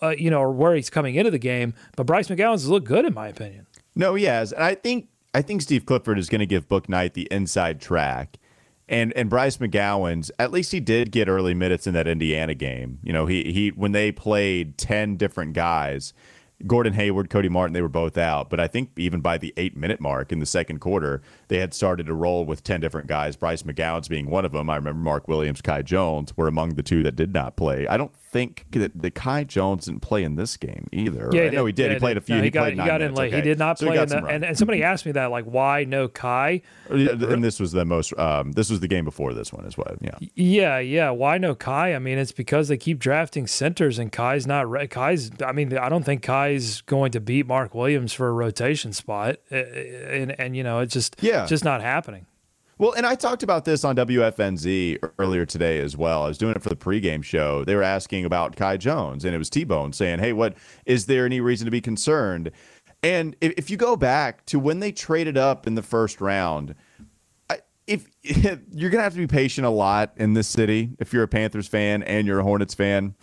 uh, 0.00 0.10
you 0.10 0.30
know, 0.30 0.40
or 0.40 0.52
where 0.52 0.76
he's 0.76 0.88
coming 0.88 1.16
into 1.16 1.32
the 1.32 1.38
game. 1.38 1.74
But 1.96 2.06
Bryce 2.06 2.28
McGowens 2.28 2.68
looked 2.68 2.86
good 2.86 3.04
in 3.04 3.12
my 3.12 3.26
opinion. 3.26 3.66
No, 3.96 4.14
he 4.14 4.24
has, 4.24 4.52
and 4.52 4.62
I 4.62 4.76
think 4.76 5.08
I 5.34 5.42
think 5.42 5.62
Steve 5.62 5.84
Clifford 5.84 6.18
is 6.18 6.28
going 6.28 6.38
to 6.40 6.46
give 6.46 6.68
Bouknight 6.68 7.14
the 7.14 7.26
inside 7.30 7.80
track. 7.80 8.38
And 8.88 9.12
and 9.14 9.28
Bryce 9.28 9.56
McGowens 9.56 10.30
at 10.38 10.52
least 10.52 10.70
he 10.70 10.78
did 10.78 11.10
get 11.10 11.28
early 11.28 11.54
minutes 11.54 11.88
in 11.88 11.94
that 11.94 12.06
Indiana 12.06 12.54
game. 12.54 13.00
You 13.02 13.12
know, 13.12 13.26
he 13.26 13.52
he 13.52 13.70
when 13.70 13.90
they 13.90 14.12
played 14.12 14.78
ten 14.78 15.16
different 15.16 15.54
guys, 15.54 16.14
Gordon 16.64 16.94
Hayward, 16.94 17.28
Cody 17.28 17.48
Martin, 17.48 17.74
they 17.74 17.82
were 17.82 17.88
both 17.88 18.16
out. 18.16 18.48
But 18.48 18.60
I 18.60 18.66
think 18.66 18.90
even 18.96 19.20
by 19.20 19.36
the 19.36 19.52
eight 19.56 19.76
minute 19.76 20.00
mark 20.00 20.32
in 20.32 20.38
the 20.38 20.46
second 20.46 20.78
quarter, 20.80 21.20
they 21.48 21.58
had 21.58 21.74
started 21.74 22.06
to 22.06 22.14
roll 22.14 22.44
with 22.44 22.62
10 22.62 22.80
different 22.80 23.08
guys, 23.08 23.36
Bryce 23.36 23.62
McGowens 23.62 24.08
being 24.08 24.30
one 24.30 24.44
of 24.44 24.52
them. 24.52 24.70
I 24.70 24.76
remember 24.76 25.00
Mark 25.00 25.28
Williams, 25.28 25.60
Kai 25.60 25.82
Jones 25.82 26.36
were 26.36 26.48
among 26.48 26.74
the 26.74 26.82
two 26.82 27.02
that 27.02 27.16
did 27.16 27.34
not 27.34 27.56
play. 27.56 27.86
I 27.86 27.96
don't 27.96 28.16
think 28.36 28.66
that 28.72 28.92
the 29.00 29.10
Kai 29.10 29.44
Jones 29.44 29.86
didn't 29.86 30.00
play 30.00 30.22
in 30.22 30.36
this 30.36 30.56
game 30.56 30.88
either. 30.92 31.30
Yeah, 31.32 31.42
right? 31.42 31.52
no, 31.52 31.64
he 31.64 31.72
did. 31.72 31.86
Yeah, 31.86 31.94
he 31.94 31.98
played 31.98 32.16
a 32.18 32.20
few. 32.20 32.34
No, 32.34 32.42
he, 32.42 32.46
he, 32.46 32.50
got, 32.50 32.70
he 32.70 32.76
got 32.76 33.00
in 33.00 33.14
late. 33.14 33.28
Okay. 33.28 33.36
He 33.36 33.42
did 33.42 33.58
not 33.58 33.78
so 33.78 33.86
play 33.86 33.96
in 33.96 34.12
and, 34.12 34.44
and, 34.44 34.58
somebody 34.58 34.82
asked 34.82 35.06
me 35.06 35.12
that, 35.12 35.30
like, 35.30 35.44
why 35.44 35.84
no 35.84 36.06
Kai? 36.06 36.60
And 36.90 37.42
this 37.42 37.58
was 37.58 37.72
the 37.72 37.84
most. 37.84 38.16
Um, 38.18 38.52
this 38.52 38.68
was 38.68 38.80
the 38.80 38.88
game 38.88 39.04
before 39.04 39.32
this 39.32 39.52
one 39.52 39.64
as 39.64 39.78
well. 39.78 39.96
Yeah. 40.00 40.18
Yeah, 40.34 40.78
yeah. 40.78 41.10
Why 41.10 41.38
no 41.38 41.54
Kai? 41.54 41.94
I 41.94 41.98
mean, 41.98 42.18
it's 42.18 42.32
because 42.32 42.68
they 42.68 42.76
keep 42.76 42.98
drafting 42.98 43.46
centers, 43.46 43.98
and 43.98 44.12
Kai's 44.12 44.46
not. 44.46 44.66
Kai's. 44.90 45.30
I 45.44 45.52
mean, 45.52 45.76
I 45.76 45.88
don't 45.88 46.04
think 46.04 46.22
Kai's 46.22 46.82
going 46.82 47.12
to 47.12 47.20
beat 47.20 47.46
Mark 47.46 47.74
Williams 47.74 48.12
for 48.12 48.28
a 48.28 48.32
rotation 48.32 48.92
spot, 48.92 49.36
and 49.50 50.38
and 50.38 50.56
you 50.56 50.62
know, 50.62 50.80
it's 50.80 50.92
just 50.92 51.16
yeah, 51.20 51.42
it's 51.42 51.50
just 51.50 51.64
not 51.64 51.80
happening. 51.80 52.26
Well, 52.78 52.92
and 52.92 53.06
I 53.06 53.14
talked 53.14 53.42
about 53.42 53.64
this 53.64 53.84
on 53.84 53.96
WFNZ 53.96 54.98
earlier 55.18 55.46
today 55.46 55.80
as 55.80 55.96
well. 55.96 56.24
I 56.24 56.28
was 56.28 56.36
doing 56.36 56.54
it 56.54 56.62
for 56.62 56.68
the 56.68 56.76
pregame 56.76 57.24
show. 57.24 57.64
They 57.64 57.74
were 57.74 57.82
asking 57.82 58.26
about 58.26 58.54
Kai 58.54 58.76
Jones, 58.76 59.24
and 59.24 59.34
it 59.34 59.38
was 59.38 59.48
T 59.48 59.64
Bone 59.64 59.94
saying, 59.94 60.18
"Hey, 60.18 60.34
what 60.34 60.56
is 60.84 61.06
there 61.06 61.24
any 61.24 61.40
reason 61.40 61.64
to 61.64 61.70
be 61.70 61.80
concerned?" 61.80 62.50
And 63.02 63.34
if, 63.40 63.54
if 63.56 63.70
you 63.70 63.76
go 63.78 63.96
back 63.96 64.44
to 64.46 64.58
when 64.58 64.80
they 64.80 64.92
traded 64.92 65.38
up 65.38 65.66
in 65.66 65.74
the 65.74 65.82
first 65.82 66.20
round, 66.20 66.74
if, 67.86 68.06
if 68.22 68.60
you're 68.72 68.90
gonna 68.90 69.02
have 69.02 69.12
to 69.12 69.18
be 69.18 69.26
patient 69.26 69.66
a 69.66 69.70
lot 69.70 70.12
in 70.16 70.34
this 70.34 70.48
city, 70.48 70.90
if 70.98 71.12
you're 71.12 71.22
a 71.22 71.28
Panthers 71.28 71.68
fan 71.68 72.02
and 72.02 72.26
you're 72.26 72.40
a 72.40 72.42
Hornets 72.42 72.74
fan, 72.74 73.14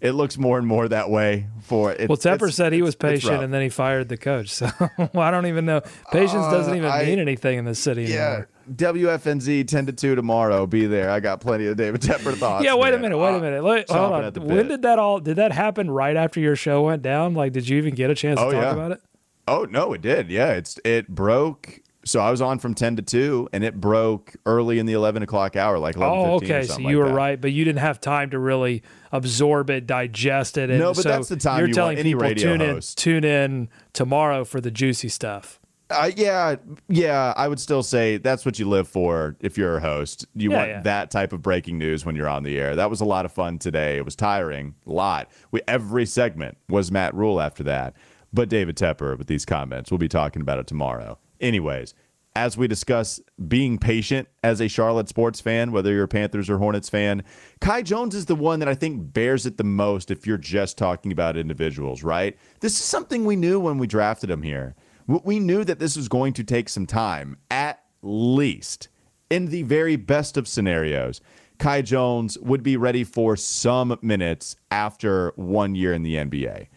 it 0.00 0.12
looks 0.12 0.38
more 0.38 0.58
and 0.58 0.66
more 0.66 0.88
that 0.88 1.10
way 1.10 1.48
for 1.62 1.92
it. 1.92 2.08
Well, 2.08 2.18
Tepper 2.18 2.52
said 2.52 2.72
he 2.72 2.82
was 2.82 2.94
patient 2.94 3.42
and 3.42 3.52
then 3.52 3.62
he 3.62 3.68
fired 3.68 4.08
the 4.08 4.16
coach. 4.16 4.50
So 4.54 4.70
well, 4.98 5.20
I 5.20 5.30
don't 5.30 5.46
even 5.46 5.64
know. 5.64 5.80
Patience 6.12 6.44
uh, 6.44 6.50
doesn't 6.50 6.76
even 6.76 6.90
I, 6.90 7.04
mean 7.04 7.18
anything 7.18 7.58
in 7.58 7.64
this 7.64 7.80
city 7.80 8.04
yeah, 8.04 8.26
anymore. 8.26 8.48
WFNZ 8.70 9.66
10 9.66 9.86
to 9.86 9.92
2 9.92 10.14
tomorrow. 10.14 10.66
Be 10.66 10.86
there. 10.86 11.10
I 11.10 11.20
got 11.20 11.40
plenty 11.40 11.66
of 11.66 11.76
David 11.76 12.00
Tepper 12.00 12.34
thoughts. 12.38 12.64
yeah, 12.64 12.74
wait 12.74 12.90
man. 12.90 12.94
a 12.94 13.02
minute. 13.02 13.18
Wait 13.18 13.28
a 13.28 13.36
uh, 13.36 13.40
minute. 13.40 13.64
Wait, 13.64 13.90
hold 13.90 14.12
on. 14.12 14.34
When 14.46 14.68
did 14.68 14.82
that 14.82 14.98
all 14.98 15.20
did 15.20 15.36
that 15.36 15.52
happen 15.52 15.90
right 15.90 16.16
after 16.16 16.40
your 16.40 16.56
show 16.56 16.82
went 16.82 17.02
down? 17.02 17.34
Like 17.34 17.52
did 17.52 17.68
you 17.68 17.78
even 17.78 17.94
get 17.94 18.10
a 18.10 18.14
chance 18.14 18.38
to 18.38 18.46
oh, 18.46 18.52
talk 18.52 18.62
yeah. 18.62 18.72
about 18.72 18.92
it? 18.92 19.00
Oh 19.46 19.64
no, 19.64 19.92
it 19.92 20.00
did. 20.00 20.30
Yeah, 20.30 20.52
it's 20.52 20.78
it 20.84 21.08
broke 21.08 21.80
so 22.04 22.20
I 22.20 22.30
was 22.30 22.42
on 22.42 22.58
from 22.58 22.74
10 22.74 22.96
to 22.96 23.02
2, 23.02 23.48
and 23.52 23.64
it 23.64 23.80
broke 23.80 24.34
early 24.44 24.78
in 24.78 24.86
the 24.86 24.92
11 24.92 25.22
o'clock 25.22 25.56
hour, 25.56 25.78
like 25.78 25.96
11 25.96 26.18
Oh, 26.18 26.34
okay. 26.34 26.64
so 26.64 26.78
you 26.78 26.86
like 26.86 26.96
were 26.96 27.08
that. 27.08 27.14
right, 27.14 27.40
but 27.40 27.52
you 27.52 27.64
didn't 27.64 27.78
have 27.78 28.00
time 28.00 28.30
to 28.30 28.38
really 28.38 28.82
absorb 29.10 29.70
it, 29.70 29.86
digest 29.86 30.58
it. 30.58 30.70
And 30.70 30.78
no, 30.78 30.92
but 30.92 31.02
so 31.02 31.08
that's 31.08 31.28
the 31.28 31.36
time 31.36 31.58
you're 31.58 31.68
you 31.68 31.74
telling 31.74 31.98
any 31.98 32.14
people 32.14 32.34
tune 32.34 32.60
host. 32.60 32.98
in, 32.98 33.02
tune 33.02 33.24
in 33.24 33.68
tomorrow 33.92 34.44
for 34.44 34.60
the 34.60 34.70
juicy 34.70 35.08
stuff. 35.08 35.60
Uh, 35.90 36.10
yeah, 36.16 36.56
yeah, 36.88 37.34
I 37.36 37.46
would 37.46 37.60
still 37.60 37.82
say 37.82 38.16
that's 38.16 38.46
what 38.46 38.58
you 38.58 38.66
live 38.68 38.88
for 38.88 39.36
if 39.40 39.58
you're 39.58 39.76
a 39.76 39.80
host. 39.80 40.26
You 40.34 40.50
yeah, 40.50 40.56
want 40.56 40.68
yeah. 40.70 40.80
that 40.80 41.10
type 41.10 41.32
of 41.32 41.42
breaking 41.42 41.76
news 41.76 42.06
when 42.06 42.16
you're 42.16 42.28
on 42.28 42.42
the 42.42 42.58
air. 42.58 42.74
That 42.74 42.88
was 42.88 43.00
a 43.00 43.04
lot 43.04 43.26
of 43.26 43.32
fun 43.32 43.58
today. 43.58 43.98
It 43.98 44.04
was 44.04 44.16
tiring, 44.16 44.74
a 44.86 44.90
lot. 44.90 45.30
We 45.50 45.60
every 45.68 46.06
segment 46.06 46.56
was 46.68 46.90
Matt 46.90 47.14
Rhule 47.14 47.40
after 47.40 47.62
that. 47.64 47.94
But 48.32 48.48
David 48.48 48.76
Tepper 48.76 49.16
with 49.16 49.28
these 49.28 49.44
comments. 49.44 49.90
We'll 49.90 49.98
be 49.98 50.08
talking 50.08 50.42
about 50.42 50.58
it 50.58 50.66
tomorrow. 50.66 51.18
Anyways, 51.40 51.94
as 52.36 52.56
we 52.56 52.66
discuss 52.66 53.20
being 53.46 53.78
patient 53.78 54.28
as 54.42 54.60
a 54.60 54.68
Charlotte 54.68 55.08
sports 55.08 55.40
fan, 55.40 55.70
whether 55.70 55.92
you're 55.92 56.04
a 56.04 56.08
Panthers 56.08 56.50
or 56.50 56.58
Hornets 56.58 56.88
fan, 56.88 57.22
Kai 57.60 57.82
Jones 57.82 58.14
is 58.14 58.26
the 58.26 58.34
one 58.34 58.58
that 58.58 58.68
I 58.68 58.74
think 58.74 59.12
bears 59.12 59.46
it 59.46 59.56
the 59.56 59.64
most 59.64 60.10
if 60.10 60.26
you're 60.26 60.36
just 60.36 60.76
talking 60.76 61.12
about 61.12 61.36
individuals, 61.36 62.02
right? 62.02 62.36
This 62.58 62.72
is 62.72 62.84
something 62.84 63.24
we 63.24 63.36
knew 63.36 63.60
when 63.60 63.78
we 63.78 63.86
drafted 63.86 64.30
him 64.30 64.42
here. 64.42 64.74
We 65.06 65.38
knew 65.38 65.64
that 65.64 65.78
this 65.78 65.96
was 65.96 66.08
going 66.08 66.32
to 66.34 66.44
take 66.44 66.68
some 66.68 66.86
time, 66.86 67.36
at 67.50 67.82
least. 68.02 68.88
In 69.30 69.46
the 69.46 69.62
very 69.62 69.96
best 69.96 70.36
of 70.36 70.46
scenarios, 70.46 71.20
Kai 71.58 71.82
Jones 71.82 72.38
would 72.38 72.62
be 72.62 72.76
ready 72.76 73.04
for 73.04 73.36
some 73.36 73.98
minutes 74.02 74.56
after 74.70 75.32
one 75.36 75.74
year 75.74 75.92
in 75.92 76.02
the 76.02 76.16
NBA 76.16 76.68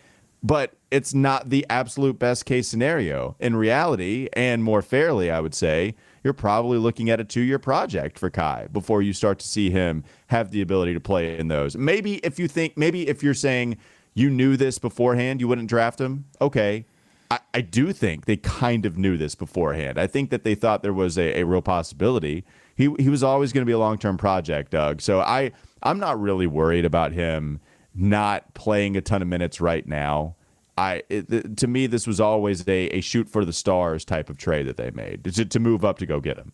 but 0.44 0.74
it's 0.92 1.13
not 1.13 1.50
the 1.50 1.66
absolute 1.70 2.20
best 2.20 2.46
case 2.46 2.68
scenario. 2.68 3.36
In 3.40 3.56
reality, 3.56 4.30
and 4.34 4.63
more 4.63 4.82
fairly, 4.82 5.32
I 5.32 5.40
would 5.40 5.56
say, 5.56 5.96
you're 6.24 6.34
probably 6.34 6.78
looking 6.78 7.10
at 7.10 7.20
a 7.20 7.24
two 7.24 7.42
year 7.42 7.60
project 7.60 8.20
for 8.20 8.30
Kai 8.30 8.68
before 8.72 9.02
you 9.02 9.13
start 9.13 9.40
to 9.40 9.48
see 9.48 9.70
him 9.70 10.04
have 10.28 10.52
the 10.52 10.62
ability 10.62 10.94
to 10.94 11.00
play 11.00 11.38
in 11.38 11.48
those. 11.48 11.76
Maybe 11.76 12.18
if 12.18 12.40
you 12.40 12.48
think, 12.48 12.78
maybe 12.78 13.08
if 13.08 13.24
you're 13.24 13.34
saying 13.34 13.78
you 14.13 14.30
knew 14.30 14.58
this 14.58 14.80
beforehand, 14.80 15.42
you 15.42 15.48
wouldn't 15.48 15.70
draft 15.70 16.00
him. 16.00 16.26
Okay. 16.40 16.86
I, 17.30 17.40
I 17.54 17.62
do 17.62 17.92
think 17.94 18.26
they 18.26 18.38
kind 18.38 18.86
of 18.86 18.98
knew 18.98 19.18
this 19.18 19.36
beforehand. 19.36 19.98
I 20.00 20.08
think 20.08 20.30
that 20.30 20.44
they 20.44 20.56
thought 20.56 20.82
there 20.82 20.94
was 20.94 21.18
a, 21.18 21.42
a 21.42 21.46
real 21.46 21.62
possibility. 21.62 22.46
He, 22.76 22.94
he 23.00 23.10
was 23.10 23.24
always 23.24 23.52
going 23.52 23.63
to 23.63 23.66
be 23.66 23.74
a 23.74 23.80
long 23.80 23.98
term 23.98 24.18
project, 24.18 24.72
Doug. 24.72 25.02
So 25.02 25.20
I, 25.20 25.52
I'm 25.84 26.00
not 26.00 26.20
really 26.20 26.48
worried 26.48 26.86
about 26.86 27.12
him 27.12 27.60
not 27.94 28.54
playing 28.54 28.96
a 28.96 29.02
ton 29.02 29.22
of 29.22 29.28
minutes 29.28 29.60
right 29.60 29.86
now. 29.88 30.36
I 30.78 31.02
it, 31.10 31.58
to 31.58 31.68
me 31.68 31.88
this 31.88 32.06
was 32.06 32.20
always 32.20 32.68
a, 32.68 32.90
a 32.90 33.02
shoot 33.02 33.28
for 33.28 33.44
the 33.44 33.54
stars 33.54 34.06
type 34.06 34.30
of 34.30 34.38
trade 34.38 34.68
that 34.68 34.78
they 34.78 34.92
made 34.92 35.24
to, 35.24 35.44
to 35.44 35.60
move 35.60 35.84
up 35.84 35.98
to 36.00 36.06
go 36.06 36.20
get 36.20 36.38
him. 36.38 36.54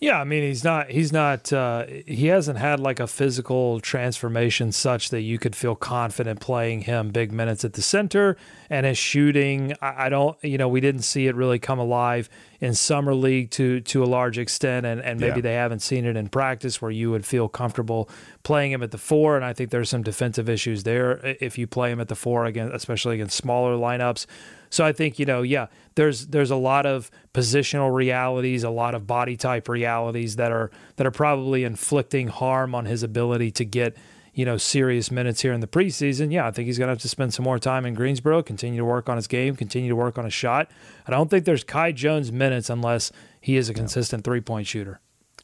Yeah, 0.00 0.20
I 0.20 0.24
mean 0.24 0.44
he's 0.44 0.62
not 0.62 0.90
he's 0.90 1.12
not 1.12 1.52
uh, 1.52 1.86
he 2.06 2.28
hasn't 2.28 2.58
had 2.58 2.78
like 2.78 3.00
a 3.00 3.08
physical 3.08 3.80
transformation 3.80 4.70
such 4.70 5.10
that 5.10 5.22
you 5.22 5.40
could 5.40 5.56
feel 5.56 5.74
confident 5.74 6.38
playing 6.38 6.82
him 6.82 7.10
big 7.10 7.32
minutes 7.32 7.64
at 7.64 7.72
the 7.72 7.82
center 7.82 8.36
and 8.70 8.86
his 8.86 8.96
shooting. 8.96 9.74
I, 9.82 10.06
I 10.06 10.08
don't 10.08 10.36
you 10.42 10.56
know 10.56 10.68
we 10.68 10.80
didn't 10.80 11.02
see 11.02 11.26
it 11.26 11.34
really 11.34 11.58
come 11.58 11.80
alive 11.80 12.30
in 12.60 12.74
summer 12.74 13.14
league 13.14 13.50
to 13.52 13.80
to 13.80 14.02
a 14.02 14.06
large 14.06 14.38
extent, 14.38 14.84
and 14.84 15.00
and 15.00 15.20
maybe 15.20 15.36
yeah. 15.36 15.42
they 15.42 15.54
haven't 15.54 15.80
seen 15.80 16.04
it 16.04 16.16
in 16.16 16.28
practice 16.28 16.82
where 16.82 16.90
you 16.90 17.10
would 17.10 17.24
feel 17.24 17.48
comfortable 17.48 18.08
playing 18.42 18.72
him 18.72 18.82
at 18.82 18.90
the 18.90 18.98
four. 18.98 19.36
And 19.36 19.44
I 19.44 19.52
think 19.52 19.70
there's 19.70 19.90
some 19.90 20.02
defensive 20.02 20.48
issues 20.48 20.82
there 20.82 21.20
if 21.40 21.56
you 21.56 21.66
play 21.66 21.92
him 21.92 22.00
at 22.00 22.08
the 22.08 22.16
four 22.16 22.46
again, 22.46 22.70
especially 22.72 23.14
against 23.16 23.36
smaller 23.36 23.76
lineups. 23.76 24.26
So 24.70 24.84
I 24.84 24.92
think 24.92 25.18
you 25.18 25.26
know, 25.26 25.42
yeah, 25.42 25.68
there's 25.94 26.26
there's 26.28 26.50
a 26.50 26.56
lot 26.56 26.84
of 26.84 27.10
positional 27.32 27.94
realities, 27.94 28.64
a 28.64 28.70
lot 28.70 28.94
of 28.94 29.06
body 29.06 29.36
type 29.36 29.68
realities 29.68 30.36
that 30.36 30.50
are 30.50 30.70
that 30.96 31.06
are 31.06 31.12
probably 31.12 31.64
inflicting 31.64 32.28
harm 32.28 32.74
on 32.74 32.86
his 32.86 33.02
ability 33.02 33.52
to 33.52 33.64
get 33.64 33.96
you 34.38 34.44
know 34.44 34.56
serious 34.56 35.10
minutes 35.10 35.42
here 35.42 35.52
in 35.52 35.58
the 35.58 35.66
preseason. 35.66 36.32
Yeah, 36.32 36.46
I 36.46 36.52
think 36.52 36.66
he's 36.66 36.78
going 36.78 36.86
to 36.86 36.92
have 36.92 37.02
to 37.02 37.08
spend 37.08 37.34
some 37.34 37.42
more 37.42 37.58
time 37.58 37.84
in 37.84 37.94
Greensboro, 37.94 38.40
continue 38.40 38.78
to 38.78 38.84
work 38.84 39.08
on 39.08 39.16
his 39.16 39.26
game, 39.26 39.56
continue 39.56 39.88
to 39.88 39.96
work 39.96 40.16
on 40.16 40.24
his 40.24 40.32
shot. 40.32 40.70
I 41.08 41.10
don't 41.10 41.28
think 41.28 41.44
there's 41.44 41.64
Kai 41.64 41.90
Jones 41.90 42.30
minutes 42.30 42.70
unless 42.70 43.10
he 43.40 43.56
is 43.56 43.68
a 43.68 43.74
consistent 43.74 44.22
three 44.22 44.40
point 44.40 44.68
shooter. 44.68 45.00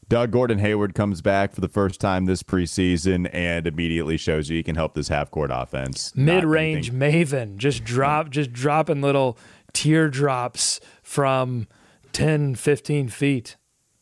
Doug 0.09 0.31
Gordon 0.31 0.61
Hayward 0.61 0.95
comes 0.95 1.23
back 1.23 1.53
for 1.53 1.61
the 1.61 1.67
first 1.67 2.01
time 2.01 2.27
this 2.27 2.45
preseason 2.45 3.29
and 3.33 3.67
immediately 3.67 4.17
shows 4.17 4.49
you 4.49 4.59
he 4.59 4.63
can 4.63 4.77
help 4.77 4.95
this 4.95 5.09
half 5.09 5.29
court 5.29 5.51
offense. 5.53 6.15
Mid 6.15 6.45
range 6.45 6.93
Maven, 6.93 7.57
just 7.57 7.83
drop, 7.83 8.31
just 8.31 8.53
dropping 8.53 9.01
little 9.01 9.37
teardrops 9.73 10.79
from 11.03 11.67
10, 12.13 12.55
15 12.55 13.09
feet. 13.09 13.57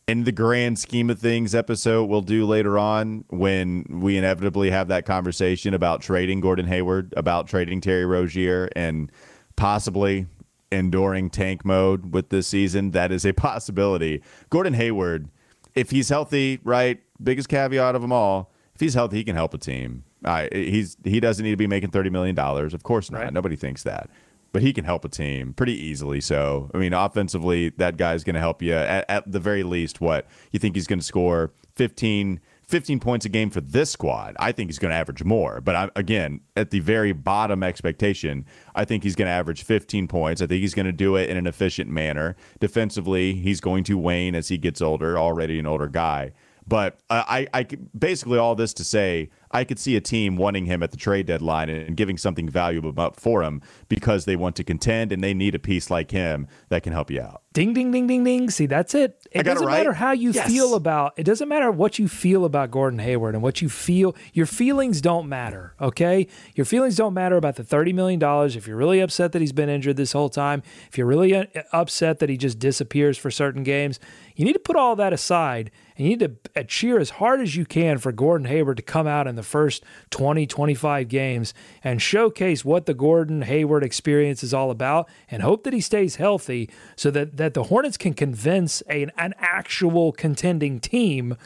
In 0.07 0.25
the 0.25 0.31
grand 0.31 0.77
scheme 0.79 1.09
of 1.09 1.19
things 1.19 1.55
episode 1.55 2.05
we'll 2.05 2.21
do 2.21 2.45
later 2.45 2.77
on 2.77 3.23
when 3.29 3.85
we 3.89 4.17
inevitably 4.17 4.69
have 4.69 4.87
that 4.89 5.05
conversation 5.05 5.73
about 5.73 6.01
trading 6.01 6.41
Gordon 6.41 6.67
Hayward, 6.67 7.13
about 7.15 7.47
trading 7.47 7.81
Terry 7.81 8.05
Rozier, 8.05 8.69
and 8.75 9.11
possibly 9.55 10.27
enduring 10.71 11.29
tank 11.29 11.63
mode 11.63 12.13
with 12.13 12.29
this 12.29 12.47
season. 12.47 12.91
That 12.91 13.11
is 13.11 13.25
a 13.25 13.33
possibility. 13.33 14.21
Gordon 14.49 14.73
Hayward, 14.73 15.29
if 15.75 15.91
he's 15.91 16.09
healthy, 16.09 16.59
right, 16.63 17.01
biggest 17.21 17.47
caveat 17.47 17.95
of 17.95 18.01
them 18.01 18.11
all, 18.11 18.51
if 18.75 18.81
he's 18.81 18.95
healthy, 18.95 19.17
he 19.17 19.23
can 19.23 19.35
help 19.35 19.53
a 19.53 19.57
team. 19.57 20.03
He's 20.51 20.97
he 21.03 21.19
doesn't 21.19 21.43
need 21.43 21.51
to 21.51 21.57
be 21.57 21.67
making 21.67 21.91
thirty 21.91 22.09
million 22.09 22.33
dollars. 22.33 22.73
Of 22.73 22.83
course 22.83 23.11
not. 23.11 23.21
Right. 23.21 23.33
Nobody 23.33 23.55
thinks 23.57 23.83
that. 23.83 24.09
But 24.53 24.61
he 24.61 24.71
can 24.71 24.85
help 24.85 25.03
a 25.03 25.09
team 25.09 25.53
pretty 25.53 25.73
easily. 25.73 26.21
So, 26.21 26.71
I 26.73 26.77
mean, 26.77 26.93
offensively, 26.93 27.69
that 27.77 27.97
guy's 27.97 28.23
going 28.23 28.35
to 28.35 28.39
help 28.39 28.61
you 28.61 28.73
at, 28.73 29.05
at 29.09 29.29
the 29.29 29.39
very 29.39 29.63
least. 29.63 29.99
What 29.99 30.27
you 30.51 30.59
think 30.59 30.75
he's 30.75 30.87
going 30.87 30.99
to 30.99 31.05
score 31.05 31.51
15, 31.75 32.39
15 32.67 32.99
points 32.99 33.25
a 33.25 33.29
game 33.29 33.49
for 33.49 33.61
this 33.61 33.89
squad? 33.89 34.35
I 34.39 34.51
think 34.51 34.69
he's 34.69 34.79
going 34.79 34.91
to 34.91 34.95
average 34.95 35.23
more. 35.23 35.59
But 35.59 35.75
I, 35.75 35.89
again, 35.95 36.41
at 36.55 36.69
the 36.69 36.79
very 36.79 37.13
bottom 37.13 37.63
expectation, 37.63 38.45
I 38.75 38.85
think 38.85 39.03
he's 39.03 39.15
going 39.15 39.25
to 39.25 39.31
average 39.31 39.63
15 39.63 40.07
points. 40.07 40.41
I 40.41 40.47
think 40.47 40.61
he's 40.61 40.75
going 40.75 40.85
to 40.85 40.91
do 40.91 41.15
it 41.15 41.29
in 41.29 41.37
an 41.37 41.47
efficient 41.47 41.89
manner. 41.89 42.35
Defensively, 42.59 43.33
he's 43.33 43.59
going 43.59 43.83
to 43.85 43.97
wane 43.97 44.35
as 44.35 44.49
he 44.49 44.57
gets 44.59 44.81
older, 44.81 45.17
already 45.17 45.59
an 45.59 45.65
older 45.65 45.87
guy. 45.87 46.31
But 46.67 46.99
I, 47.09 47.47
I 47.53 47.67
basically 47.97 48.37
all 48.39 48.55
this 48.55 48.73
to 48.75 48.83
say, 48.83 49.29
I 49.51 49.63
could 49.65 49.77
see 49.77 49.95
a 49.95 50.01
team 50.01 50.35
wanting 50.37 50.65
him 50.65 50.81
at 50.81 50.91
the 50.91 50.97
trade 50.97 51.27
deadline 51.27 51.69
and, 51.69 51.87
and 51.87 51.97
giving 51.97 52.17
something 52.17 52.49
valuable 52.49 52.93
up 52.99 53.19
for 53.19 53.43
him 53.43 53.61
because 53.87 54.25
they 54.25 54.35
want 54.35 54.55
to 54.55 54.63
contend 54.63 55.11
and 55.11 55.23
they 55.23 55.33
need 55.33 55.53
a 55.53 55.59
piece 55.59 55.91
like 55.91 56.09
him 56.09 56.47
that 56.69 56.81
can 56.81 56.91
help 56.93 57.11
you 57.11 57.21
out. 57.21 57.41
Ding, 57.53 57.73
ding, 57.73 57.91
ding, 57.91 58.07
ding, 58.07 58.23
ding. 58.23 58.49
See, 58.49 58.65
that's 58.65 58.95
it. 58.95 59.27
It 59.31 59.41
I 59.41 59.43
got 59.43 59.51
it 59.51 59.53
doesn't 59.53 59.67
right? 59.67 59.77
matter 59.77 59.93
how 59.93 60.11
you 60.11 60.31
Yes. 60.31 60.51
feel 60.51 60.73
about. 60.73 61.13
It 61.17 61.23
doesn't 61.23 61.47
matter 61.47 61.69
what 61.69 61.99
you 61.99 62.07
feel 62.07 62.45
about 62.45 62.71
Gordon 62.71 62.97
Hayward 62.97 63.35
and 63.35 63.43
what 63.43 63.61
you 63.61 63.69
feel. 63.69 64.15
Your 64.33 64.47
feelings 64.47 65.01
don't 65.01 65.29
matter. 65.29 65.75
Okay, 65.79 66.25
your 66.55 66.65
feelings 66.65 66.95
don't 66.95 67.13
matter 67.13 67.35
about 67.37 67.55
the 67.57 67.63
thirty 67.63 67.93
million 67.93 68.19
dollars. 68.19 68.55
If 68.55 68.65
you're 68.67 68.77
really 68.77 69.01
upset 69.01 69.33
that 69.33 69.39
he's 69.41 69.51
been 69.51 69.69
injured 69.69 69.97
this 69.97 70.13
whole 70.13 70.29
time, 70.29 70.63
if 70.87 70.97
you're 70.97 71.05
really 71.05 71.35
uh, 71.35 71.43
upset 71.71 72.17
that 72.19 72.29
he 72.29 72.37
just 72.37 72.57
disappears 72.57 73.19
for 73.19 73.29
certain 73.29 73.61
games, 73.61 73.99
you 74.35 74.45
need 74.45 74.53
to 74.53 74.59
put 74.59 74.75
all 74.75 74.95
that 74.95 75.13
aside 75.13 75.71
and 75.95 76.07
you 76.07 76.15
need 76.15 76.19
to 76.19 76.59
uh, 76.59 76.63
cheer 76.63 76.99
as 76.99 77.11
hard 77.11 77.41
as 77.41 77.55
you 77.55 77.65
can 77.65 77.97
for 77.97 78.11
Gordon 78.11 78.45
Hayward 78.47 78.77
to 78.77 78.83
come 78.83 79.07
out 79.07 79.27
in 79.27 79.35
the 79.35 79.43
first 79.43 79.83
20, 80.09 80.47
25 80.47 81.07
games 81.07 81.53
and 81.83 82.01
showcase 82.01 82.65
what 82.65 82.85
the 82.85 82.93
Gordon 82.93 83.43
Hayward 83.43 83.83
experience 83.83 84.43
is 84.43 84.53
all 84.53 84.71
about 84.71 85.07
and 85.29 85.43
hope 85.43 85.63
that 85.63 85.73
he 85.73 85.81
stays 85.81 86.15
healthy 86.15 86.69
so 86.95 87.11
that, 87.11 87.37
that 87.37 87.53
the 87.53 87.63
Hornets 87.63 87.97
can 87.97 88.13
convince 88.13 88.81
a, 88.89 89.07
an 89.17 89.33
actual 89.37 90.11
contending 90.11 90.79
team 90.79 91.37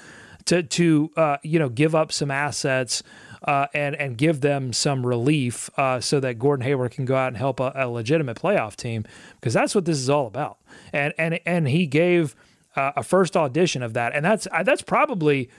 to, 0.45 0.63
to 0.63 1.11
uh, 1.17 1.37
you 1.43 1.59
know, 1.59 1.69
give 1.69 1.93
up 1.93 2.11
some 2.11 2.31
assets 2.31 3.03
uh, 3.43 3.67
and 3.73 3.95
and 3.95 4.17
give 4.17 4.41
them 4.41 4.73
some 4.73 5.05
relief 5.05 5.69
uh, 5.77 5.99
so 5.99 6.19
that 6.19 6.39
Gordon 6.39 6.65
Hayward 6.65 6.91
can 6.91 7.05
go 7.05 7.15
out 7.15 7.27
and 7.27 7.37
help 7.37 7.59
a, 7.59 7.71
a 7.75 7.87
legitimate 7.87 8.37
playoff 8.37 8.75
team 8.75 9.05
because 9.35 9.53
that's 9.53 9.75
what 9.75 9.85
this 9.85 9.97
is 9.97 10.09
all 10.09 10.27
about. 10.27 10.57
And 10.91 11.13
and 11.17 11.39
and 11.45 11.67
he 11.67 11.85
gave 11.85 12.35
uh, 12.77 12.93
a 12.95 13.03
first 13.03 13.35
audition 13.35 13.83
of 13.83 13.93
that, 13.93 14.15
and 14.15 14.23
that's 14.23 14.47
uh, 14.51 14.63
that's 14.63 14.81
probably 14.81 15.49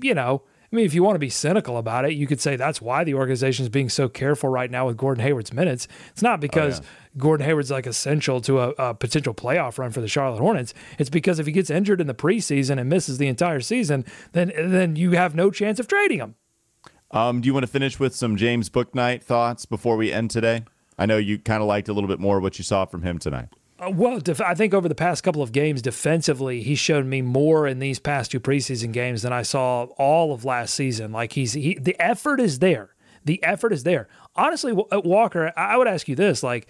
you 0.00 0.14
know. 0.14 0.42
I 0.70 0.76
mean, 0.76 0.84
if 0.84 0.92
you 0.92 1.02
want 1.02 1.14
to 1.14 1.18
be 1.18 1.30
cynical 1.30 1.78
about 1.78 2.04
it, 2.04 2.12
you 2.12 2.26
could 2.26 2.42
say 2.42 2.54
that's 2.54 2.82
why 2.82 3.02
the 3.02 3.14
organization 3.14 3.62
is 3.62 3.70
being 3.70 3.88
so 3.88 4.06
careful 4.06 4.50
right 4.50 4.70
now 4.70 4.86
with 4.86 4.98
Gordon 4.98 5.24
Hayward's 5.24 5.50
minutes. 5.50 5.88
It's 6.10 6.20
not 6.20 6.40
because 6.40 6.82
Gordon 7.16 7.46
Hayward's 7.46 7.70
like 7.70 7.86
essential 7.86 8.42
to 8.42 8.60
a, 8.60 8.68
a 8.72 8.94
potential 8.94 9.32
playoff 9.32 9.78
run 9.78 9.92
for 9.92 10.02
the 10.02 10.08
Charlotte 10.08 10.40
Hornets. 10.40 10.74
It's 10.98 11.08
because 11.08 11.38
if 11.38 11.46
he 11.46 11.52
gets 11.52 11.70
injured 11.70 12.02
in 12.02 12.06
the 12.06 12.14
preseason 12.14 12.78
and 12.78 12.90
misses 12.90 13.16
the 13.16 13.28
entire 13.28 13.60
season, 13.60 14.04
then 14.32 14.52
then 14.58 14.94
you 14.94 15.12
have 15.12 15.34
no 15.34 15.50
chance 15.50 15.80
of 15.80 15.88
trading 15.88 16.18
him. 16.18 16.34
Um, 17.10 17.40
do 17.40 17.46
you 17.46 17.54
want 17.54 17.64
to 17.64 17.72
finish 17.72 17.98
with 17.98 18.14
some 18.14 18.36
James 18.36 18.68
Bouknight 18.68 19.22
thoughts 19.22 19.64
before 19.64 19.96
we 19.96 20.12
end 20.12 20.30
today? 20.30 20.64
I 20.98 21.06
know 21.06 21.16
you 21.16 21.38
kind 21.38 21.62
of 21.62 21.68
liked 21.68 21.88
a 21.88 21.94
little 21.94 22.08
bit 22.08 22.20
more 22.20 22.40
what 22.40 22.58
you 22.58 22.64
saw 22.64 22.84
from 22.84 23.02
him 23.02 23.18
tonight. 23.18 23.48
Uh, 23.80 23.90
well, 23.90 24.18
def- 24.18 24.40
I 24.40 24.54
think 24.54 24.74
over 24.74 24.88
the 24.88 24.94
past 24.94 25.22
couple 25.22 25.42
of 25.42 25.52
games, 25.52 25.82
defensively, 25.82 26.62
he's 26.62 26.78
shown 26.80 27.08
me 27.08 27.22
more 27.22 27.66
in 27.66 27.78
these 27.78 27.98
past 28.00 28.30
two 28.32 28.40
preseason 28.40 28.92
games 28.92 29.22
than 29.22 29.32
I 29.32 29.42
saw 29.42 29.84
all 29.98 30.32
of 30.32 30.44
last 30.44 30.74
season. 30.74 31.12
Like 31.12 31.32
he's 31.34 31.52
he, 31.52 31.74
the 31.74 31.96
effort 32.00 32.40
is 32.40 32.58
there. 32.58 32.90
The 33.24 33.42
effort 33.44 33.72
is 33.72 33.84
there. 33.84 34.08
Honestly, 34.34 34.72
uh, 34.90 35.00
Walker, 35.04 35.52
I 35.56 35.74
I 35.74 35.76
would 35.76 35.86
ask 35.86 36.08
you 36.08 36.16
this: 36.16 36.42
like, 36.42 36.66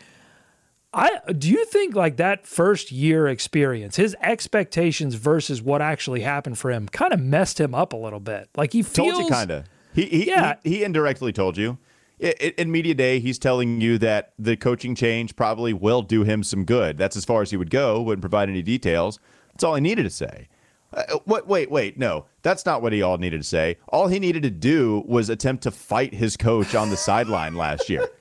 I 0.92 1.10
do 1.36 1.48
you 1.48 1.64
think 1.64 1.94
like 1.94 2.18
that 2.18 2.46
first 2.46 2.92
year 2.92 3.26
experience, 3.26 3.96
his 3.96 4.14
expectations 4.20 5.14
versus 5.14 5.62
what 5.62 5.80
actually 5.80 6.20
happened 6.20 6.58
for 6.58 6.70
him, 6.70 6.88
kind 6.88 7.12
of 7.14 7.20
messed 7.20 7.58
him 7.58 7.74
up 7.74 7.94
a 7.94 7.96
little 7.96 8.20
bit? 8.20 8.50
Like 8.56 8.72
he 8.74 8.82
feels 8.82 9.12
Told 9.12 9.24
you 9.24 9.30
kind 9.30 9.50
of. 9.50 9.64
He 9.94 10.04
he, 10.04 10.26
Yeah. 10.28 10.56
he 10.62 10.76
he 10.78 10.84
indirectly 10.84 11.32
told 11.32 11.56
you. 11.56 11.78
In 12.20 12.70
media 12.72 12.94
day, 12.94 13.20
he's 13.20 13.38
telling 13.38 13.80
you 13.80 13.96
that 13.98 14.32
the 14.38 14.56
coaching 14.56 14.94
change 14.94 15.36
probably 15.36 15.72
will 15.72 16.02
do 16.02 16.24
him 16.24 16.42
some 16.42 16.64
good. 16.64 16.98
That's 16.98 17.16
as 17.16 17.24
far 17.24 17.42
as 17.42 17.50
he 17.50 17.56
would 17.56 17.70
go. 17.70 18.02
Wouldn't 18.02 18.22
provide 18.22 18.48
any 18.48 18.62
details. 18.62 19.20
That's 19.52 19.62
all 19.64 19.74
he 19.76 19.80
needed 19.80 20.02
to 20.02 20.10
say. 20.10 20.48
Uh, 20.92 21.18
what? 21.26 21.46
Wait, 21.46 21.70
wait. 21.70 21.98
No, 21.98 22.24
that's 22.42 22.64
not 22.66 22.82
what 22.82 22.92
he 22.92 23.02
all 23.02 23.18
needed 23.18 23.38
to 23.42 23.46
say. 23.46 23.76
All 23.88 24.08
he 24.08 24.18
needed 24.18 24.42
to 24.44 24.50
do 24.50 25.04
was 25.06 25.28
attempt 25.28 25.62
to 25.64 25.70
fight 25.70 26.14
his 26.14 26.36
coach 26.36 26.74
on 26.74 26.90
the 26.90 26.96
sideline 26.96 27.54
last 27.54 27.88
year. 27.88 28.08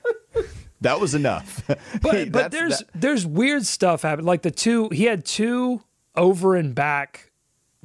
That 0.82 1.00
was 1.00 1.16
enough. 1.16 1.64
but 2.04 2.32
but 2.32 2.52
there's 2.52 2.78
that- 2.78 2.88
there's 2.94 3.26
weird 3.26 3.66
stuff 3.66 4.04
happen. 4.04 4.26
Like 4.26 4.44
the 4.44 4.52
two, 4.52 4.90
he 4.90 5.06
had 5.06 5.26
two 5.26 5.82
over 6.16 6.56
and 6.56 6.76
back 6.76 7.27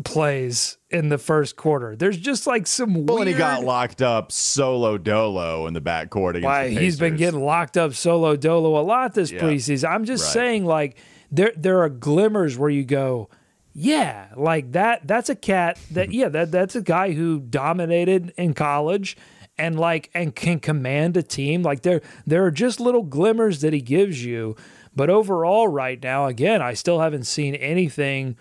plays 0.02 0.78
in 0.90 1.08
the 1.08 1.18
first 1.18 1.56
quarter. 1.56 1.96
There's 1.96 2.18
just 2.18 2.46
like 2.46 2.66
some 2.66 2.94
well, 2.94 3.16
weird. 3.16 3.20
and 3.20 3.28
he 3.28 3.34
got 3.38 3.64
locked 3.64 4.02
up 4.02 4.30
solo 4.32 4.98
dolo 4.98 5.66
in 5.66 5.74
the 5.74 5.80
backcourt 5.80 6.30
against 6.30 6.44
Why 6.44 6.68
he's 6.68 6.98
been 6.98 7.16
getting 7.16 7.40
locked 7.40 7.76
up 7.76 7.94
solo 7.94 8.36
dolo 8.36 8.78
a 8.80 8.82
lot 8.82 9.14
this 9.14 9.30
Yeah. 9.30 9.40
preseason. 9.40 9.88
I'm 9.90 10.04
just 10.04 10.24
Right. 10.26 10.32
saying, 10.32 10.64
like 10.64 10.96
there 11.30 11.52
there 11.56 11.82
are 11.82 11.88
glimmers 11.88 12.58
where 12.58 12.70
you 12.70 12.84
go, 12.84 13.28
yeah, 13.74 14.26
like 14.36 14.72
that. 14.72 15.06
That's 15.06 15.30
a 15.30 15.34
cat 15.34 15.78
that 15.90 16.06
hmm. 16.08 16.12
yeah 16.12 16.28
that 16.28 16.50
that's 16.50 16.76
a 16.76 16.82
guy 16.82 17.12
who 17.12 17.40
dominated 17.40 18.32
in 18.36 18.54
college. 18.54 19.16
And 19.58 19.78
like 19.78 20.10
and 20.14 20.34
can 20.34 20.60
command 20.60 21.16
a 21.16 21.22
team 21.22 21.62
like 21.62 21.82
there 21.82 22.00
there 22.26 22.44
are 22.44 22.50
just 22.50 22.80
little 22.80 23.02
glimmers 23.02 23.60
that 23.60 23.74
he 23.74 23.82
gives 23.82 24.24
you, 24.24 24.56
but 24.96 25.10
overall 25.10 25.68
right 25.68 26.02
now 26.02 26.26
again 26.26 26.62
I 26.62 26.72
still 26.72 27.00
haven't 27.00 27.24
seen 27.24 27.54
anything 27.54 28.36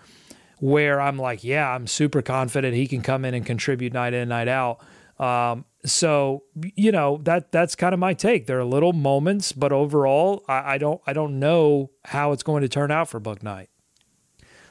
where 0.62 1.00
I'm 1.00 1.18
like, 1.18 1.42
yeah, 1.42 1.68
I'm 1.74 1.88
super 1.88 2.22
confident 2.22 2.76
he 2.76 2.86
can 2.86 3.02
come 3.02 3.24
in 3.24 3.34
and 3.34 3.44
contribute 3.44 3.92
night 3.92 4.14
in, 4.14 4.28
night 4.28 4.46
out. 4.46 4.78
Um, 5.18 5.64
so 5.84 6.44
you 6.54 6.92
know 6.92 7.18
that 7.24 7.50
that's 7.50 7.74
kind 7.74 7.92
of 7.92 7.98
my 7.98 8.14
take. 8.14 8.46
There 8.46 8.60
are 8.60 8.64
little 8.64 8.92
moments, 8.92 9.50
but 9.50 9.72
overall, 9.72 10.44
I, 10.46 10.74
I 10.74 10.78
don't 10.78 11.00
I 11.04 11.14
don't 11.14 11.40
know 11.40 11.90
how 12.04 12.30
it's 12.30 12.44
going 12.44 12.62
to 12.62 12.68
turn 12.68 12.92
out 12.92 13.08
for 13.08 13.20
Bouknight. 13.20 13.66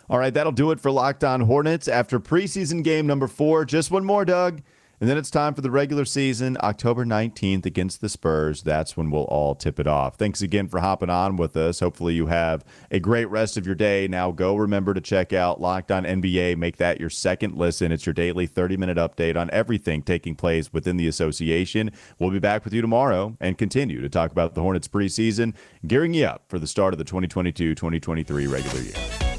All 0.10 0.18
right, 0.18 0.34
that'll 0.34 0.54
do 0.54 0.72
it 0.72 0.80
for 0.80 0.92
Locked 0.92 1.26
On 1.26 1.42
Hornets 1.42 1.90
after 1.90 2.22
preseason 2.22 2.86
game 2.86 3.06
number 3.06 3.28
four. 3.28 3.66
Just 3.66 3.92
one 3.92 4.06
more, 4.06 4.24
Doug. 4.24 4.62
And 5.02 5.10
then 5.10 5.18
it's 5.18 5.32
time 5.32 5.56
for 5.56 5.62
the 5.62 5.72
regular 5.72 6.06
season, 6.06 6.58
October 6.62 7.06
19th 7.06 7.66
against 7.66 8.02
the 8.02 8.08
Spurs. 8.08 8.62
That's 8.62 8.96
when 8.96 9.10
we'll 9.10 9.24
all 9.24 9.56
tip 9.56 9.80
it 9.80 9.88
off. 9.88 10.16
Thanks 10.16 10.44
again 10.44 10.68
for 10.68 10.80
hopping 10.80 11.10
on 11.10 11.38
with 11.38 11.58
us. 11.58 11.80
Hopefully, 11.80 12.14
you 12.14 12.28
have 12.28 12.64
a 12.92 13.00
great 13.00 13.26
rest 13.26 13.58
of 13.58 13.66
your 13.66 13.74
day. 13.74 14.08
Now, 14.08 14.30
go 14.30 14.56
remember 14.56 14.94
to 14.94 15.02
check 15.02 15.34
out 15.34 15.60
Locked 15.60 15.92
On 15.92 16.04
NBA. 16.04 16.56
Make 16.56 16.78
that 16.78 17.00
your 17.00 17.10
second 17.10 17.56
listen. 17.56 17.92
It's 17.92 18.06
your 18.06 18.14
daily 18.14 18.46
30 18.46 18.78
minute 18.78 18.98
update 18.98 19.36
on 19.36 19.50
everything 19.50 20.04
taking 20.04 20.36
place 20.36 20.72
within 20.72 20.98
the 20.98 21.08
association. 21.08 21.90
We'll 22.20 22.30
be 22.30 22.38
back 22.38 22.64
with 22.64 22.72
you 22.72 22.82
tomorrow 22.82 23.36
and 23.42 23.58
continue 23.58 24.02
to 24.02 24.10
talk 24.10 24.32
about 24.32 24.54
the 24.54 24.62
Hornets 24.62 24.88
preseason, 24.88 25.56
gearing 25.88 26.14
you 26.14 26.26
up 26.26 26.44
for 26.48 26.60
the 26.60 26.68
start 26.68 26.94
of 26.94 27.00
the 27.00 27.06
2022 27.06 27.74
2023 27.74 28.46
regular 28.46 28.82
year. 28.82 29.31